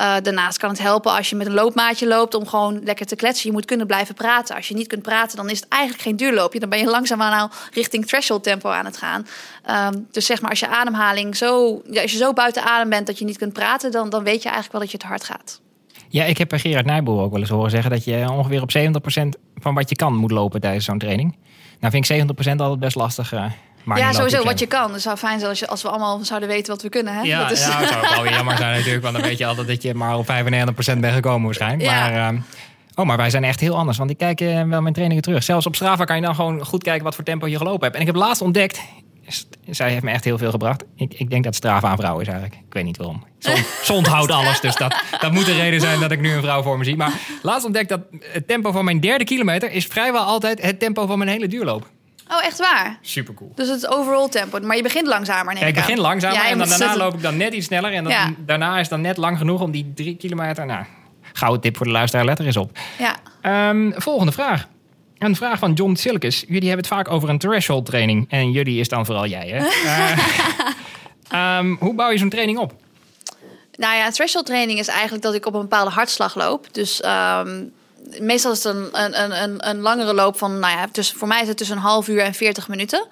Uh, 0.02 0.16
daarnaast 0.22 0.58
kan 0.58 0.70
het 0.70 0.80
helpen 0.80 1.12
als 1.12 1.30
je 1.30 1.36
met 1.36 1.48
een 1.48 1.54
loopmaatje 1.54 2.08
loopt 2.08 2.34
om 2.34 2.48
gewoon 2.48 2.84
lekker 2.84 3.06
te 3.06 3.16
kletsen. 3.16 3.48
Je 3.48 3.52
moet 3.56 3.66
kunnen 3.66 3.88
blijven 3.88 4.16
praten. 4.16 4.56
Als 4.56 4.68
je 4.68 4.74
niet 4.74 4.88
kunt 4.88 5.02
praten, 5.02 5.38
dan 5.38 5.50
is 5.50 5.60
het 5.60 5.70
eigenlijk 5.70 6.04
geen 6.04 6.16
duurloopje. 6.16 6.60
Dan 6.60 6.70
ben 6.70 6.80
je 6.80 6.86
langzaamaan 6.86 7.42
al 7.42 7.50
richting 7.72 8.06
threshold 8.06 8.44
tempo 8.44 8.70
aan 8.70 8.86
het 8.86 8.98
gaan. 8.98 9.28
Um, 9.94 10.08
dus 10.12 10.26
zeg 10.26 10.42
maar, 10.42 10.50
als 10.50 10.60
je 10.60 10.68
ademhaling 10.68 11.36
zo, 11.36 11.82
ja, 11.90 12.02
als 12.02 12.12
je 12.12 12.18
zo 12.18 12.34
buiten 12.34 12.64
adem 12.64 12.90
bent 12.90 13.08
dat 13.08 13.20
je 13.20 13.26
niet 13.26 13.38
kunt 13.38 13.54
praten, 13.54 13.92
dan, 13.92 14.10
dan 14.10 14.24
weet 14.24 14.44
je 14.44 14.50
eigenlijk 14.50 14.72
wel 14.72 14.82
dat 14.82 14.92
je 14.92 14.98
te 14.98 15.08
hard 15.08 15.24
gaat. 15.24 15.62
Ja, 16.10 16.24
ik 16.24 16.38
heb 16.38 16.54
Gerard 16.54 16.86
Nijboer 16.86 17.22
ook 17.22 17.32
wel 17.32 17.40
eens 17.40 17.50
horen 17.50 17.72
zeggen 17.72 17.92
dat 17.92 18.04
je 18.04 18.32
ongeveer 18.32 18.62
op 18.62 18.72
70% 18.78 19.40
van 19.56 19.74
wat 19.74 19.90
je 19.90 19.96
kan 19.96 20.16
moet 20.16 20.32
lopen 20.32 20.62
tijdens 20.62 20.86
zo'n 20.86 20.98
training. 20.98 21.38
Nou 21.80 21.94
vind 21.94 22.10
ik 22.10 22.46
70% 22.46 22.56
altijd 22.56 22.80
best 22.80 22.96
lastig. 22.96 23.34
Uh, 23.34 23.46
maar 23.84 23.98
ja, 23.98 24.12
sowieso 24.12 24.44
wat 24.44 24.60
je 24.60 24.66
kan. 24.66 24.94
Het 24.94 25.02
zou 25.02 25.18
fijn 25.18 25.38
zijn 25.38 25.50
als, 25.50 25.60
je, 25.60 25.68
als 25.68 25.82
we 25.82 25.90
allemaal 25.90 26.20
zouden 26.22 26.50
weten 26.50 26.74
wat 26.74 26.82
we 26.82 26.90
kunnen. 26.90 27.14
Hè? 27.14 27.22
Ja, 27.22 27.42
dat 27.42 27.52
is... 27.52 27.66
ja 27.66 27.80
het 27.80 27.90
zou 27.90 28.24
wel 28.24 28.34
jammer 28.34 28.58
zijn 28.58 28.78
natuurlijk. 28.78 29.04
Want 29.04 29.16
dan 29.16 29.24
weet 29.24 29.38
je 29.38 29.46
altijd 29.46 29.68
dat 29.68 29.82
je 29.82 29.94
maar 29.94 30.18
op 30.18 30.26
95% 30.26 31.00
bent 31.00 31.14
gekomen 31.14 31.46
waarschijnlijk. 31.46 31.90
Ja. 31.90 32.10
Maar, 32.10 32.34
uh, 32.34 32.40
oh, 32.96 33.06
maar 33.06 33.18
wij 33.18 33.30
zijn 33.30 33.44
echt 33.44 33.60
heel 33.60 33.78
anders. 33.78 33.98
Want 33.98 34.10
ik 34.10 34.18
kijk 34.18 34.42
uh, 34.42 34.64
wel 34.64 34.82
mijn 34.82 34.94
trainingen 34.94 35.24
terug. 35.24 35.44
Zelfs 35.44 35.66
op 35.66 35.76
Strava 35.76 36.04
kan 36.04 36.16
je 36.16 36.22
dan 36.22 36.36
gewoon 36.36 36.66
goed 36.66 36.84
kijken 36.84 37.04
wat 37.04 37.16
voor 37.16 37.24
tempo 37.24 37.48
je 37.48 37.58
gelopen 37.58 37.84
hebt. 37.84 37.96
En 37.96 38.02
ik 38.02 38.08
heb 38.08 38.16
laatst 38.16 38.42
ontdekt... 38.42 38.82
Zij 39.70 39.90
heeft 39.90 40.04
me 40.04 40.12
echt 40.12 40.24
heel 40.24 40.38
veel 40.38 40.52
gebracht. 40.52 40.84
Ik, 40.96 41.14
ik 41.14 41.30
denk 41.30 41.44
dat 41.44 41.56
Strava 41.56 41.92
een 41.92 41.98
vrouw 41.98 42.20
is 42.20 42.28
eigenlijk. 42.28 42.60
Ik 42.68 42.74
weet 42.74 42.84
niet 42.84 42.98
waarom. 42.98 43.24
Ze 43.84 43.94
onthoudt 43.94 44.32
alles, 44.32 44.60
dus 44.60 44.76
dat, 44.76 44.96
dat 45.20 45.32
moet 45.32 45.46
de 45.46 45.54
reden 45.54 45.82
zijn 45.82 46.00
dat 46.00 46.12
ik 46.12 46.22
nu 46.22 46.34
een 46.34 46.42
vrouw 46.42 46.62
voor 46.62 46.78
me 46.78 46.84
zie. 46.84 46.96
Maar 46.96 47.14
laatst 47.42 47.66
ontdekt 47.66 47.90
dat 47.90 48.02
het 48.20 48.48
tempo 48.48 48.72
van 48.72 48.86
mijn 48.86 49.00
derde 49.00 49.24
kilometer... 49.24 49.72
is 49.72 49.86
vrijwel 49.86 50.24
altijd 50.24 50.62
het 50.62 50.80
tempo 50.80 51.06
van 51.06 51.18
mijn 51.18 51.30
hele 51.30 51.48
duurloop. 51.48 51.90
Oh, 52.34 52.46
echt 52.46 52.58
waar? 52.60 52.98
Super 53.02 53.34
cool. 53.34 53.52
Dus 53.56 53.70
het 53.70 53.88
overall 53.88 54.30
tempo. 54.30 54.60
Maar 54.60 54.76
je 54.76 54.84
begint 54.84 55.08
langzamer, 55.08 55.54
neem 55.54 55.64
ja, 55.64 55.70
ik 55.70 55.76
begin 55.76 56.00
langzamer 56.00 56.38
ja, 56.38 56.50
en 56.50 56.58
dan 56.58 56.70
daarna 56.70 56.98
loop 56.98 57.14
ik 57.14 57.22
dan 57.22 57.38
net 57.38 57.54
iets 57.54 57.66
sneller. 57.66 57.94
En 57.94 58.08
Ja. 58.08 58.34
daarna 58.38 58.80
is 58.80 58.88
dan 58.90 59.02
net 59.02 59.18
lang 59.18 59.38
genoeg 59.38 59.62
om 59.62 59.72
die 59.72 59.92
drie 59.96 60.16
kilometer... 60.16 60.66
Nou, 60.66 60.86
gouden 61.34 61.62
tip 61.62 61.78
voor 61.78 61.86
de 61.86 61.92
luisteraar, 61.92 62.26
let 62.26 62.40
er 62.40 62.46
eens 62.46 62.58
op. 62.58 62.78
Ja. 63.00 63.16
Ehm, 63.42 63.92
volgende 63.96 64.32
vraag. 64.32 64.68
Een 65.18 65.36
vraag 65.36 65.60
van 65.60 65.74
John 65.74 65.96
Silkes. 65.96 66.40
Jullie 66.40 66.68
hebben 66.70 66.86
het 66.86 66.88
vaak 66.88 67.10
over 67.12 67.30
een 67.30 67.38
threshold 67.38 67.86
training. 67.86 68.26
En 68.30 68.52
jullie 68.52 68.80
is 68.80 68.88
dan 68.90 69.06
vooral 69.06 69.26
jij, 69.28 69.48
hè? 69.48 69.66
Eh, 71.30 71.58
ehm, 71.58 71.76
hoe 71.80 71.94
bouw 71.94 72.10
je 72.10 72.18
zo'n 72.18 72.30
training 72.30 72.58
op? 72.58 72.74
Nou 73.78 73.96
ja, 73.96 74.10
threshold 74.10 74.46
training 74.46 74.80
is 74.80 74.88
eigenlijk 74.88 75.24
dat 75.24 75.34
ik 75.34 75.46
op 75.46 75.54
een 75.54 75.62
bepaalde 75.62 75.92
hartslag 75.92 76.36
loop. 76.36 76.74
Dus 76.74 77.02
ehm, 77.02 77.64
meestal 78.20 78.52
is 78.52 78.64
het 78.64 78.76
een, 78.76 78.90
een, 78.92 79.44
een, 79.44 79.70
een 79.70 79.80
langere 79.80 80.14
loop 80.14 80.38
van, 80.38 80.60
nou 80.60 80.78
ja, 80.78 80.88
tussen, 80.92 81.18
voor 81.18 81.28
mij 81.28 81.42
is 81.42 81.48
het 81.48 81.58
tussen 81.58 81.76
een 81.76 81.82
half 81.84 82.08
uur 82.08 82.22
en 82.22 82.34
40 82.34 82.68
minuten. 82.68 83.08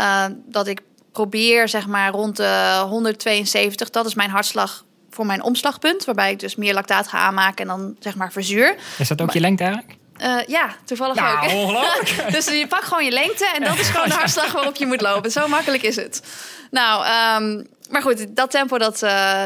Uh, 0.00 0.24
dat 0.46 0.66
ik 0.66 0.80
probeer 1.12 1.68
zeg 1.68 1.86
maar 1.86 2.10
rond 2.10 2.36
de 2.36 2.82
172. 2.88 3.90
Dat 3.90 4.06
is 4.06 4.14
mijn 4.14 4.30
hartslag 4.30 4.84
voor 5.10 5.26
mijn 5.26 5.42
omslagpunt. 5.42 6.04
Waarbij 6.04 6.30
ik 6.30 6.40
dus 6.40 6.56
meer 6.56 6.74
lactaat 6.74 7.08
ga 7.08 7.18
aanmaken 7.18 7.56
en 7.56 7.66
dan 7.66 7.96
zeg 7.98 8.14
maar 8.14 8.32
verzuur. 8.32 8.76
Is 8.98 9.08
dat 9.08 9.20
ook 9.20 9.32
je 9.32 9.40
lengte 9.40 9.64
eigenlijk? 9.64 9.96
Eh, 10.16 10.36
ja, 10.46 10.74
toevallig 10.84 11.14
Nou, 11.16 11.44
ook. 11.44 11.52
ongelooflijk. 11.52 12.30
dus 12.36 12.46
je 12.46 12.66
pakt 12.66 12.84
gewoon 12.84 13.04
je 13.04 13.10
lengte 13.10 13.50
en 13.54 13.64
dat 13.64 13.78
is 13.78 13.88
gewoon 13.88 14.08
de 14.08 14.14
hartslag 14.22 14.52
waarop 14.52 14.76
je 14.76 14.86
moet 14.86 15.00
lopen. 15.00 15.30
Zo 15.30 15.48
makkelijk 15.48 15.82
is 15.82 15.96
het. 15.96 16.22
Nou, 16.70 17.04
ehm, 17.04 17.64
maar 17.90 18.02
goed, 18.02 18.36
dat 18.36 18.50
tempo 18.50 18.78
dat, 18.78 19.02
eh, 19.02 19.42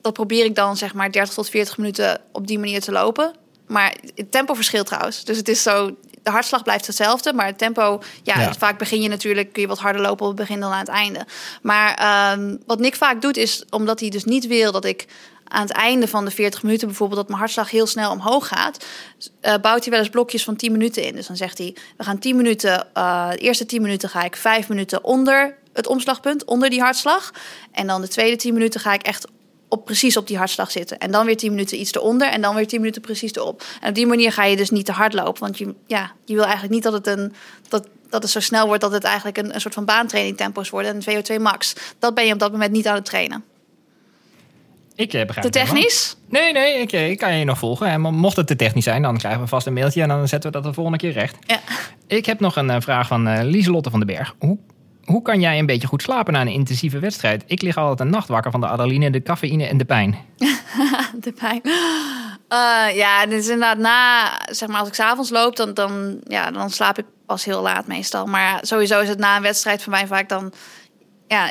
dat 0.00 0.12
probeer 0.12 0.44
ik 0.44 0.54
dan 0.54 0.76
zeg 0.76 0.94
maar 0.94 1.12
30 1.12 1.34
tot 1.34 1.48
40 1.48 1.76
minuten 1.78 2.20
op 2.32 2.46
die 2.46 2.58
manier 2.58 2.80
te 2.80 2.92
lopen. 2.92 3.34
Maar 3.70 3.96
het 4.14 4.32
tempo 4.32 4.54
verschilt 4.54 4.86
trouwens. 4.86 5.24
Dus 5.24 5.36
het 5.36 5.48
is 5.48 5.62
zo, 5.62 5.96
de 6.22 6.30
hartslag 6.30 6.62
blijft 6.62 6.86
hetzelfde, 6.86 7.32
maar 7.32 7.46
het 7.46 7.58
tempo, 7.58 8.02
ja, 8.22 8.40
Ja. 8.40 8.52
vaak 8.54 8.78
begin 8.78 9.02
je 9.02 9.08
natuurlijk, 9.08 9.52
kun 9.52 9.62
je 9.62 9.68
wat 9.68 9.78
harder 9.78 10.02
lopen 10.02 10.26
op 10.26 10.36
het 10.36 10.40
begin 10.46 10.60
dan 10.60 10.72
aan 10.72 10.78
het 10.78 10.88
einde. 10.88 11.26
Maar 11.62 11.94
ehm, 11.94 12.56
wat 12.66 12.78
Nick 12.78 12.96
vaak 12.96 13.22
doet 13.22 13.36
is, 13.36 13.64
omdat 13.70 14.00
hij 14.00 14.08
dus 14.08 14.24
niet 14.24 14.46
wil 14.46 14.72
dat 14.72 14.84
ik 14.84 15.06
aan 15.48 15.62
het 15.62 15.70
einde 15.70 16.08
van 16.08 16.24
de 16.24 16.30
40 16.30 16.62
minuten 16.62 16.86
bijvoorbeeld 16.86 17.18
dat 17.20 17.28
mijn 17.28 17.40
hartslag 17.40 17.70
heel 17.70 17.86
snel 17.86 18.10
omhoog 18.10 18.48
gaat, 18.48 18.84
eh, 19.40 19.54
bouwt 19.62 19.80
hij 19.82 19.90
wel 19.90 20.00
eens 20.00 20.08
blokjes 20.08 20.44
van 20.44 20.56
10 20.56 20.72
minuten 20.72 21.02
in. 21.02 21.14
Dus 21.14 21.26
dan 21.26 21.36
zegt 21.36 21.58
hij, 21.58 21.76
we 21.96 22.04
gaan 22.04 22.18
10 22.18 22.36
minuten, 22.36 22.86
eh, 22.94 23.30
de 23.30 23.36
eerste 23.36 23.66
10 23.66 23.82
minuten 23.82 24.08
ga 24.08 24.22
ik 24.22 24.36
5 24.36 24.68
minuten 24.68 25.04
onder 25.04 25.56
het 25.72 25.86
omslagpunt, 25.86 26.44
onder 26.44 26.70
die 26.70 26.80
hartslag. 26.80 27.30
En 27.72 27.86
dan 27.86 28.00
de 28.00 28.08
tweede 28.08 28.36
10 28.36 28.54
minuten 28.54 28.80
ga 28.80 28.92
ik 28.92 29.02
echt 29.02 29.26
op, 29.70 29.84
precies 29.84 30.16
op 30.16 30.26
die 30.26 30.36
hartslag 30.36 30.70
zitten. 30.70 30.98
En 30.98 31.10
dan 31.10 31.26
weer 31.26 31.36
10 31.36 31.50
minuten 31.50 31.80
iets 31.80 31.92
eronder 31.92 32.28
en 32.28 32.40
dan 32.40 32.54
weer 32.54 32.66
10 32.66 32.80
minuten 32.80 33.02
precies 33.02 33.34
erop. 33.34 33.62
En 33.80 33.88
op 33.88 33.94
die 33.94 34.06
manier 34.06 34.32
ga 34.32 34.44
je 34.44 34.56
dus 34.56 34.70
niet 34.70 34.86
te 34.86 34.92
hard 34.92 35.12
lopen. 35.12 35.40
Want 35.40 35.58
je, 35.58 35.74
ja, 35.86 36.12
je 36.24 36.34
wil 36.34 36.44
eigenlijk 36.44 36.74
niet 36.74 36.82
dat 36.82 36.92
het, 36.92 37.06
een, 37.06 37.32
dat, 37.68 37.88
dat 38.08 38.22
het 38.22 38.30
zo 38.30 38.40
snel 38.40 38.66
wordt 38.66 38.80
dat 38.80 38.92
het 38.92 39.04
eigenlijk 39.04 39.38
een, 39.38 39.54
een 39.54 39.60
soort 39.60 39.74
van 39.74 39.84
baantraining 39.84 40.36
tempo's 40.36 40.70
worden. 40.70 40.90
En 40.90 41.02
een 41.06 41.24
VO2 41.24 41.42
max. 41.42 41.74
Dat 41.98 42.14
ben 42.14 42.26
je 42.26 42.32
op 42.32 42.38
dat 42.38 42.52
moment 42.52 42.72
niet 42.72 42.86
aan 42.86 42.94
het 42.94 43.04
trainen. 43.04 43.44
Ik 44.94 45.12
eh, 45.12 45.26
begrijp 45.26 45.50
Te 45.50 45.58
het 45.58 45.68
technisch? 45.68 46.16
Nee, 46.28 46.52
nee, 46.52 46.80
ik, 46.80 46.92
eh, 46.92 47.10
ik 47.10 47.18
kan 47.18 47.36
je 47.36 47.44
nog 47.44 47.58
volgen. 47.58 47.86
En 47.86 48.00
mocht 48.00 48.36
het 48.36 48.46
te 48.46 48.56
technisch 48.56 48.84
zijn, 48.84 49.02
dan 49.02 49.18
krijgen 49.18 49.40
we 49.40 49.46
vast 49.46 49.66
een 49.66 49.72
mailtje 49.72 50.02
en 50.02 50.08
dan 50.08 50.28
zetten 50.28 50.50
we 50.50 50.56
dat 50.56 50.66
de 50.66 50.72
volgende 50.72 50.98
keer 50.98 51.12
recht. 51.12 51.36
Ja. 51.46 51.60
Ik 52.06 52.26
heb 52.26 52.40
nog 52.40 52.56
een 52.56 52.70
eh, 52.70 52.80
vraag 52.80 53.06
van 53.06 53.44
Lieselotte 53.44 53.90
van 53.90 53.98
den 53.98 54.08
Berg. 54.16 54.34
Hoe, 54.38 54.58
hoe 55.10 55.22
kan 55.22 55.40
jij 55.40 55.58
een 55.58 55.66
beetje 55.66 55.88
goed 55.88 56.02
slapen 56.02 56.32
na 56.32 56.40
een 56.40 56.48
intensieve 56.48 56.98
wedstrijd? 56.98 57.44
Ik 57.46 57.62
lig 57.62 57.76
altijd 57.76 58.00
een 58.00 58.10
nacht 58.10 58.28
wakker 58.28 58.50
van 58.50 58.60
de 58.60 58.66
adrenaline, 58.66 59.10
de 59.10 59.22
cafeïne 59.22 59.66
en 59.66 59.76
de 59.76 59.84
pijn. 59.84 60.16
De 61.20 61.32
pijn. 61.32 61.60
Eh, 62.48 62.96
ja, 62.96 63.26
is 63.26 63.48
inderdaad 63.48 63.78
na, 63.78 64.30
zeg 64.50 64.68
maar, 64.68 64.78
als 64.78 64.88
ik 64.88 64.94
s'avonds 64.94 65.30
loop, 65.30 65.56
dan, 65.56 65.74
dan, 65.74 66.20
ja, 66.24 66.50
dan 66.50 66.70
slaap 66.70 66.98
ik 66.98 67.04
pas 67.26 67.44
heel 67.44 67.62
laat 67.62 67.86
meestal. 67.86 68.26
Maar 68.26 68.58
sowieso 68.62 69.00
is 69.00 69.08
het 69.08 69.18
na 69.18 69.36
een 69.36 69.42
wedstrijd 69.42 69.82
voor 69.82 69.92
mij 69.92 70.06
vaak 70.06 70.28
dan, 70.28 70.52
ja, 71.28 71.50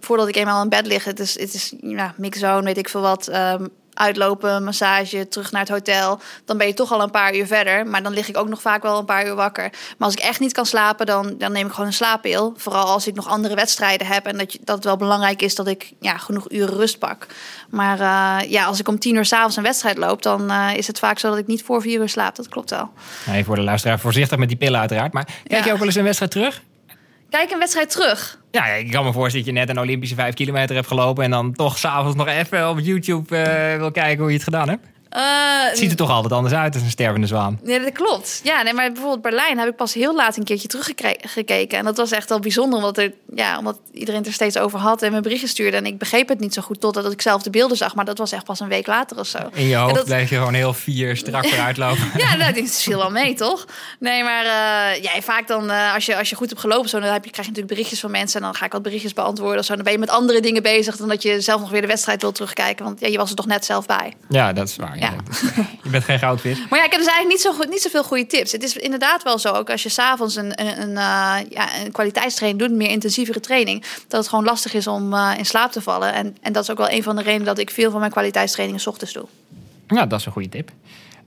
voordat 0.00 0.28
ik 0.28 0.36
eenmaal 0.36 0.62
in 0.62 0.68
bed 0.68 0.86
lig, 0.86 1.04
het 1.04 1.20
is, 1.20 1.40
het 1.40 1.54
is 1.54 1.74
ja, 1.80 2.14
mixzone, 2.16 2.62
weet 2.62 2.78
ik 2.78 2.88
veel 2.88 3.00
wat, 3.00 3.28
ehm, 3.28 3.66
uitlopen, 3.94 4.64
massage, 4.64 5.28
terug 5.28 5.52
naar 5.52 5.60
het 5.60 5.70
hotel. 5.70 6.20
Dan 6.44 6.58
ben 6.58 6.66
je 6.66 6.74
toch 6.74 6.92
al 6.92 7.02
een 7.02 7.10
paar 7.10 7.34
uur 7.36 7.46
verder, 7.46 7.86
maar 7.86 8.02
dan 8.02 8.12
lig 8.12 8.28
ik 8.28 8.36
ook 8.36 8.48
nog 8.48 8.60
vaak 8.60 8.82
wel 8.82 8.98
een 8.98 9.04
paar 9.04 9.26
uur 9.26 9.34
wakker. 9.34 9.70
Maar 9.70 10.08
als 10.08 10.12
ik 10.12 10.20
echt 10.20 10.40
niet 10.40 10.52
kan 10.52 10.66
slapen, 10.66 11.06
dan, 11.06 11.34
dan 11.38 11.52
neem 11.52 11.66
ik 11.66 11.72
gewoon 11.72 11.86
een 11.86 11.92
slaappil. 11.92 12.54
Vooral 12.56 12.86
als 12.86 13.06
ik 13.06 13.14
nog 13.14 13.28
andere 13.28 13.54
wedstrijden 13.54 14.06
heb 14.06 14.26
en 14.26 14.38
dat, 14.38 14.52
je, 14.52 14.58
dat 14.64 14.74
het 14.76 14.84
wel 14.84 14.96
belangrijk 14.96 15.42
is 15.42 15.54
dat 15.54 15.66
ik 15.66 15.92
ja, 16.00 16.16
genoeg 16.16 16.50
uren 16.50 16.74
rust 16.76 16.98
pak. 16.98 17.26
Maar 17.70 18.00
eh, 18.00 18.50
ja, 18.50 18.64
als 18.64 18.78
ik 18.80 18.88
om 18.88 18.98
tien 18.98 19.14
uur 19.14 19.24
s'avonds 19.24 19.56
een 19.56 19.62
wedstrijd 19.62 19.98
loop, 19.98 20.22
dan 20.22 20.50
eh, 20.50 20.76
is 20.76 20.86
het 20.86 20.98
vaak 20.98 21.18
zo 21.18 21.28
dat 21.28 21.38
ik 21.38 21.46
niet 21.46 21.62
voor 21.62 21.82
vier 21.82 22.00
uur 22.00 22.08
slaap. 22.08 22.36
Dat 22.36 22.48
klopt 22.48 22.70
wel. 22.70 22.90
Nee, 23.26 23.44
voor 23.44 23.54
de 23.56 23.62
luisteraar 23.62 23.98
voorzichtig 23.98 24.38
met 24.38 24.48
die 24.48 24.58
pillen 24.58 24.80
uiteraard. 24.80 25.12
Maar 25.12 25.24
kijk 25.24 25.60
Ja. 25.60 25.64
je 25.64 25.72
ook 25.72 25.78
wel 25.78 25.86
eens 25.86 25.96
een 25.96 26.04
wedstrijd 26.04 26.30
terug? 26.32 26.62
Kijk 27.30 27.50
een 27.50 27.58
wedstrijd 27.58 27.90
terug. 27.90 28.40
Ja, 28.50 28.66
ik 28.66 28.90
kan 28.90 29.04
me 29.04 29.12
voorstellen 29.12 29.46
dat 29.46 29.54
je 29.54 29.60
net 29.60 29.68
een 29.68 29.82
Olympische 29.82 30.14
vijf 30.14 30.34
kilometer 30.34 30.74
hebt 30.74 30.88
gelopen... 30.88 31.24
en 31.24 31.30
dan 31.30 31.52
toch 31.52 31.78
s'avonds 31.78 32.16
nog 32.16 32.28
even 32.28 32.68
op 32.68 32.78
YouTube 32.80 33.36
eh, 33.36 33.76
wil 33.76 33.90
kijken 33.90 34.18
hoe 34.18 34.28
je 34.28 34.34
het 34.34 34.44
gedaan 34.44 34.68
hebt. 34.68 34.86
Eh, 35.18 35.24
Het 35.68 35.78
ziet 35.78 35.90
er 35.90 35.96
toch 35.96 36.10
altijd 36.10 36.32
anders 36.32 36.54
uit 36.54 36.74
als 36.74 36.82
een 36.82 36.90
stervende 36.90 37.26
zwaan. 37.26 37.58
Nee, 37.62 37.80
dat 37.80 37.92
klopt. 37.92 38.40
Ja, 38.44 38.62
nee, 38.62 38.72
maar 38.72 38.92
bijvoorbeeld 38.92 39.22
Berlijn 39.22 39.58
heb 39.58 39.68
ik 39.68 39.76
pas 39.76 39.94
heel 39.94 40.14
laat 40.14 40.36
een 40.36 40.44
keertje 40.44 40.68
teruggekeken. 40.68 41.78
En 41.78 41.84
dat 41.84 41.96
was 41.96 42.10
echt 42.10 42.28
wel 42.28 42.40
bijzonder, 42.40 42.76
omdat, 42.78 42.98
er, 42.98 43.12
ja, 43.34 43.58
omdat 43.58 43.78
iedereen 43.92 44.18
het 44.20 44.28
er 44.28 44.34
steeds 44.34 44.58
over 44.58 44.78
had 44.78 45.02
en 45.02 45.12
me 45.12 45.20
berichten 45.20 45.48
stuurde. 45.48 45.76
En 45.76 45.86
ik 45.86 45.98
begreep 45.98 46.28
het 46.28 46.40
niet 46.40 46.54
zo 46.54 46.62
goed 46.62 46.80
totdat 46.80 47.12
ik 47.12 47.22
zelf 47.22 47.42
de 47.42 47.50
beelden 47.50 47.76
zag. 47.76 47.94
Maar 47.94 48.04
dat 48.04 48.18
was 48.18 48.32
echt 48.32 48.44
pas 48.44 48.60
een 48.60 48.68
week 48.68 48.86
later 48.86 49.18
of 49.18 49.26
zo. 49.26 49.38
In 49.52 49.66
je 49.66 49.76
hoofd 49.76 49.94
dat- 49.94 50.04
bleef 50.04 50.30
je 50.30 50.36
gewoon 50.36 50.54
heel 50.54 50.72
fier 50.72 51.16
strak 51.16 51.46
vooruit 51.48 51.76
lopen. 51.76 52.10
Ja, 52.16 52.36
nou, 52.36 52.52
dit 52.52 52.76
viel 52.76 52.98
wel 52.98 53.10
mee, 53.10 53.34
toch? 53.34 53.64
Nee, 54.00 54.22
maar 54.24 54.44
eh, 54.44 55.02
ja, 55.02 55.10
vaak 55.20 55.46
dan, 55.48 55.70
eh, 55.70 55.94
als, 55.94 56.06
je, 56.06 56.16
als 56.16 56.30
je 56.30 56.36
goed 56.36 56.48
hebt 56.48 56.60
gelopen, 56.60 56.88
zo, 56.88 57.00
dan 57.00 57.12
heb 57.12 57.24
je, 57.24 57.30
krijg 57.30 57.46
je 57.46 57.52
natuurlijk 57.52 57.74
berichtjes 57.74 58.00
van 58.00 58.10
mensen. 58.10 58.40
En 58.40 58.46
dan 58.46 58.54
ga 58.54 58.64
ik 58.64 58.72
wat 58.72 58.82
berichtjes 58.82 59.12
beantwoorden. 59.12 59.58
of 59.58 59.64
Zo. 59.64 59.74
Dan 59.74 59.84
ben 59.84 59.92
je 59.92 59.98
met 59.98 60.10
andere 60.10 60.40
dingen 60.40 60.62
bezig 60.62 60.96
dan 60.96 61.08
dat 61.08 61.22
je 61.22 61.40
zelf 61.40 61.60
nog 61.60 61.70
weer 61.70 61.80
de 61.80 61.86
wedstrijd 61.86 62.20
wilt 62.20 62.34
terugkijken. 62.34 62.84
Want 62.84 63.00
ja, 63.00 63.08
je 63.08 63.16
was 63.16 63.30
er 63.30 63.36
toch 63.36 63.46
net 63.46 63.64
zelf 63.64 63.86
bij. 63.86 64.12
Ja, 64.28 64.52
dat 64.52 64.68
is 64.68 64.76
waar. 64.76 64.98
Ja. 64.98 65.07
Ja. 65.12 65.64
je 65.82 65.90
bent 65.90 66.04
geen 66.04 66.18
goudvis. 66.18 66.58
Maar 66.70 66.78
ja, 66.78 66.84
ik 66.84 66.90
heb 66.90 67.00
dus 67.00 67.08
eigenlijk 67.10 67.28
niet, 67.28 67.40
zo, 67.40 67.52
goed- 67.52 67.68
niet 67.68 67.82
zoveel 67.82 68.04
goede 68.04 68.26
tips. 68.26 68.52
Het 68.52 68.62
is 68.62 68.76
inderdaad 68.76 69.22
wel 69.22 69.38
zo, 69.38 69.52
ook 69.52 69.70
als 69.70 69.82
je 69.82 69.88
s'avonds 69.88 70.36
een, 70.36 70.60
een, 70.60 70.80
een, 70.80 70.96
eh, 70.96 71.50
ja, 71.50 71.68
een 71.84 71.92
kwaliteitstraining 71.92 72.62
doet, 72.62 72.70
een 72.70 72.76
meer 72.76 72.90
intensievere 72.90 73.40
training, 73.40 73.84
dat 74.08 74.20
het 74.20 74.28
gewoon 74.28 74.44
lastig 74.44 74.74
is 74.74 74.86
om 74.86 75.14
eh, 75.14 75.32
in 75.36 75.46
slaap 75.46 75.72
te 75.72 75.80
vallen. 75.80 76.12
En, 76.12 76.36
en 76.42 76.52
dat 76.52 76.62
is 76.62 76.70
ook 76.70 76.78
wel 76.78 76.90
een 76.90 77.02
van 77.02 77.16
de 77.16 77.22
redenen 77.22 77.46
dat 77.46 77.58
ik 77.58 77.70
veel 77.70 77.90
van 77.90 78.00
mijn 78.00 78.12
kwaliteitstrainingen 78.12 78.82
's 78.82 78.86
ochtends 78.86 79.12
doe. 79.12 79.24
Ja, 79.86 80.06
dat 80.06 80.20
is 80.20 80.26
een 80.26 80.32
goede 80.32 80.48
tip. 80.48 80.70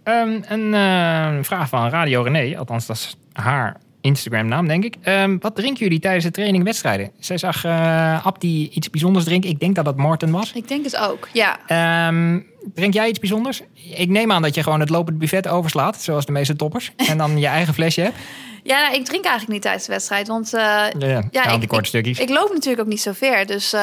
Ehm, 0.03 0.41
een 0.47 0.73
eh, 0.73 1.43
vraag 1.43 1.69
van 1.69 1.89
Radio 1.89 2.21
René, 2.21 2.57
althans 2.57 2.85
dat 2.85 2.95
is 2.95 3.15
haar 3.33 3.77
Instagram-naam, 4.01 4.67
denk 4.67 4.83
ik. 4.83 4.95
Ehm, 5.01 5.37
wat 5.39 5.55
drinken 5.55 5.83
jullie 5.83 5.99
tijdens 5.99 6.23
de 6.25 6.31
training 6.31 6.63
wedstrijden? 6.63 7.11
Zij 7.19 7.37
zag 7.37 7.63
eh 7.63 8.25
Abdi 8.25 8.69
iets 8.73 8.89
bijzonders 8.89 9.25
drinken. 9.25 9.49
Ik 9.49 9.59
denk 9.59 9.75
dat 9.75 9.85
dat 9.85 9.97
Morten 9.97 10.31
was. 10.31 10.51
Ik 10.53 10.67
denk 10.67 10.83
het 10.85 10.97
ook, 10.97 11.27
ja. 11.33 11.59
Ehm, 11.67 12.39
drink 12.73 12.93
jij 12.93 13.09
iets 13.09 13.19
bijzonders? 13.19 13.61
Ik 13.95 14.09
neem 14.09 14.31
aan 14.31 14.41
dat 14.41 14.55
je 14.55 14.63
gewoon 14.63 14.79
het 14.79 14.89
lopend 14.89 15.17
buffet 15.17 15.47
overslaat, 15.47 16.01
zoals 16.01 16.25
de 16.25 16.31
meeste 16.31 16.55
toppers. 16.55 16.91
En 16.95 17.17
dan 17.17 17.39
je 17.39 17.47
eigen 17.47 17.73
flesje 17.73 18.01
hebt. 18.01 18.15
Ja, 18.63 18.81
nou, 18.81 18.95
ik 18.95 19.05
drink 19.05 19.23
eigenlijk 19.23 19.53
niet 19.53 19.61
tijdens 19.61 19.85
de 19.85 19.91
wedstrijd, 19.91 20.27
want... 20.27 20.53
eh, 20.53 20.61
Ja, 20.99 21.23
ja, 21.31 21.57
die 21.57 21.67
korte 21.67 21.87
stukjes. 21.87 22.19
Ik 22.19 22.29
loop 22.29 22.49
natuurlijk 22.53 22.81
ook 22.81 22.87
niet 22.87 23.01
zo 23.01 23.11
ver. 23.11 23.45
Dus 23.45 23.73
eh, 23.73 23.79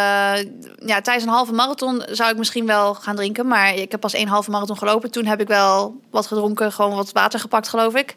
ja, 0.87 1.01
tijdens 1.01 1.25
een 1.25 1.29
halve 1.33 1.53
marathon 1.53 2.03
zou 2.11 2.31
ik 2.31 2.37
misschien 2.39 2.67
wel 2.67 2.95
gaan 2.95 3.17
drinken. 3.17 3.47
Maar 3.47 3.75
ik 3.75 3.91
heb 3.91 4.01
pas 4.01 4.15
één 4.15 4.29
halve 4.29 4.51
marathon 4.51 4.79
gelopen. 4.79 5.11
Toen 5.11 5.27
heb 5.27 5.41
ik 5.41 5.49
wel 5.49 6.01
wat 6.11 6.27
gedronken, 6.27 6.73
gewoon 6.73 6.95
wat 6.97 7.13
water 7.13 7.41
gepakt, 7.41 7.69
geloof 7.69 7.95
ik. 7.95 8.15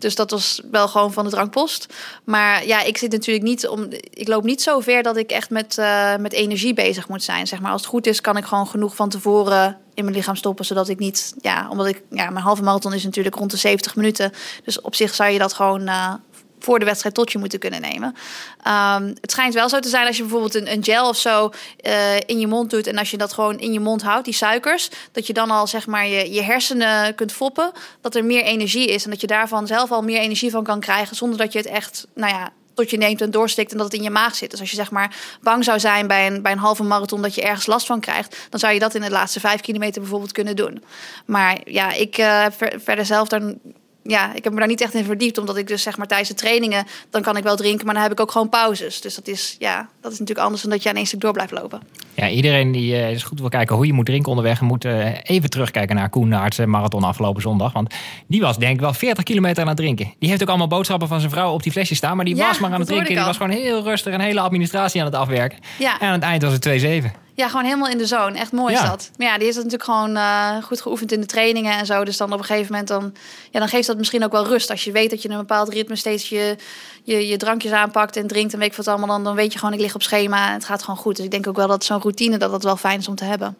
Dus 0.00 0.14
dat 0.14 0.30
was 0.30 0.60
wel 0.70 0.88
gewoon 0.88 1.12
van 1.12 1.24
de 1.24 1.30
drankpost. 1.30 1.86
Maar 2.24 2.66
ja, 2.66 2.82
ik 2.82 2.98
zit 2.98 3.12
natuurlijk 3.12 3.46
niet 3.46 3.68
om. 3.68 3.86
Ik 4.10 4.28
loop 4.28 4.44
niet 4.44 4.62
zo 4.62 4.80
ver 4.80 5.02
dat 5.02 5.16
ik 5.16 5.30
echt 5.30 5.50
met, 5.50 5.78
eh, 5.78 6.16
met 6.16 6.32
energie 6.32 6.74
bezig 6.74 7.08
moet 7.08 7.22
zijn. 7.22 7.46
Zeg 7.46 7.60
maar 7.60 7.72
als 7.72 7.80
het 7.80 7.90
goed 7.90 8.06
is, 8.06 8.20
kan 8.20 8.36
ik 8.36 8.44
gewoon 8.44 8.66
genoeg 8.66 8.94
van 8.96 9.08
tevoren 9.08 9.78
in 9.94 10.04
mijn 10.04 10.16
lichaam 10.16 10.36
stoppen. 10.36 10.64
Zodat 10.64 10.88
ik 10.88 10.98
niet. 10.98 11.34
Ja, 11.40 11.68
omdat 11.70 11.86
ik. 11.86 12.02
Ja, 12.10 12.30
mijn 12.30 12.44
halve 12.44 12.62
marathon 12.62 12.94
is 12.94 13.04
natuurlijk 13.04 13.34
rond 13.36 13.50
de 13.50 13.56
70 13.56 13.96
minuten. 13.96 14.32
Dus 14.64 14.80
op 14.80 14.94
zich 14.94 15.14
zou 15.14 15.30
je 15.30 15.38
dat 15.38 15.52
gewoon. 15.52 15.86
eh, 15.86 16.14
voor 16.60 16.78
de 16.78 16.84
wedstrijd 16.84 17.14
tot 17.14 17.32
je 17.32 17.38
moeten 17.38 17.58
kunnen 17.58 17.80
nemen. 17.80 18.14
Ehm, 18.62 19.06
het 19.20 19.30
schijnt 19.30 19.54
wel 19.54 19.68
zo 19.68 19.80
te 19.80 19.88
zijn 19.88 20.06
als 20.06 20.16
je 20.16 20.22
bijvoorbeeld 20.22 20.54
een, 20.54 20.72
een 20.72 20.84
gel 20.84 21.08
of 21.08 21.16
zo 21.16 21.50
eh, 21.76 22.16
in 22.16 22.38
je 22.38 22.46
mond 22.46 22.70
doet 22.70 22.86
en 22.86 22.98
als 22.98 23.10
je 23.10 23.16
dat 23.16 23.32
gewoon 23.32 23.58
in 23.58 23.72
je 23.72 23.80
mond 23.80 24.02
houdt, 24.02 24.24
die 24.24 24.34
suikers, 24.34 24.88
dat 25.12 25.26
je 25.26 25.32
dan 25.32 25.50
al 25.50 25.66
zeg 25.66 25.86
maar 25.86 26.06
je, 26.06 26.32
je 26.32 26.42
hersenen 26.42 27.14
kunt 27.14 27.32
foppen, 27.32 27.72
dat 28.00 28.14
er 28.14 28.24
meer 28.24 28.42
energie 28.42 28.88
is 28.88 29.04
en 29.04 29.10
dat 29.10 29.20
je 29.20 29.26
daarvan 29.26 29.66
zelf 29.66 29.90
al 29.90 30.02
meer 30.02 30.20
energie 30.20 30.50
van 30.50 30.64
kan 30.64 30.80
krijgen 30.80 31.16
zonder 31.16 31.38
dat 31.38 31.52
je 31.52 31.58
het 31.58 31.68
echt, 31.68 32.06
nou 32.14 32.32
ja, 32.32 32.52
tot 32.74 32.90
je 32.90 32.96
neemt 32.96 33.20
en 33.20 33.30
doorstikt 33.30 33.70
en 33.72 33.76
dat 33.76 33.86
het 33.86 33.96
in 33.96 34.02
je 34.02 34.10
maag 34.10 34.34
zit. 34.34 34.50
Dus 34.50 34.60
als 34.60 34.70
je 34.70 34.76
zeg 34.76 34.90
maar 34.90 35.16
bang 35.40 35.64
zou 35.64 35.80
zijn 35.80 36.06
bij 36.06 36.26
een, 36.26 36.42
bij 36.42 36.52
een 36.52 36.58
halve 36.58 36.82
marathon 36.82 37.22
dat 37.22 37.34
je 37.34 37.42
ergens 37.42 37.66
last 37.66 37.86
van 37.86 38.00
krijgt, 38.00 38.36
dan 38.50 38.60
zou 38.60 38.72
je 38.72 38.78
dat 38.78 38.94
in 38.94 39.00
de 39.00 39.10
laatste 39.10 39.40
vijf 39.40 39.60
kilometer 39.60 40.00
bijvoorbeeld 40.00 40.32
kunnen 40.32 40.56
doen. 40.56 40.84
Maar 41.24 41.58
ja, 41.64 41.92
ik 41.92 42.14
ver- 42.50 42.80
verder 42.80 43.06
zelf 43.06 43.28
dan 43.28 43.58
ja, 44.02 44.34
ik 44.34 44.44
heb 44.44 44.52
me 44.52 44.58
daar 44.58 44.68
niet 44.68 44.80
echt 44.80 44.94
in 44.94 45.04
verdiept, 45.04 45.38
omdat 45.38 45.56
ik 45.56 45.66
dus 45.66 45.82
zeg 45.82 45.96
maar 45.96 46.06
tijdens 46.06 46.28
de 46.28 46.34
trainingen, 46.34 46.86
dan 47.10 47.22
kan 47.22 47.36
ik 47.36 47.42
wel 47.42 47.56
drinken, 47.56 47.84
maar 47.84 47.94
dan 47.94 48.02
heb 48.02 48.12
ik 48.12 48.20
ook 48.20 48.30
gewoon 48.30 48.48
pauzes. 48.48 49.00
Dus 49.00 49.14
dat 49.14 49.28
is, 49.28 49.56
ja, 49.58 49.88
dat 50.00 50.12
is 50.12 50.18
natuurlijk 50.18 50.46
anders 50.46 50.62
dan 50.62 50.70
dat 50.70 50.82
je 50.82 50.88
aan 50.88 50.94
één 50.94 51.06
stuk 51.06 51.20
door 51.20 51.32
blijft 51.32 51.52
lopen. 51.52 51.82
Ja, 52.14 52.28
iedereen 52.28 52.72
die 52.72 52.94
eh, 52.94 53.08
eens 53.08 53.22
goed 53.22 53.40
wil 53.40 53.48
kijken 53.48 53.76
hoe 53.76 53.86
je 53.86 53.92
moet 53.92 54.06
drinken 54.06 54.28
onderweg, 54.28 54.60
moet 54.60 54.84
eh, 54.84 55.08
even 55.22 55.50
terugkijken 55.50 55.96
naar 55.96 56.08
Koen 56.08 56.28
Naerts 56.28 56.58
eh, 56.58 56.66
marathon 56.66 57.04
afgelopen 57.04 57.42
zondag. 57.42 57.72
Want 57.72 57.94
die 58.26 58.40
was 58.40 58.58
denk 58.58 58.74
ik 58.74 58.80
wel 58.80 58.92
40 58.92 59.24
kilometer 59.24 59.62
aan 59.62 59.68
het 59.68 59.76
drinken. 59.76 60.14
Die 60.18 60.28
heeft 60.28 60.42
ook 60.42 60.48
allemaal 60.48 60.66
boodschappen 60.66 61.08
van 61.08 61.18
zijn 61.18 61.32
vrouw 61.32 61.52
op 61.52 61.62
die 61.62 61.72
flesjes 61.72 61.96
staan, 61.96 62.16
maar 62.16 62.24
die 62.24 62.36
Ja, 62.36 62.46
was 62.46 62.58
maar 62.58 62.72
aan 62.72 62.78
het 62.78 62.88
drinken. 62.88 63.14
Die 63.14 63.24
was 63.24 63.36
gewoon 63.36 63.52
heel 63.52 63.82
rustig 63.82 64.12
en 64.12 64.20
hele 64.20 64.40
administratie 64.40 65.00
aan 65.00 65.06
het 65.06 65.16
afwerken. 65.16 65.58
Ja. 65.78 66.00
En 66.00 66.06
aan 66.06 66.12
het 66.12 66.22
eind 66.22 66.42
was 66.42 66.52
het 66.52 67.04
2-7. 67.04 67.29
Ja, 67.40 67.48
gewoon 67.48 67.64
helemaal 67.64 67.88
in 67.88 67.98
de 67.98 68.06
zone. 68.06 68.38
Echt 68.38 68.52
mooi 68.52 68.74
is 68.74 68.80
Ja. 68.80 68.88
dat. 68.88 69.10
Maar 69.18 69.26
ja, 69.26 69.38
die 69.38 69.48
is 69.48 69.54
dat 69.54 69.64
natuurlijk 69.64 69.90
gewoon 69.90 70.16
eh, 70.16 70.62
goed 70.62 70.80
geoefend 70.80 71.12
in 71.12 71.20
de 71.20 71.26
trainingen 71.26 71.78
en 71.78 71.86
zo. 71.86 72.04
Dus 72.04 72.16
dan 72.16 72.32
op 72.32 72.38
een 72.38 72.44
gegeven 72.44 72.70
moment 72.70 72.88
dan, 72.88 73.12
ja, 73.50 73.58
dan 73.58 73.68
geeft 73.68 73.86
dat 73.86 73.96
misschien 73.96 74.24
ook 74.24 74.32
wel 74.32 74.46
rust. 74.46 74.70
Als 74.70 74.84
je 74.84 74.92
weet 74.92 75.10
dat 75.10 75.22
je 75.22 75.28
in 75.28 75.34
een 75.34 75.40
bepaald 75.40 75.68
ritme 75.72 75.96
steeds 75.96 76.28
je, 76.28 76.56
je, 77.04 77.28
je 77.28 77.36
drankjes 77.36 77.72
aanpakt 77.72 78.16
en 78.16 78.26
drinkt 78.26 78.52
en 78.52 78.58
weet 78.58 78.70
ik 78.70 78.76
wat 78.76 78.88
allemaal, 78.88 79.08
dan, 79.08 79.24
dan 79.24 79.34
weet 79.34 79.52
je 79.52 79.58
gewoon, 79.58 79.74
ik 79.74 79.80
lig 79.80 79.94
op 79.94 80.02
schema 80.02 80.46
en 80.48 80.52
het 80.52 80.64
gaat 80.64 80.82
gewoon 80.82 80.98
goed. 81.00 81.16
Dus 81.16 81.24
ik 81.24 81.30
denk 81.30 81.46
ook 81.46 81.56
wel 81.56 81.66
dat 81.68 81.84
zo'n 81.84 82.00
routine, 82.00 82.36
dat 82.38 82.50
dat 82.50 82.62
wel 82.62 82.76
fijn 82.76 82.98
is 82.98 83.08
om 83.08 83.14
te 83.14 83.24
hebben. 83.24 83.56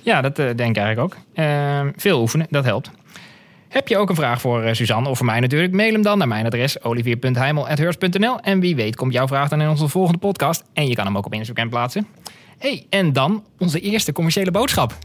Ja, 0.00 0.20
dat 0.20 0.38
eh, 0.38 0.44
denk 0.56 0.76
ik 0.76 0.82
eigenlijk 0.82 1.00
ook. 1.00 1.16
Ehm, 1.34 1.90
veel 1.96 2.20
oefenen, 2.20 2.46
dat 2.50 2.64
helpt. 2.64 2.90
Heb 3.68 3.88
je 3.88 3.96
ook 3.96 4.08
een 4.08 4.14
vraag 4.16 4.40
voor 4.40 4.62
eh, 4.62 4.74
Suzanne 4.74 5.08
of 5.08 5.16
voor 5.16 5.26
mij 5.26 5.40
natuurlijk? 5.40 5.72
Mail 5.72 5.92
hem 5.92 6.02
dan 6.02 6.18
naar 6.18 6.28
mijn 6.28 6.46
adres 6.46 6.82
olivier.heimel.heurs.nl 6.82 8.40
En 8.40 8.60
wie 8.60 8.76
weet 8.76 8.96
komt 8.96 9.12
jouw 9.12 9.26
vraag 9.26 9.48
dan 9.48 9.60
in 9.60 9.68
onze 9.68 9.88
volgende 9.88 10.18
podcast. 10.18 10.62
En 10.72 10.86
je 10.88 10.94
kan 10.94 11.04
hem 11.06 11.16
ook 11.16 11.26
op 11.26 11.32
Instagram 11.32 11.68
plaatsen. 11.68 12.06
Hey, 12.58 12.86
en 12.90 13.12
dan 13.12 13.44
onze 13.58 13.80
eerste 13.80 14.12
commerciële 14.12 14.50
boodschap. 14.50 14.98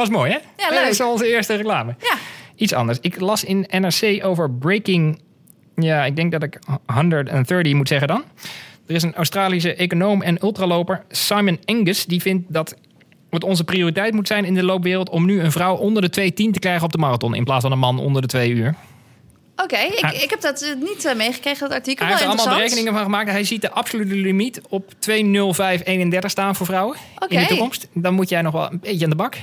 Was 0.00 0.08
mooi, 0.08 0.30
hè? 0.30 0.38
Ja, 0.56 0.68
leuk. 0.68 0.80
Dat 0.80 0.90
is 0.90 1.00
onze 1.00 1.28
eerste 1.28 1.54
reclame. 1.54 1.94
Ja. 1.98 2.14
Iets 2.56 2.72
anders. 2.72 2.98
Ik 3.00 3.20
las 3.20 3.44
in 3.44 3.66
NRC 3.70 4.24
over 4.24 4.50
breaking... 4.50 5.20
Ja, 5.74 6.04
ik 6.04 6.16
denk 6.16 6.32
dat 6.32 6.42
ik 6.42 6.58
130 6.86 7.74
moet 7.74 7.88
zeggen 7.88 8.08
dan. 8.08 8.24
Er 8.86 8.94
is 8.94 9.02
een 9.02 9.14
Australische 9.14 9.74
econoom 9.74 10.22
en 10.22 10.42
ultraloper, 10.42 11.04
Simon 11.08 11.58
Angus... 11.64 12.06
die 12.06 12.20
vindt 12.20 12.52
dat 12.52 12.76
het 13.30 13.44
onze 13.44 13.64
prioriteit 13.64 14.14
moet 14.14 14.26
zijn 14.26 14.44
in 14.44 14.54
de 14.54 14.62
loopwereld... 14.62 15.10
om 15.10 15.26
nu 15.26 15.40
een 15.40 15.52
vrouw 15.52 15.76
onder 15.76 16.10
de 16.10 16.30
2.10 16.30 16.32
te 16.34 16.58
krijgen 16.58 16.84
op 16.84 16.92
de 16.92 16.98
marathon... 16.98 17.34
in 17.34 17.44
plaats 17.44 17.62
van 17.62 17.72
een 17.72 17.78
man 17.78 17.98
onder 17.98 18.22
de 18.22 18.28
2 18.28 18.50
uur. 18.50 18.74
Oké, 19.56 19.76
ik, 19.76 20.22
ik 20.22 20.30
heb 20.30 20.40
dat 20.40 20.62
eh, 20.62 20.74
niet 20.74 21.04
eh, 21.04 21.14
meegekregen, 21.14 21.68
dat 21.68 21.76
artikel. 21.76 22.06
Hij 22.06 22.14
heeft 22.14 22.26
er 22.26 22.30
allemaal 22.30 22.56
berekeningen 22.56 22.92
van 22.92 23.02
gemaakt. 23.02 23.30
Hij 23.30 23.44
ziet 23.44 23.60
de 23.60 23.70
absolute 23.70 24.14
limiet 24.14 24.60
op 24.68 24.92
2.05.31 25.08 26.18
staan 26.20 26.56
voor 26.56 26.66
vrouwen 26.66 26.96
in 27.28 27.38
de 27.38 27.46
toekomst. 27.46 27.88
Dan 27.94 28.14
moet 28.14 28.28
jij 28.28 28.42
nog 28.42 28.52
wel 28.52 28.70
een 28.70 28.80
beetje 28.80 29.04
aan 29.04 29.10
de 29.10 29.16
bak. 29.16 29.36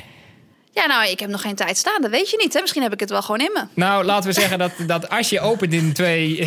Ja, 0.78 0.86
nou, 0.86 1.10
ik 1.10 1.20
heb 1.20 1.30
nog 1.30 1.42
geen 1.42 1.56
tijd 1.56 1.78
staan. 1.78 2.02
Dat 2.02 2.12
weet 2.12 2.30
je 2.30 2.38
niet. 2.38 2.54
Hè? 2.54 2.62
Misschien 2.62 2.82
heb 2.82 2.94
ik 2.94 3.00
het 3.00 3.10
wel 3.10 3.22
gewoon 3.22 3.40
in 3.40 3.50
me. 3.54 3.64
Nou, 3.74 4.04
laten 4.06 4.30
we 4.30 4.40
zeggen 4.40 4.60
dat, 4.60 4.72
dat 4.88 5.10
als 5.10 5.30
je 5.30 5.40
opent 5.40 5.74
in, 5.74 5.94
twee, 5.94 6.38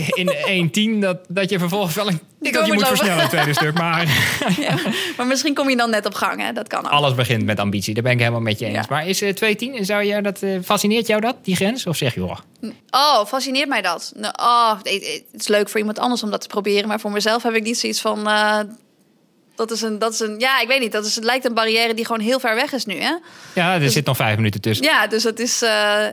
in 0.50 0.70
1.10, 0.96 1.00
dat, 1.00 1.18
dat 1.28 1.50
je 1.50 1.58
vervolgens 1.58 1.94
wel 1.94 2.08
een 2.08 2.20
tikkeltje 2.42 2.52
door 2.56 2.66
moet 2.66 2.74
moet 2.76 2.86
versnellen 2.86 3.20
het 3.22 3.30
tweede 3.30 3.52
stuk. 3.54 3.78
Maar 3.78 4.06
Ja. 4.58 4.74
Maar 5.16 5.26
misschien 5.26 5.54
kom 5.54 5.70
je 5.70 5.76
dan 5.76 5.90
net 5.90 6.06
op 6.06 6.14
gang. 6.14 6.40
Hè? 6.40 6.52
Dat 6.52 6.68
kan 6.68 6.84
ook. 6.84 6.90
alles 6.90 7.14
begint 7.14 7.44
met 7.44 7.58
ambitie. 7.58 7.94
Daar 7.94 8.02
ben 8.02 8.12
ik 8.12 8.18
helemaal 8.18 8.40
met 8.40 8.58
je 8.58 8.66
eens. 8.66 8.74
Ja. 8.74 8.84
Maar 8.88 9.06
is 9.06 9.22
eh 9.22 9.34
2.10, 9.78 9.80
zou 9.80 10.04
je 10.04 10.22
dat, 10.22 10.42
eh, 10.42 10.58
fascineert 10.64 11.06
jou 11.06 11.20
dat, 11.20 11.36
die 11.42 11.56
grens? 11.56 11.86
Of 11.86 11.96
zeg 11.96 12.14
je, 12.14 12.20
joh, 12.20 12.38
Oh, 12.90 13.26
fascineert 13.26 13.68
mij 13.68 13.82
dat. 13.82 14.12
Nou, 14.16 14.34
oh, 14.40 14.72
het 14.82 15.24
het 15.32 15.40
is 15.40 15.48
leuk 15.48 15.68
voor 15.68 15.78
iemand 15.80 15.98
anders 15.98 16.22
om 16.22 16.30
dat 16.30 16.40
te 16.40 16.48
proberen. 16.48 16.88
Maar 16.88 17.00
voor 17.00 17.10
mezelf 17.10 17.42
heb 17.42 17.54
ik 17.54 17.62
niet 17.62 17.78
zoiets 17.78 18.00
van... 18.00 18.26
eh, 18.28 18.58
dat 19.68 19.76
is 19.76 19.82
een, 19.82 19.98
dat 19.98 20.12
is 20.12 20.20
een, 20.20 20.38
ja, 20.38 20.60
ik 20.60 20.68
weet 20.68 20.80
niet. 20.80 20.92
Dat 20.92 21.06
is, 21.06 21.14
het 21.14 21.24
lijkt 21.24 21.44
een 21.44 21.54
barrière 21.54 21.94
die 21.94 22.06
gewoon 22.06 22.20
heel 22.20 22.40
ver 22.40 22.54
weg 22.54 22.72
is 22.72 22.84
nu, 22.84 22.94
hè? 22.94 23.14
ja, 23.54 23.80
er 23.80 23.90
zit 23.90 24.06
nog 24.06 24.16
vijf 24.16 24.36
minuten 24.36 24.60
tussen. 24.60 24.84
Ja, 24.86 25.06
dus 25.06 25.22
dat 25.22 25.38
is... 25.38 25.62
eh, 25.62 26.06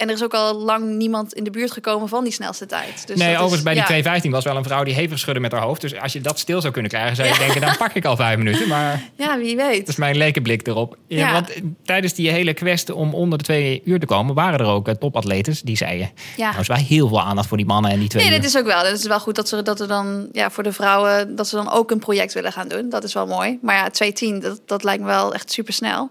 en 0.00 0.08
er 0.08 0.14
is 0.14 0.22
ook 0.22 0.34
al 0.34 0.54
lang 0.54 0.88
niemand 0.96 1.32
in 1.34 1.44
de 1.44 1.50
buurt 1.50 1.70
gekomen 1.70 2.08
van 2.08 2.24
die 2.24 2.32
snelste 2.32 2.66
tijd. 2.66 3.06
Dus 3.06 3.18
nee, 3.18 3.26
dat 3.32 3.42
overigens 3.42 3.56
is, 3.76 3.86
bij 3.86 4.02
ja. 4.02 4.12
die 4.20 4.28
2.15 4.28 4.30
was 4.30 4.44
wel 4.44 4.56
een 4.56 4.64
vrouw 4.64 4.84
die 4.84 4.94
hevig 4.94 5.18
schudde 5.18 5.40
met 5.40 5.52
haar 5.52 5.60
hoofd. 5.60 5.80
Dus 5.80 5.96
als 6.00 6.12
je 6.12 6.20
dat 6.20 6.38
stil 6.38 6.60
zou 6.60 6.72
kunnen 6.72 6.90
krijgen, 6.90 7.16
zou 7.16 7.28
je 7.28 7.34
Ja. 7.34 7.40
denken, 7.40 7.60
dan 7.60 7.76
pak 7.76 7.92
ik 7.92 8.04
al 8.04 8.16
vijf 8.16 8.36
minuten. 8.36 8.68
Maar 8.68 9.02
Ja, 9.16 9.38
wie 9.38 9.56
weet. 9.56 9.78
Dat 9.78 9.88
is 9.88 9.96
mijn 9.96 10.16
lekenblik 10.16 10.66
erop. 10.66 10.96
Ja, 11.06 11.18
Ja. 11.18 11.32
Want 11.32 11.52
eh, 11.52 11.62
tijdens 11.84 12.14
die 12.14 12.30
hele 12.30 12.54
kwestie 12.54 12.94
om 12.94 13.14
onder 13.14 13.38
de 13.38 13.44
twee 13.44 13.82
uur 13.84 14.00
te 14.00 14.06
komen... 14.06 14.34
waren 14.34 14.58
er 14.58 14.66
ook 14.66 14.88
eh, 14.88 14.94
topatletes 14.94 15.62
die 15.62 15.76
zeiden... 15.76 16.10
Ja. 16.36 16.48
Nou 16.48 16.60
is 16.60 16.66
wel 16.68 16.76
heel 16.76 17.08
veel 17.08 17.20
aandacht 17.22 17.48
voor 17.48 17.56
die 17.56 17.66
mannen 17.66 17.90
en 17.90 17.98
die 17.98 18.08
twee 18.08 18.22
Nee, 18.24 18.32
uur. 18.32 18.38
dat 18.40 18.48
is 18.50 18.56
ook 18.58 18.66
wel. 18.66 18.84
Het 18.84 18.98
is 18.98 19.06
wel 19.06 19.20
goed 19.20 19.34
dat 19.34 19.48
ze 19.48 19.62
dat 19.62 19.80
er 19.80 19.88
dan 19.88 20.28
ja, 20.32 20.50
voor 20.50 20.62
de 20.62 20.72
vrouwen 20.72 21.36
dat 21.36 21.48
ze 21.48 21.56
dan 21.56 21.70
ook 21.70 21.90
een 21.90 21.98
project 21.98 22.32
willen 22.34 22.52
gaan 22.52 22.68
doen. 22.68 22.88
Dat 22.88 23.04
is 23.04 23.12
wel 23.14 23.26
mooi. 23.26 23.58
Maar 23.62 23.74
ja, 23.76 23.90
210, 23.90 24.40
dat, 24.40 24.60
dat 24.66 24.84
lijkt 24.84 25.00
me 25.02 25.08
wel 25.08 25.34
echt 25.34 25.52
super 25.52 25.72
snel. 25.72 26.10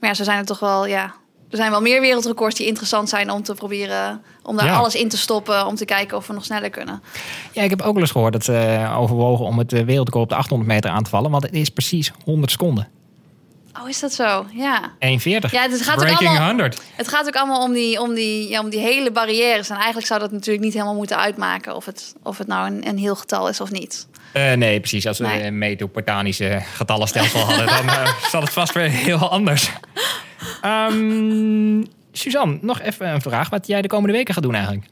Maar 0.00 0.08
ja, 0.10 0.14
ze 0.14 0.24
zijn 0.24 0.38
er 0.38 0.44
toch 0.44 0.60
wel, 0.60 0.86
ja. 0.86 1.14
Er 1.50 1.56
zijn 1.56 1.70
wel 1.70 1.80
meer 1.80 2.00
wereldrecords 2.00 2.54
die 2.56 2.66
interessant 2.66 3.08
zijn 3.08 3.30
om 3.30 3.42
te 3.42 3.54
proberen 3.54 4.22
om 4.42 4.56
daar 4.56 4.66
Ja. 4.66 4.76
alles 4.76 4.94
in 4.94 5.08
te 5.08 5.16
stoppen 5.16 5.66
om 5.66 5.74
te 5.74 5.84
kijken 5.84 6.16
of 6.16 6.26
we 6.26 6.32
nog 6.32 6.44
sneller 6.44 6.70
kunnen. 6.70 7.02
Ja, 7.52 7.62
ik 7.62 7.70
heb 7.70 7.82
ook 7.82 7.92
wel 7.92 8.02
eens 8.02 8.10
gehoord 8.10 8.32
dat 8.32 8.44
ze 8.44 8.56
eh, 8.56 8.98
overwogen 9.00 9.44
om 9.44 9.58
het 9.58 9.72
eh, 9.72 9.84
wereldrecord 9.84 10.24
op 10.24 10.28
de 10.30 10.34
800 10.36 10.70
meter 10.70 10.90
aan 10.90 11.02
te 11.02 11.10
vallen. 11.10 11.30
Want 11.30 11.42
het 11.42 11.54
is 11.54 11.68
precies 11.68 12.12
100 12.24 12.50
seconden. 12.50 12.88
Oh, 13.82 13.88
is 13.88 14.00
dat 14.00 14.12
zo? 14.12 14.46
Ja. 14.52 14.80
1,40. 14.98 15.50
Ja, 15.50 15.62
het 15.68 15.82
gaat 15.82 16.00
ook 16.04 16.08
allemaal- 16.20 16.46
100. 16.46 16.80
Het 16.94 17.08
gaat 17.08 17.26
ook 17.26 17.36
allemaal 17.36 17.62
om 17.62 17.72
die, 17.72 18.00
om, 18.00 18.14
die, 18.14 18.48
ja, 18.48 18.60
om 18.60 18.68
die 18.70 18.80
hele 18.80 19.10
barrières. 19.12 19.68
En 19.70 19.76
eigenlijk 19.76 20.06
zou 20.06 20.20
dat 20.20 20.32
natuurlijk 20.32 20.64
niet 20.64 20.72
helemaal 20.72 20.94
moeten 20.94 21.16
uitmaken 21.18 21.76
of 21.76 21.84
het, 21.84 22.14
of 22.22 22.38
het 22.38 22.46
nou 22.46 22.66
een, 22.66 22.88
een 22.88 22.98
heel 22.98 23.16
getal 23.16 23.48
is 23.48 23.60
of 23.60 23.70
niet. 23.70 24.06
Eh, 24.32 24.52
nee, 24.52 24.78
precies. 24.80 25.06
Als 25.06 25.18
we 25.18 25.26
Nee. 25.26 25.42
een 25.44 25.58
metopotanische 25.58 26.62
getallenstelsel 26.74 27.40
hadden, 27.40 27.66
dan 27.66 27.88
eh, 27.88 28.12
zat 28.32 28.42
het 28.42 28.52
vast 28.52 28.72
weer 28.74 28.90
heel 28.90 29.30
anders. 29.30 29.70
Ehm, 30.68 31.82
Suzanne, 32.12 32.58
nog 32.60 32.80
even 32.80 33.08
een 33.08 33.20
vraag. 33.20 33.48
Wat 33.50 33.66
jij 33.66 33.82
de 33.82 33.88
komende 33.88 34.16
weken 34.16 34.34
gaat 34.34 34.42
doen 34.42 34.54
eigenlijk? 34.54 34.86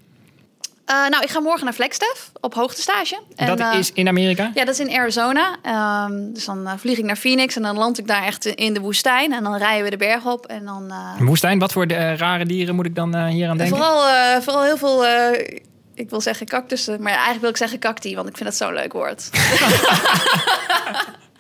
Eh, 0.85 1.09
nou, 1.09 1.23
ik 1.23 1.31
ga 1.31 1.41
morgen 1.41 1.65
naar 1.65 1.75
Flagstaff 1.75 2.31
op 2.41 2.55
hoogtestage. 2.55 3.21
En, 3.37 3.47
dat 3.47 3.61
eh, 3.61 3.79
is 3.79 3.93
in 3.93 4.09
Amerika? 4.09 4.51
Ja, 4.55 4.65
dat 4.65 4.79
is 4.79 4.87
in 4.87 4.99
Arizona. 4.99 5.57
Ehm, 5.63 6.33
dus 6.33 6.45
dan 6.45 6.67
eh, 6.67 6.73
vlieg 6.77 6.99
ik 6.99 7.05
naar 7.05 7.17
Phoenix 7.17 7.57
en 7.57 7.63
dan 7.63 7.77
land 7.77 7.99
ik 7.99 8.07
daar 8.07 8.25
echt 8.25 8.47
in 8.47 8.75
de 8.75 8.81
woestijn. 8.81 9.33
En 9.33 9.43
dan 9.43 9.57
rijden 9.57 9.85
we 9.85 9.91
de 9.91 9.97
berg 9.97 10.25
op. 10.25 10.47
En 10.47 10.65
dan 10.65 10.93
woestijn, 11.19 11.59
wat 11.59 11.73
voor 11.73 11.87
de, 11.87 12.17
rare 12.17 12.47
dieren 12.47 12.75
moet 12.75 12.87
ik 12.87 12.95
dan 12.95 13.27
hier 13.27 13.49
aan 13.49 13.57
denken? 13.57 13.77
vooral, 13.77 14.03
vooral 14.43 14.63
heel 14.63 14.77
veel, 14.77 15.05
ik 15.95 16.11
wil 16.11 16.21
zeggen 16.21 16.47
cactussen. 16.47 17.03
Maar 17.03 17.13
eigenlijk 17.13 17.41
wil 17.41 17.51
ik 17.51 17.57
zeggen 17.57 17.79
cacti, 17.79 18.15
want 18.15 18.29
ik 18.29 18.37
vind 18.37 18.49
dat 18.49 18.59
zo'n 18.59 18.75
leuk 18.75 18.93
woord. 18.93 19.31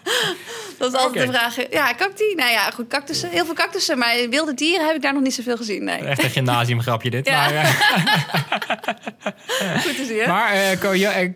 dat 0.79 0.95
is 0.95 0.99
altijd 1.01 1.27
de 1.27 1.33
vraag. 1.33 1.71
Ja, 1.71 1.95
cacti. 1.95 2.35
Nou 2.37 2.51
ja, 2.51 2.71
goed, 2.71 2.89
cactussen. 2.89 3.31
Heel 3.31 3.45
veel 3.45 3.55
cactussen. 3.55 3.99
Maar 3.99 4.15
wilde 4.31 4.55
dieren 4.55 4.87
heb 4.87 4.97
ik 4.97 5.03
daar 5.03 5.13
nog 5.13 5.23
niet 5.23 5.35
zoveel 5.35 5.57
gezien. 5.57 5.85
Nee, 5.85 5.99
Echt 5.99 6.25
een 6.25 6.31
gymnasiumgrapje 6.31 7.11
dit. 7.11 7.27
Ja. 7.27 7.51
Maar, 7.51 7.55
eh, 7.55 7.71
goed 9.85 9.97
te 9.97 10.05
zien. 10.05 10.29
maar 10.29 10.53
eh, 10.53 10.73
eh, 10.73 11.33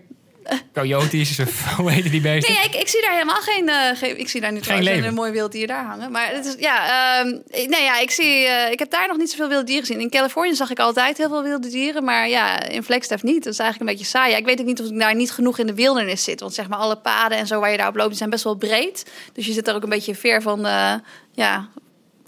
coyotes, 0.73 1.39
of 1.41 1.65
hoe 1.77 1.91
heet 1.91 2.11
die 2.11 2.21
beesten? 2.21 2.55
Nee, 2.55 2.65
ik, 2.65 2.75
ik 2.75 2.89
zie 2.89 3.01
daar 3.01 3.13
helemaal 3.13 3.41
geen, 3.41 3.69
eh, 3.69 3.97
geen 3.97 4.19
ik 4.19 4.29
zie 4.29 4.41
daar 4.41 4.53
nu 4.53 4.61
leven. 4.61 5.05
een 5.05 5.15
mooi 5.15 5.33
wild 5.33 5.53
dier 5.53 5.67
daar 5.67 5.85
hangen. 5.85 6.11
Maar 6.11 6.31
het 6.33 6.47
is, 6.47 6.55
ja, 6.59 7.19
ehm, 7.21 7.39
nee, 7.51 7.83
ja, 7.83 7.99
ik 7.99 8.11
zie, 8.11 8.45
eh, 8.45 8.71
ik 8.71 8.79
heb 8.79 8.91
daar 8.91 9.09
nog 9.09 9.17
niet 9.17 9.31
zoveel 9.31 9.49
wilde 9.49 9.65
dieren 9.65 9.87
gezien. 9.87 10.03
In 10.03 10.11
Californië 10.11 10.55
zag 10.55 10.71
ik 10.71 10.79
altijd 10.79 11.17
heel 11.17 11.29
veel 11.29 11.43
wilde 11.43 11.69
dieren, 11.69 12.05
maar 12.05 12.29
ja, 12.29 12.69
in 12.69 12.83
Flagstaff 12.83 13.23
niet. 13.23 13.45
Dat 13.45 13.53
is 13.53 13.59
eigenlijk 13.59 13.91
een 13.91 13.97
beetje 13.97 14.11
saai. 14.11 14.31
Ja, 14.31 14.37
ik 14.37 14.45
weet 14.45 14.61
ook 14.61 14.67
niet 14.67 14.81
of 14.81 14.87
ik 14.87 14.99
daar 14.99 15.15
niet 15.15 15.31
genoeg 15.31 15.59
in 15.59 15.67
de 15.67 15.75
wildernis 15.75 16.25
zit, 16.25 16.41
want 16.41 16.55
zeg 16.55 16.69
maar 16.69 16.79
alle 16.79 16.97
paden 16.97 17.39
en 17.39 17.47
zo 17.47 17.61
waar 17.61 17.71
je 17.71 17.77
daar 17.77 17.89
op 17.89 17.97
loopt, 17.97 18.09
die 18.09 18.19
zijn 18.19 18.31
best 18.31 18.45
wel 18.45 18.55
breed. 18.55 19.11
Dus 19.33 19.47
je 19.47 19.53
zit 19.53 19.65
daar 19.65 19.75
ook 19.75 19.83
een 19.83 19.89
beetje 19.89 20.15
ver 20.15 20.43
van 20.43 20.63
de, 20.63 21.01
ja, 21.33 21.69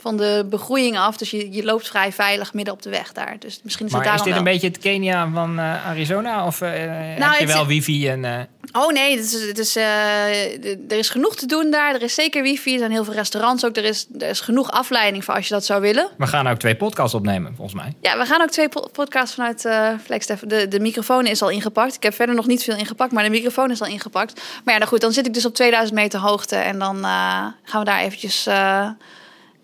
van 0.02 0.16
de 0.16 0.46
begroeiing 0.50 0.98
af. 0.98 1.16
Dus 1.16 1.30
je, 1.30 1.52
je 1.52 1.64
loopt 1.64 1.88
vrij 1.88 2.12
veilig 2.12 2.54
midden 2.54 2.74
op 2.74 2.82
de 2.82 2.90
weg 2.90 3.12
daar. 3.12 3.36
Dus 3.38 3.60
misschien 3.62 3.86
is 3.86 3.92
het 3.92 4.04
daar 4.04 4.14
is 4.14 4.20
dit 4.20 4.28
wel. 4.28 4.38
een 4.38 4.44
beetje 4.44 4.66
het 4.66 4.78
Kenia 4.78 5.30
van 5.32 5.58
eh, 5.58 5.86
Arizona? 5.86 6.46
Of 6.46 6.60
eh, 6.60 6.70
heb 7.18 7.38
je 7.38 7.46
wel 7.46 7.66
wifi? 7.66 8.08
En, 8.08 8.24
eh, 8.24 8.40
Oh 8.72 8.92
nee, 8.92 9.16
het 9.16 9.24
is, 9.24 9.46
het 9.46 9.58
is, 9.58 9.76
eh, 9.76 10.64
er 10.64 10.98
is 10.98 11.08
genoeg 11.08 11.36
te 11.36 11.46
doen 11.46 11.70
daar. 11.70 11.94
Er 11.94 12.02
is 12.02 12.14
zeker 12.14 12.42
wifi. 12.42 12.72
Er 12.72 12.78
zijn 12.78 12.90
heel 12.90 13.04
veel 13.04 13.14
restaurants 13.14 13.64
ook. 13.64 13.76
Er 13.76 13.84
is, 13.84 14.06
er 14.18 14.28
is 14.28 14.40
genoeg 14.40 14.70
afleiding 14.70 15.24
voor 15.24 15.34
als 15.34 15.48
je 15.48 15.54
dat 15.54 15.64
zou 15.64 15.80
willen. 15.80 16.08
we 16.16 16.26
gaan 16.26 16.46
ook 16.46 16.58
twee 16.58 16.76
podcasts 16.76 17.14
opnemen, 17.14 17.54
volgens 17.56 17.82
mij. 17.82 17.94
Ja, 18.00 18.18
we 18.18 18.24
gaan 18.24 18.42
ook 18.42 18.50
twee 18.50 18.68
po- 18.68 18.88
podcasts 18.92 19.34
vanuit 19.34 19.64
eh 19.64 19.88
Flagstaff. 20.04 20.42
De, 20.46 20.68
de 20.68 20.80
microfoon 20.80 21.26
is 21.26 21.42
al 21.42 21.50
ingepakt. 21.50 21.94
Ik 21.94 22.02
heb 22.02 22.14
verder 22.14 22.34
nog 22.34 22.46
niet 22.46 22.62
veel 22.62 22.76
ingepakt, 22.76 23.12
maar 23.12 23.24
de 23.24 23.30
microfoon 23.30 23.70
is 23.70 23.80
al 23.80 23.86
ingepakt. 23.88 24.34
Maar 24.64 24.74
ja, 24.74 24.78
nou 24.78 24.90
goed, 24.90 25.00
dan 25.00 25.12
zit 25.12 25.26
ik 25.26 25.34
dus 25.34 25.46
op 25.46 25.54
2000 25.54 25.98
meter 25.98 26.20
hoogte. 26.20 26.56
En 26.56 26.78
dan 26.78 26.96
eh, 26.96 27.46
gaan 27.62 27.80
we 27.80 27.84
daar 27.84 28.00
eventjes 28.00 28.46
eh, 28.46 28.88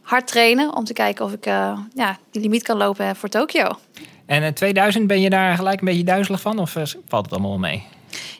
hard 0.08 0.26
trainen 0.26 0.76
om 0.76 0.84
te 0.84 0.92
kijken 0.92 1.24
of 1.24 1.32
ik 1.32 1.46
eh, 1.46 1.78
ja, 1.94 2.18
die 2.30 2.42
limiet 2.42 2.62
kan 2.62 2.76
lopen 2.76 3.16
voor 3.16 3.28
Tokio. 3.28 3.78
En 4.26 4.42
eh, 4.42 4.52
2000, 4.52 5.06
ben 5.06 5.20
je 5.20 5.30
daar 5.30 5.56
gelijk 5.56 5.80
een 5.80 5.86
beetje 5.86 6.04
duizelig 6.04 6.40
van? 6.40 6.58
Of 6.58 6.76
eh, 6.76 6.82
valt 7.08 7.24
het 7.24 7.34
allemaal 7.34 7.58
mee? 7.58 7.86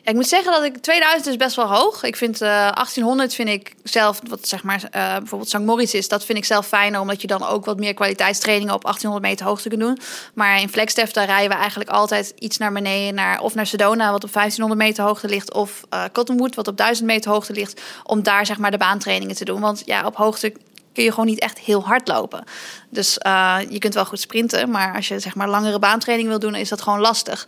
Ja, 0.03 0.11
ik 0.11 0.13
moet 0.13 0.27
zeggen 0.27 0.51
dat 0.51 0.63
ik 0.63 0.77
2000 0.77 1.27
is 1.27 1.37
best 1.37 1.55
wel 1.55 1.67
hoog. 1.67 2.03
Ik 2.03 2.15
vind 2.15 2.41
eh 2.41 2.49
1800 2.49 3.33
vind 3.33 3.49
ik 3.49 3.75
zelf 3.83 4.21
wat 4.27 4.47
zeg 4.47 4.63
maar 4.63 4.87
bijvoorbeeld 4.91 5.49
St. 5.49 5.59
Moritz 5.59 5.93
is, 5.93 6.07
dat 6.07 6.25
vind 6.25 6.37
ik 6.37 6.45
zelf 6.45 6.67
fijner 6.67 6.99
omdat 6.99 7.21
je 7.21 7.27
dan 7.27 7.47
ook 7.47 7.65
wat 7.65 7.79
meer 7.79 7.93
kwaliteitstrainingen 7.93 8.73
op 8.73 8.83
1800 8.83 9.31
meter 9.31 9.45
hoogte 9.45 9.69
kunt 9.69 9.81
doen. 9.81 9.99
Maar 10.33 10.61
in 10.61 10.69
Flagstaff 10.69 11.11
daar 11.11 11.25
rijden 11.25 11.49
we 11.49 11.55
eigenlijk 11.55 11.89
altijd 11.89 12.33
iets 12.39 12.57
naar 12.57 12.71
beneden 12.71 13.15
naar 13.15 13.39
of 13.39 13.55
naar 13.55 13.67
Sedona 13.67 14.11
wat 14.11 14.23
op 14.23 14.33
1500 14.33 14.89
meter 14.89 15.03
hoogte 15.03 15.27
ligt 15.27 15.53
of 15.53 15.83
Cottonwood 16.11 16.55
wat 16.55 16.67
op 16.67 16.77
1000 16.77 17.07
meter 17.07 17.31
hoogte 17.31 17.53
ligt 17.53 17.81
om 18.03 18.23
daar 18.23 18.45
zeg 18.45 18.57
maar 18.57 18.71
de 18.71 18.77
baantrainingen 18.77 19.35
te 19.35 19.45
doen. 19.45 19.61
Want 19.61 19.81
ja, 19.85 20.05
op 20.05 20.15
hoogte 20.15 20.53
kun 20.99 21.07
je 21.07 21.13
gewoon 21.13 21.29
niet 21.29 21.39
echt 21.39 21.59
heel 21.59 21.85
hard 21.85 22.07
lopen. 22.07 22.43
Dus 22.89 23.19
uh, 23.25 23.57
je 23.69 23.79
kunt 23.79 23.93
wel 23.93 24.05
goed 24.05 24.19
sprinten, 24.19 24.69
maar 24.69 24.95
als 24.95 25.07
je 25.07 25.19
zeg 25.19 25.35
maar 25.35 25.49
langere 25.49 25.79
baantraining 25.79 26.29
wil 26.29 26.39
doen, 26.39 26.55
is 26.55 26.69
dat 26.69 26.81
gewoon 26.81 26.99
lastig. 26.99 27.47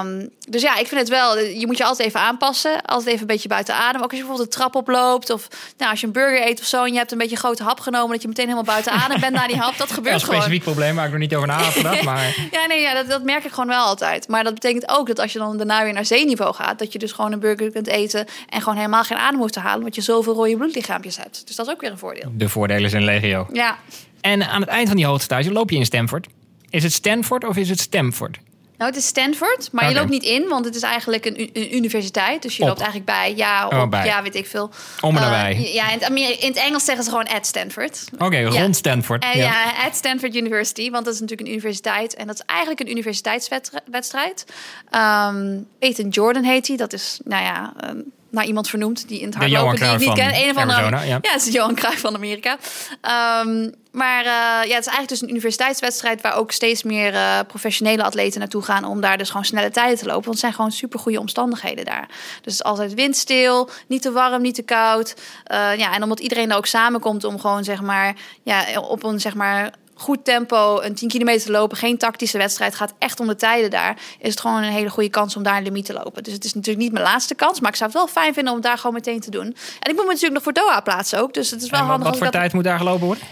Um, 0.00 0.30
dus 0.48 0.62
ja, 0.62 0.76
ik 0.78 0.86
vind 0.86 1.00
het 1.00 1.08
wel. 1.08 1.38
Je 1.38 1.66
moet 1.66 1.78
je 1.78 1.84
altijd 1.84 2.08
even 2.08 2.20
aanpassen, 2.20 2.82
altijd 2.82 3.08
even 3.08 3.20
een 3.20 3.26
beetje 3.26 3.48
buiten 3.48 3.74
adem. 3.74 4.02
Ook 4.02 4.10
als 4.10 4.18
je 4.18 4.24
bijvoorbeeld 4.24 4.50
de 4.50 4.56
trap 4.56 4.74
oploopt 4.74 5.30
of 5.30 5.48
nou, 5.78 5.90
als 5.90 6.00
je 6.00 6.06
een 6.06 6.12
burger 6.12 6.46
eet 6.46 6.60
of 6.60 6.66
zo 6.66 6.84
en 6.84 6.92
je 6.92 6.98
hebt 6.98 7.12
een 7.12 7.18
beetje 7.18 7.34
een 7.34 7.40
grote 7.40 7.62
hap 7.62 7.80
genomen, 7.80 8.10
dat 8.10 8.22
je 8.22 8.28
meteen 8.28 8.44
helemaal 8.44 8.74
buiten 8.74 8.92
adem 9.02 9.20
bent 9.20 9.32
na 9.32 9.46
die 9.46 9.56
hap. 9.56 9.78
Dat 9.78 9.92
gebeurt 9.92 10.20
ja, 10.20 10.20
gewoon. 10.20 10.34
Een 10.34 10.42
specifiek 10.42 10.62
probleem 10.62 10.94
waar 10.94 11.04
ik 11.04 11.10
nog 11.10 11.20
niet 11.20 11.34
over 11.34 11.48
na 11.48 11.62
had 11.62 11.72
gedacht, 11.72 12.02
maar. 12.12 12.48
ja, 12.50 12.66
nee, 12.66 12.80
ja, 12.80 12.94
dat, 12.94 13.08
dat 13.08 13.22
merk 13.22 13.44
ik 13.44 13.50
gewoon 13.50 13.68
wel 13.68 13.84
altijd. 13.84 14.28
Maar 14.28 14.44
dat 14.44 14.54
betekent 14.54 14.88
ook 14.88 15.06
dat 15.06 15.18
als 15.18 15.32
je 15.32 15.38
dan 15.38 15.56
daarna 15.56 15.82
weer 15.82 15.92
naar 15.92 16.04
zeeniveau 16.04 16.54
gaat, 16.54 16.78
dat 16.78 16.92
je 16.92 16.98
dus 16.98 17.12
gewoon 17.12 17.32
een 17.32 17.40
burger 17.40 17.70
kunt 17.70 17.86
eten 17.86 18.26
en 18.48 18.60
gewoon 18.60 18.76
helemaal 18.76 19.04
geen 19.04 19.18
adem 19.18 19.38
hoeft 19.40 19.52
te 19.52 19.60
halen, 19.60 19.82
want 19.82 19.94
je 19.94 20.00
zoveel 20.00 20.34
rode 20.34 20.56
bloedlichaampjes 20.56 21.16
hebt. 21.16 21.42
Dus 21.46 21.56
dat 21.56 21.66
is 21.66 21.72
ook 21.72 21.80
weer 21.80 21.90
een 21.90 21.98
voordeel. 21.98 22.32
De 22.34 22.48
voordelen 22.48 22.73
zijn 22.80 23.04
legio. 23.04 23.46
Ja. 23.52 23.78
En 24.20 24.48
aan 24.48 24.60
het 24.60 24.70
eind 24.70 24.86
van 24.88 24.96
die 24.96 25.06
hoogtestage 25.06 25.52
loop 25.52 25.70
je 25.70 25.76
in 25.76 25.84
Stanford. 25.84 26.26
Is 26.70 26.82
het 26.82 26.92
Stanford 26.92 27.44
of 27.44 27.56
is 27.56 27.68
het 27.68 27.80
Stamford? 27.80 28.38
Nou, 28.78 28.90
het 28.90 28.98
is 29.00 29.06
Stanford, 29.06 29.68
maar 29.72 29.88
je 29.88 29.94
loopt 29.94 30.08
niet 30.10 30.22
in, 30.22 30.48
want 30.48 30.64
het 30.64 30.74
is 30.74 30.82
eigenlijk 30.82 31.24
een, 31.24 31.74
universiteit. 31.76 32.42
Dus 32.42 32.56
je 32.56 32.62
Op. 32.62 32.68
loopt 32.68 32.80
eigenlijk 32.80 33.10
bij, 33.10 33.34
ja, 33.36 33.68
Oh, 33.68 33.80
op, 33.82 33.90
bij. 33.90 34.04
ja, 34.06 34.22
weet 34.22 34.34
ik 34.34 34.46
veel. 34.46 34.70
Om 35.00 35.16
en 35.16 35.22
Eh, 35.22 35.28
nabij. 35.30 35.72
ja, 35.72 35.90
in 35.92 35.98
het, 36.00 36.38
in 36.40 36.54
Engels 36.54 36.84
zeggen 36.84 37.04
ze 37.04 37.10
gewoon 37.10 37.26
at 37.28 37.46
Stanford. 37.46 38.04
Oké, 38.18 38.36
Ja. 38.36 38.48
rond 38.48 38.76
Stanford. 38.76 39.24
En 39.24 39.38
ja. 39.38 39.72
at 39.86 39.94
Stanford 39.96 40.34
University, 40.36 40.90
want 40.90 41.04
dat 41.04 41.14
is 41.14 41.20
natuurlijk 41.20 41.48
een 41.48 41.54
universiteit. 41.54 42.14
En 42.14 42.26
dat 42.26 42.34
is 42.34 42.42
eigenlijk 42.46 42.80
een 42.80 42.90
universiteitswedstrijd. 42.90 44.44
Ehm 44.90 45.56
Ethan 45.78 46.08
Jordan 46.08 46.42
heet 46.44 46.66
hij. 46.68 46.76
Dat 46.76 46.92
is, 46.92 47.20
nou 47.24 47.42
ja, 47.42 47.72
eh, 47.80 47.90
naar 48.34 48.46
iemand 48.46 48.68
vernoemd 48.68 49.08
die 49.08 49.20
in 49.20 49.26
het 49.26 49.34
hardlopen 49.34 49.76
die 49.76 49.92
ik 49.92 49.98
niet 49.98 50.12
ken. 50.12 50.34
Een 50.34 50.50
of 50.50 50.56
andere, 50.56 50.78
Arizona, 50.80 51.02
ja. 51.02 51.18
het 51.22 51.46
is 51.46 51.52
Johan 51.52 51.74
Cruijff 51.74 52.00
van 52.00 52.14
Amerika. 52.14 52.58
Ehm, 53.00 53.70
maar 53.94 54.24
eh, 54.24 54.68
ja, 54.68 54.74
het 54.74 54.86
is 54.86 54.92
eigenlijk 54.92 55.08
dus 55.08 55.22
een 55.22 55.30
universiteitswedstrijd 55.30 56.20
waar 56.20 56.36
ook 56.36 56.52
steeds 56.52 56.82
meer 56.82 57.14
eh, 57.14 57.38
professionele 57.46 58.02
atleten 58.02 58.40
naartoe 58.40 58.62
gaan 58.62 58.84
om 58.84 59.00
daar 59.00 59.18
dus 59.18 59.28
gewoon 59.28 59.44
snelle 59.44 59.70
tijden 59.70 59.98
te 59.98 60.04
lopen. 60.04 60.24
Want 60.24 60.34
het 60.34 60.38
zijn 60.38 60.52
gewoon 60.52 60.72
super 60.72 60.98
goede 60.98 61.20
omstandigheden 61.20 61.84
daar. 61.84 62.06
Dus 62.08 62.18
het 62.36 62.46
is 62.46 62.62
altijd 62.62 62.94
windstil, 62.94 63.68
niet 63.86 64.02
te 64.02 64.12
warm, 64.12 64.42
niet 64.42 64.54
te 64.54 64.62
koud. 64.62 65.14
Eh, 65.44 65.76
ja, 65.76 65.94
en 65.94 66.02
omdat 66.02 66.20
iedereen 66.20 66.50
er 66.50 66.56
ook 66.56 66.66
samenkomt 66.66 67.24
om 67.24 67.40
gewoon 67.40 67.64
zeg 67.64 67.80
maar 67.80 68.14
ja, 68.42 68.80
op 68.80 69.02
een 69.02 69.20
zeg 69.20 69.34
maar 69.34 69.70
goed 69.94 70.24
tempo 70.24 70.80
een 70.80 70.94
10 70.94 71.08
kilometer 71.08 71.46
te 71.46 71.50
lopen, 71.52 71.76
geen 71.76 71.98
tactische 71.98 72.38
wedstrijd, 72.38 72.74
gaat 72.74 72.92
echt 72.98 73.20
om 73.20 73.26
de 73.26 73.36
tijden 73.36 73.70
daar, 73.70 73.96
is 74.18 74.30
het 74.30 74.40
gewoon 74.40 74.56
een 74.62 74.72
hele 74.72 74.90
goede 74.90 75.08
kans 75.10 75.36
om 75.36 75.42
daar 75.42 75.56
een 75.56 75.62
limiet 75.62 75.84
te 75.86 75.92
lopen. 75.92 76.22
Dus 76.22 76.32
het 76.32 76.44
is 76.44 76.54
natuurlijk 76.54 76.84
niet 76.84 76.92
mijn 76.92 77.04
laatste 77.04 77.34
kans, 77.34 77.60
maar 77.60 77.70
ik 77.70 77.76
zou 77.76 77.90
het 77.90 77.98
wel 77.98 78.08
fijn 78.08 78.34
vinden 78.34 78.52
om 78.52 78.58
het 78.58 78.68
daar 78.68 78.76
gewoon 78.78 78.94
meteen 78.94 79.20
te 79.20 79.30
doen. 79.30 79.44
En 79.80 79.90
ik 79.90 79.94
moet 79.96 80.04
me 80.04 80.12
natuurlijk 80.12 80.32
nog 80.34 80.42
voor 80.42 80.52
Doha 80.52 80.80
plaatsen 80.80 81.18
ook, 81.20 81.34
dus 81.34 81.50
het 81.50 81.62
is 81.62 81.70
wel 81.70 81.80
En 81.80 81.86
wat, 81.86 81.94
handig. 81.94 82.08
wat 82.08 82.18
voor 82.22 82.30
dat- 82.30 82.40
tijd 82.40 82.52
moet 82.52 82.64
daar 82.64 82.78
gelopen 82.78 83.06
worden? 83.06 83.24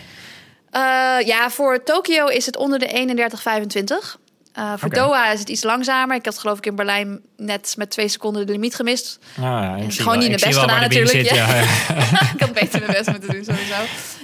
Eh, 0.70 0.80
ja, 1.26 1.50
voor 1.50 1.82
Tokio 1.82 2.26
is 2.26 2.46
het 2.46 2.56
onder 2.56 2.78
de 2.78 2.86
31,25. 2.86 4.18
Eh 4.53 4.72
voor. 4.76 4.90
Doha 4.90 5.32
is 5.32 5.40
het 5.40 5.48
iets 5.48 5.62
langzamer. 5.62 6.16
Ik 6.16 6.24
had 6.24 6.38
geloof 6.38 6.59
ik 6.59 6.66
in 6.66 6.76
Berlijn 6.76 7.20
net 7.36 7.74
met 7.78 7.90
twee 7.90 8.09
seconden 8.09 8.46
de 8.46 8.53
limiet 8.53 8.74
gemist. 8.74 9.18
Nou 9.36 9.62
ja, 9.62 9.76
ik 9.76 9.92
gewoon 9.92 10.18
niet 10.18 10.28
ik 10.28 10.28
mijn 10.28 10.38
zie 10.38 10.48
best 10.48 10.59
wel 10.59 10.66
waar 10.66 10.82
gedaan 10.82 10.88
de 10.88 11.00
natuurlijk, 11.00 11.28
zit, 11.28 11.36
ja. 11.36 11.61
ik 12.34 12.40
had 12.40 12.53
beter 12.53 12.80
mijn 12.80 12.92
best 12.92 13.11
moeten 13.11 13.30
doen 13.30 13.44
sowieso. 13.44 13.74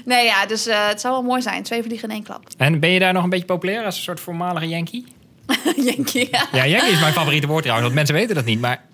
Nee 0.04 0.24
ja, 0.24 0.46
dus 0.46 0.66
eh, 0.66 0.88
het 0.88 1.00
zou 1.00 1.14
wel 1.14 1.22
mooi 1.22 1.42
zijn. 1.42 1.62
Twee 1.62 1.82
vliegen 1.82 2.08
in 2.08 2.14
één 2.14 2.24
klap. 2.24 2.42
En 2.56 2.80
ben 2.80 2.90
je 2.90 2.98
daar 2.98 3.12
nog 3.12 3.22
een 3.22 3.30
beetje 3.30 3.44
populair 3.44 3.84
als 3.84 3.96
een 3.96 4.02
soort 4.02 4.20
voormalige 4.20 4.68
Yankee? 4.68 5.04
Yankee, 5.94 6.28
ja. 6.30 6.46
Ja, 6.52 6.66
Yankee 6.66 6.92
is 6.92 7.00
mijn 7.00 7.12
favoriete 7.12 7.46
woord 7.46 7.62
trouwens, 7.62 7.86
want 7.86 7.94
mensen 7.94 8.14
weten 8.14 8.34
dat 8.34 8.44
niet. 8.44 8.60
Maar 8.60 8.84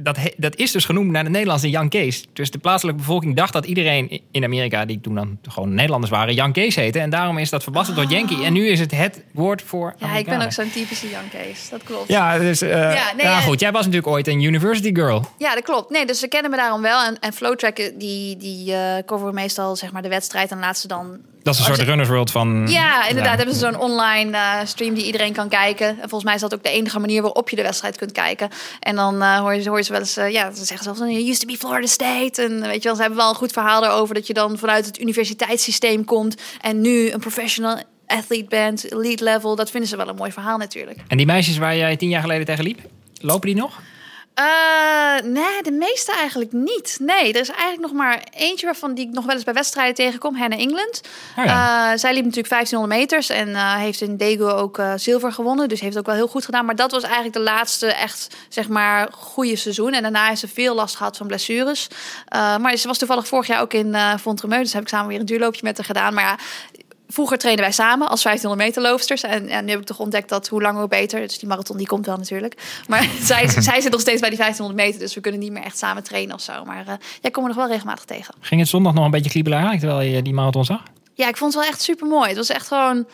dat, 0.00 0.18
dat 0.36 0.56
is 0.56 0.72
dus 0.72 0.84
genoemd 0.84 1.10
naar 1.10 1.24
de 1.24 1.30
Nederlandse 1.30 1.70
Jan 1.70 1.88
Kees. 1.88 2.24
Dus 2.32 2.50
de 2.50 2.58
plaatselijke 2.58 3.00
bevolking 3.00 3.36
dacht 3.36 3.52
dat 3.52 3.66
iedereen 3.66 4.20
in 4.30 4.44
Amerika, 4.44 4.84
die 4.84 5.00
toen 5.00 5.14
dan 5.14 5.38
gewoon 5.42 5.74
Nederlanders 5.74 6.12
waren, 6.12 6.34
Jan 6.34 6.52
Kees 6.52 6.74
heette. 6.74 6.98
En 6.98 7.10
daarom 7.10 7.38
is 7.38 7.50
dat 7.50 7.62
verbasterd 7.62 7.98
tot 7.98 8.10
Yankee. 8.10 8.44
En 8.44 8.52
nu 8.52 8.68
is 8.68 8.80
het 8.80 8.90
het 8.90 9.22
woord 9.32 9.62
voor 9.62 9.94
Ja, 9.98 10.16
ik 10.16 10.24
ben 10.24 10.42
ook 10.42 10.52
zo'n 10.52 10.70
typische 10.70 11.06
Case. 11.30 11.70
Dat 11.70 11.82
klopt. 11.82 12.08
Ja, 12.08 12.38
dus, 12.38 12.60
eh, 12.60 12.70
ja, 12.70 13.12
nee, 13.16 13.26
ja. 13.26 13.40
goed. 13.40 13.60
Jij 13.60 13.72
was 13.72 13.84
natuurlijk 13.84 14.12
ooit 14.12 14.26
een 14.28 14.42
university 14.42 14.94
girl. 14.94 15.24
Ja, 15.38 15.54
dat 15.54 15.64
klopt. 15.64 15.90
Nee, 15.90 16.06
dus 16.06 16.18
ze 16.18 16.28
kennen 16.28 16.50
me 16.50 16.56
daarom 16.56 16.82
wel. 16.82 17.02
En, 17.04 17.18
en 17.20 17.32
Flowtrack, 17.32 17.76
die, 17.76 18.36
die 18.36 18.74
eh 18.74 19.04
coveren 19.06 19.34
meestal 19.34 19.76
zeg 19.76 19.92
maar 19.92 20.02
de 20.02 20.08
wedstrijd 20.08 20.50
en 20.50 20.58
laat 20.58 20.78
ze 20.78 20.88
dan... 20.88 21.18
Dat 21.48 21.58
is 21.58 21.64
een 21.64 21.70
Als 21.70 21.76
soort 21.76 21.88
runners 21.88 22.08
world 22.08 22.30
van... 22.30 22.66
Ja, 22.66 23.08
inderdaad. 23.08 23.32
Ja. 23.32 23.36
Hebben 23.36 23.54
ze 23.54 23.60
zo'n 23.60 23.78
online 23.78 24.36
eh, 24.36 24.58
stream 24.64 24.94
die 24.94 25.04
iedereen 25.04 25.32
kan 25.32 25.48
kijken. 25.48 25.88
En 25.88 25.96
volgens 25.98 26.24
mij 26.24 26.34
is 26.34 26.40
dat 26.40 26.54
ook 26.54 26.62
de 26.62 26.70
enige 26.70 26.98
manier 26.98 27.22
waarop 27.22 27.48
je 27.48 27.56
de 27.56 27.62
wedstrijd 27.62 27.96
kunt 27.96 28.12
kijken. 28.12 28.48
En 28.80 28.96
dan 28.96 29.22
eh, 29.22 29.38
hoor, 29.38 29.54
je, 29.54 29.68
hoor 29.68 29.78
je 29.78 29.84
ze 29.84 29.92
wel 29.92 30.00
eens, 30.00 30.16
eh, 30.16 30.30
ja, 30.30 30.50
ze 30.50 30.64
zeggen 30.64 30.84
zelfs, 30.84 30.98
you 30.98 31.28
used 31.28 31.40
to 31.40 31.46
be 31.46 31.56
Florida 31.56 31.86
State. 31.86 32.42
En 32.42 32.60
weet 32.60 32.82
je 32.82 32.88
wel, 32.88 32.94
ze 32.94 33.00
hebben 33.00 33.18
wel 33.18 33.28
een 33.28 33.34
goed 33.34 33.52
verhaal 33.52 33.84
erover 33.84 34.14
dat 34.14 34.26
je 34.26 34.32
dan 34.32 34.58
vanuit 34.58 34.86
het 34.86 35.00
universiteitssysteem 35.00 36.04
komt 36.04 36.40
en 36.60 36.80
nu 36.80 37.10
een 37.10 37.20
professional 37.20 37.82
athlete 38.06 38.48
bent, 38.48 38.92
elite 38.92 39.24
level. 39.24 39.56
Dat 39.56 39.70
vinden 39.70 39.88
ze 39.88 39.96
wel 39.96 40.08
een 40.08 40.16
mooi 40.16 40.32
verhaal 40.32 40.58
natuurlijk. 40.58 40.98
En 41.08 41.16
die 41.16 41.26
meisjes 41.26 41.58
waar 41.58 41.76
jij 41.76 41.96
tien 41.96 42.08
jaar 42.08 42.22
geleden 42.22 42.46
tegen 42.46 42.64
liep, 42.64 42.80
lopen 43.20 43.46
die 43.46 43.56
nog? 43.56 43.80
Eh, 44.38 45.24
nee, 45.24 45.62
de 45.62 45.70
meeste 45.70 46.12
eigenlijk 46.12 46.52
niet. 46.52 46.98
Nee, 47.00 47.32
er 47.32 47.40
is 47.40 47.48
eigenlijk 47.48 47.80
nog 47.80 47.92
maar 47.92 48.22
eentje 48.30 48.66
waarvan 48.66 48.94
die 48.94 49.06
ik 49.06 49.12
nog 49.12 49.24
wel 49.24 49.34
eens 49.34 49.44
bij 49.44 49.54
wedstrijden 49.54 49.94
tegenkom, 49.94 50.36
Hannah 50.36 50.60
England. 50.60 51.00
Oh 51.38 51.44
ja. 51.44 51.92
Eh, 51.92 51.98
zij 51.98 52.12
liep 52.12 52.24
natuurlijk 52.24 52.48
1500 52.48 53.00
meters 53.00 53.28
en 53.28 53.54
eh, 53.54 53.74
heeft 53.74 54.00
in 54.00 54.16
Daegu 54.16 54.44
ook 54.44 54.82
zilver 54.96 55.32
gewonnen. 55.32 55.68
Dus 55.68 55.80
heeft 55.80 55.98
ook 55.98 56.06
wel 56.06 56.14
heel 56.14 56.28
goed 56.28 56.44
gedaan. 56.44 56.64
Maar 56.64 56.76
dat 56.76 56.90
was 56.90 57.02
eigenlijk 57.02 57.34
de 57.34 57.40
laatste 57.40 57.86
echt, 57.86 58.36
zeg 58.48 58.68
maar, 58.68 59.08
goede 59.12 59.56
seizoen. 59.56 59.92
En 59.92 60.02
daarna 60.02 60.28
heeft 60.28 60.40
ze 60.40 60.48
veel 60.48 60.74
last 60.74 60.96
gehad 60.96 61.16
van 61.16 61.26
blessures. 61.26 61.88
Maar 62.30 62.76
ze 62.76 62.86
was 62.86 62.98
toevallig 62.98 63.28
vorig 63.28 63.46
jaar 63.46 63.60
ook 63.60 63.72
in 63.72 63.86
uh, 63.86 64.16
Fontremeu. 64.16 64.58
Dus 64.58 64.72
heb 64.72 64.82
ik 64.82 64.88
samen 64.88 65.08
weer 65.08 65.20
een 65.20 65.26
duurloopje 65.26 65.60
met 65.64 65.76
haar 65.76 65.86
gedaan. 65.86 66.14
Maar 66.14 66.24
ja, 66.24 66.38
Vroeger 67.08 67.38
trainen 67.38 67.64
wij 67.64 67.72
samen 67.72 68.08
als 68.08 68.22
1500 68.22 68.68
meter 68.68 68.90
loopsters. 68.90 69.22
En, 69.22 69.48
en 69.48 69.64
nu 69.64 69.70
heb 69.70 69.80
ik 69.80 69.86
toch 69.86 69.98
ontdekt 69.98 70.28
dat 70.28 70.48
hoe 70.48 70.62
langer 70.62 70.80
hoe 70.80 70.88
beter. 70.88 71.20
Dus 71.20 71.38
die 71.38 71.48
marathon 71.48 71.76
die 71.76 71.86
komt 71.86 72.06
wel 72.06 72.16
natuurlijk. 72.16 72.82
Maar 72.88 73.08
zij, 73.30 73.48
zij 73.48 73.80
zit 73.80 73.92
nog 73.92 74.00
steeds 74.00 74.20
bij 74.20 74.28
die 74.28 74.38
1500 74.38 74.86
meter. 74.86 75.00
Dus 75.00 75.14
we 75.14 75.20
kunnen 75.20 75.40
niet 75.40 75.52
meer 75.52 75.62
echt 75.62 75.78
samen 75.78 76.02
trainen 76.02 76.34
of 76.34 76.40
zo. 76.40 76.64
Maar 76.64 76.84
uh, 76.88 76.92
jij 77.20 77.30
komt 77.30 77.48
er 77.48 77.54
nog 77.54 77.64
wel 77.64 77.68
regelmatig 77.68 78.04
tegen. 78.04 78.34
Ging 78.40 78.60
het 78.60 78.70
zondag 78.70 78.94
nog 78.94 79.04
een 79.04 79.10
beetje 79.10 79.30
kriebelen 79.30 79.58
eigenlijk 79.58 79.88
terwijl 79.88 80.14
je 80.14 80.22
die 80.22 80.34
marathon 80.34 80.64
zag? 80.64 80.82
Ja, 81.14 81.28
ik 81.28 81.36
vond 81.36 81.54
het 81.54 81.62
wel 81.62 81.72
echt 81.72 81.82
super 81.82 82.06
mooi. 82.06 82.28
Het 82.28 82.36
was 82.36 82.48
echt 82.48 82.66
gewoon... 82.66 83.06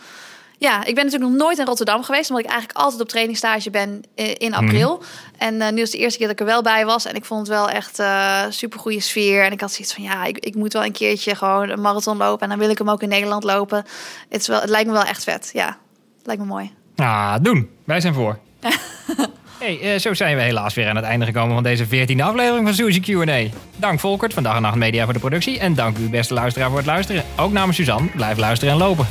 Ja, 0.64 0.84
ik 0.84 0.94
ben 0.94 1.04
natuurlijk 1.04 1.30
nog 1.30 1.40
nooit 1.40 1.58
in 1.58 1.64
Rotterdam 1.64 2.02
geweest. 2.02 2.30
Omdat 2.30 2.44
ik 2.44 2.50
eigenlijk 2.50 2.78
altijd 2.78 3.00
op 3.00 3.08
trainingstage 3.08 3.70
ben 3.70 4.02
in 4.14 4.54
april. 4.54 4.96
Mm. 4.96 5.02
En 5.38 5.54
uh, 5.54 5.70
nu 5.70 5.80
is 5.80 5.90
de 5.90 5.98
eerste 5.98 6.18
keer 6.18 6.26
dat 6.26 6.40
ik 6.40 6.46
er 6.46 6.52
wel 6.52 6.62
bij 6.62 6.84
was. 6.84 7.04
En 7.04 7.14
ik 7.14 7.24
vond 7.24 7.40
het 7.40 7.48
wel 7.48 7.70
echt 7.70 7.98
uh, 8.00 8.40
super 8.48 8.78
goede 8.78 9.00
sfeer. 9.00 9.44
En 9.44 9.52
ik 9.52 9.60
had 9.60 9.72
zoiets 9.72 9.94
van, 9.94 10.02
ja, 10.02 10.24
ik, 10.24 10.38
ik 10.38 10.54
moet 10.54 10.72
wel 10.72 10.84
een 10.84 10.92
keertje 10.92 11.34
gewoon 11.34 11.68
een 11.68 11.80
marathon 11.80 12.16
lopen. 12.16 12.42
En 12.42 12.48
dan 12.48 12.58
wil 12.58 12.70
ik 12.70 12.78
hem 12.78 12.90
ook 12.90 13.02
in 13.02 13.08
Nederland 13.08 13.44
lopen. 13.44 13.84
Het, 14.28 14.40
is 14.40 14.46
wel, 14.46 14.60
het 14.60 14.70
lijkt 14.70 14.86
me 14.86 14.92
wel 14.92 15.04
echt 15.04 15.24
vet. 15.24 15.50
Ja, 15.52 15.66
het 16.16 16.26
lijkt 16.26 16.42
me 16.42 16.46
mooi. 16.46 16.70
Ah, 16.96 17.34
doen. 17.42 17.70
Wij 17.84 18.00
zijn 18.00 18.14
voor. 18.14 18.38
Hey, 19.58 19.98
zo 19.98 20.14
zijn 20.14 20.36
we 20.36 20.42
helaas 20.42 20.74
weer 20.74 20.88
aan 20.88 20.96
het 20.96 21.04
einde 21.04 21.24
gekomen 21.24 21.54
van 21.54 21.62
deze 21.62 21.86
14e 21.86 22.20
aflevering 22.20 22.66
van 22.66 22.74
Suzy 22.74 23.00
Q&A. 23.00 23.46
Dank 23.76 24.00
Volkert 24.00 24.34
van 24.34 24.42
Dag 24.42 24.56
en 24.56 24.62
Nacht 24.62 24.74
Media 24.74 25.04
voor 25.04 25.12
de 25.12 25.18
productie. 25.18 25.58
En 25.58 25.74
dank 25.74 25.98
u 25.98 26.08
beste 26.08 26.34
luisteraar 26.34 26.68
voor 26.68 26.78
het 26.78 26.86
luisteren. 26.86 27.24
Ook 27.36 27.52
namens 27.52 27.76
Suzanne, 27.76 28.08
blijf 28.08 28.38
luisteren 28.38 28.74
en 28.74 28.80
lopen. 28.80 29.06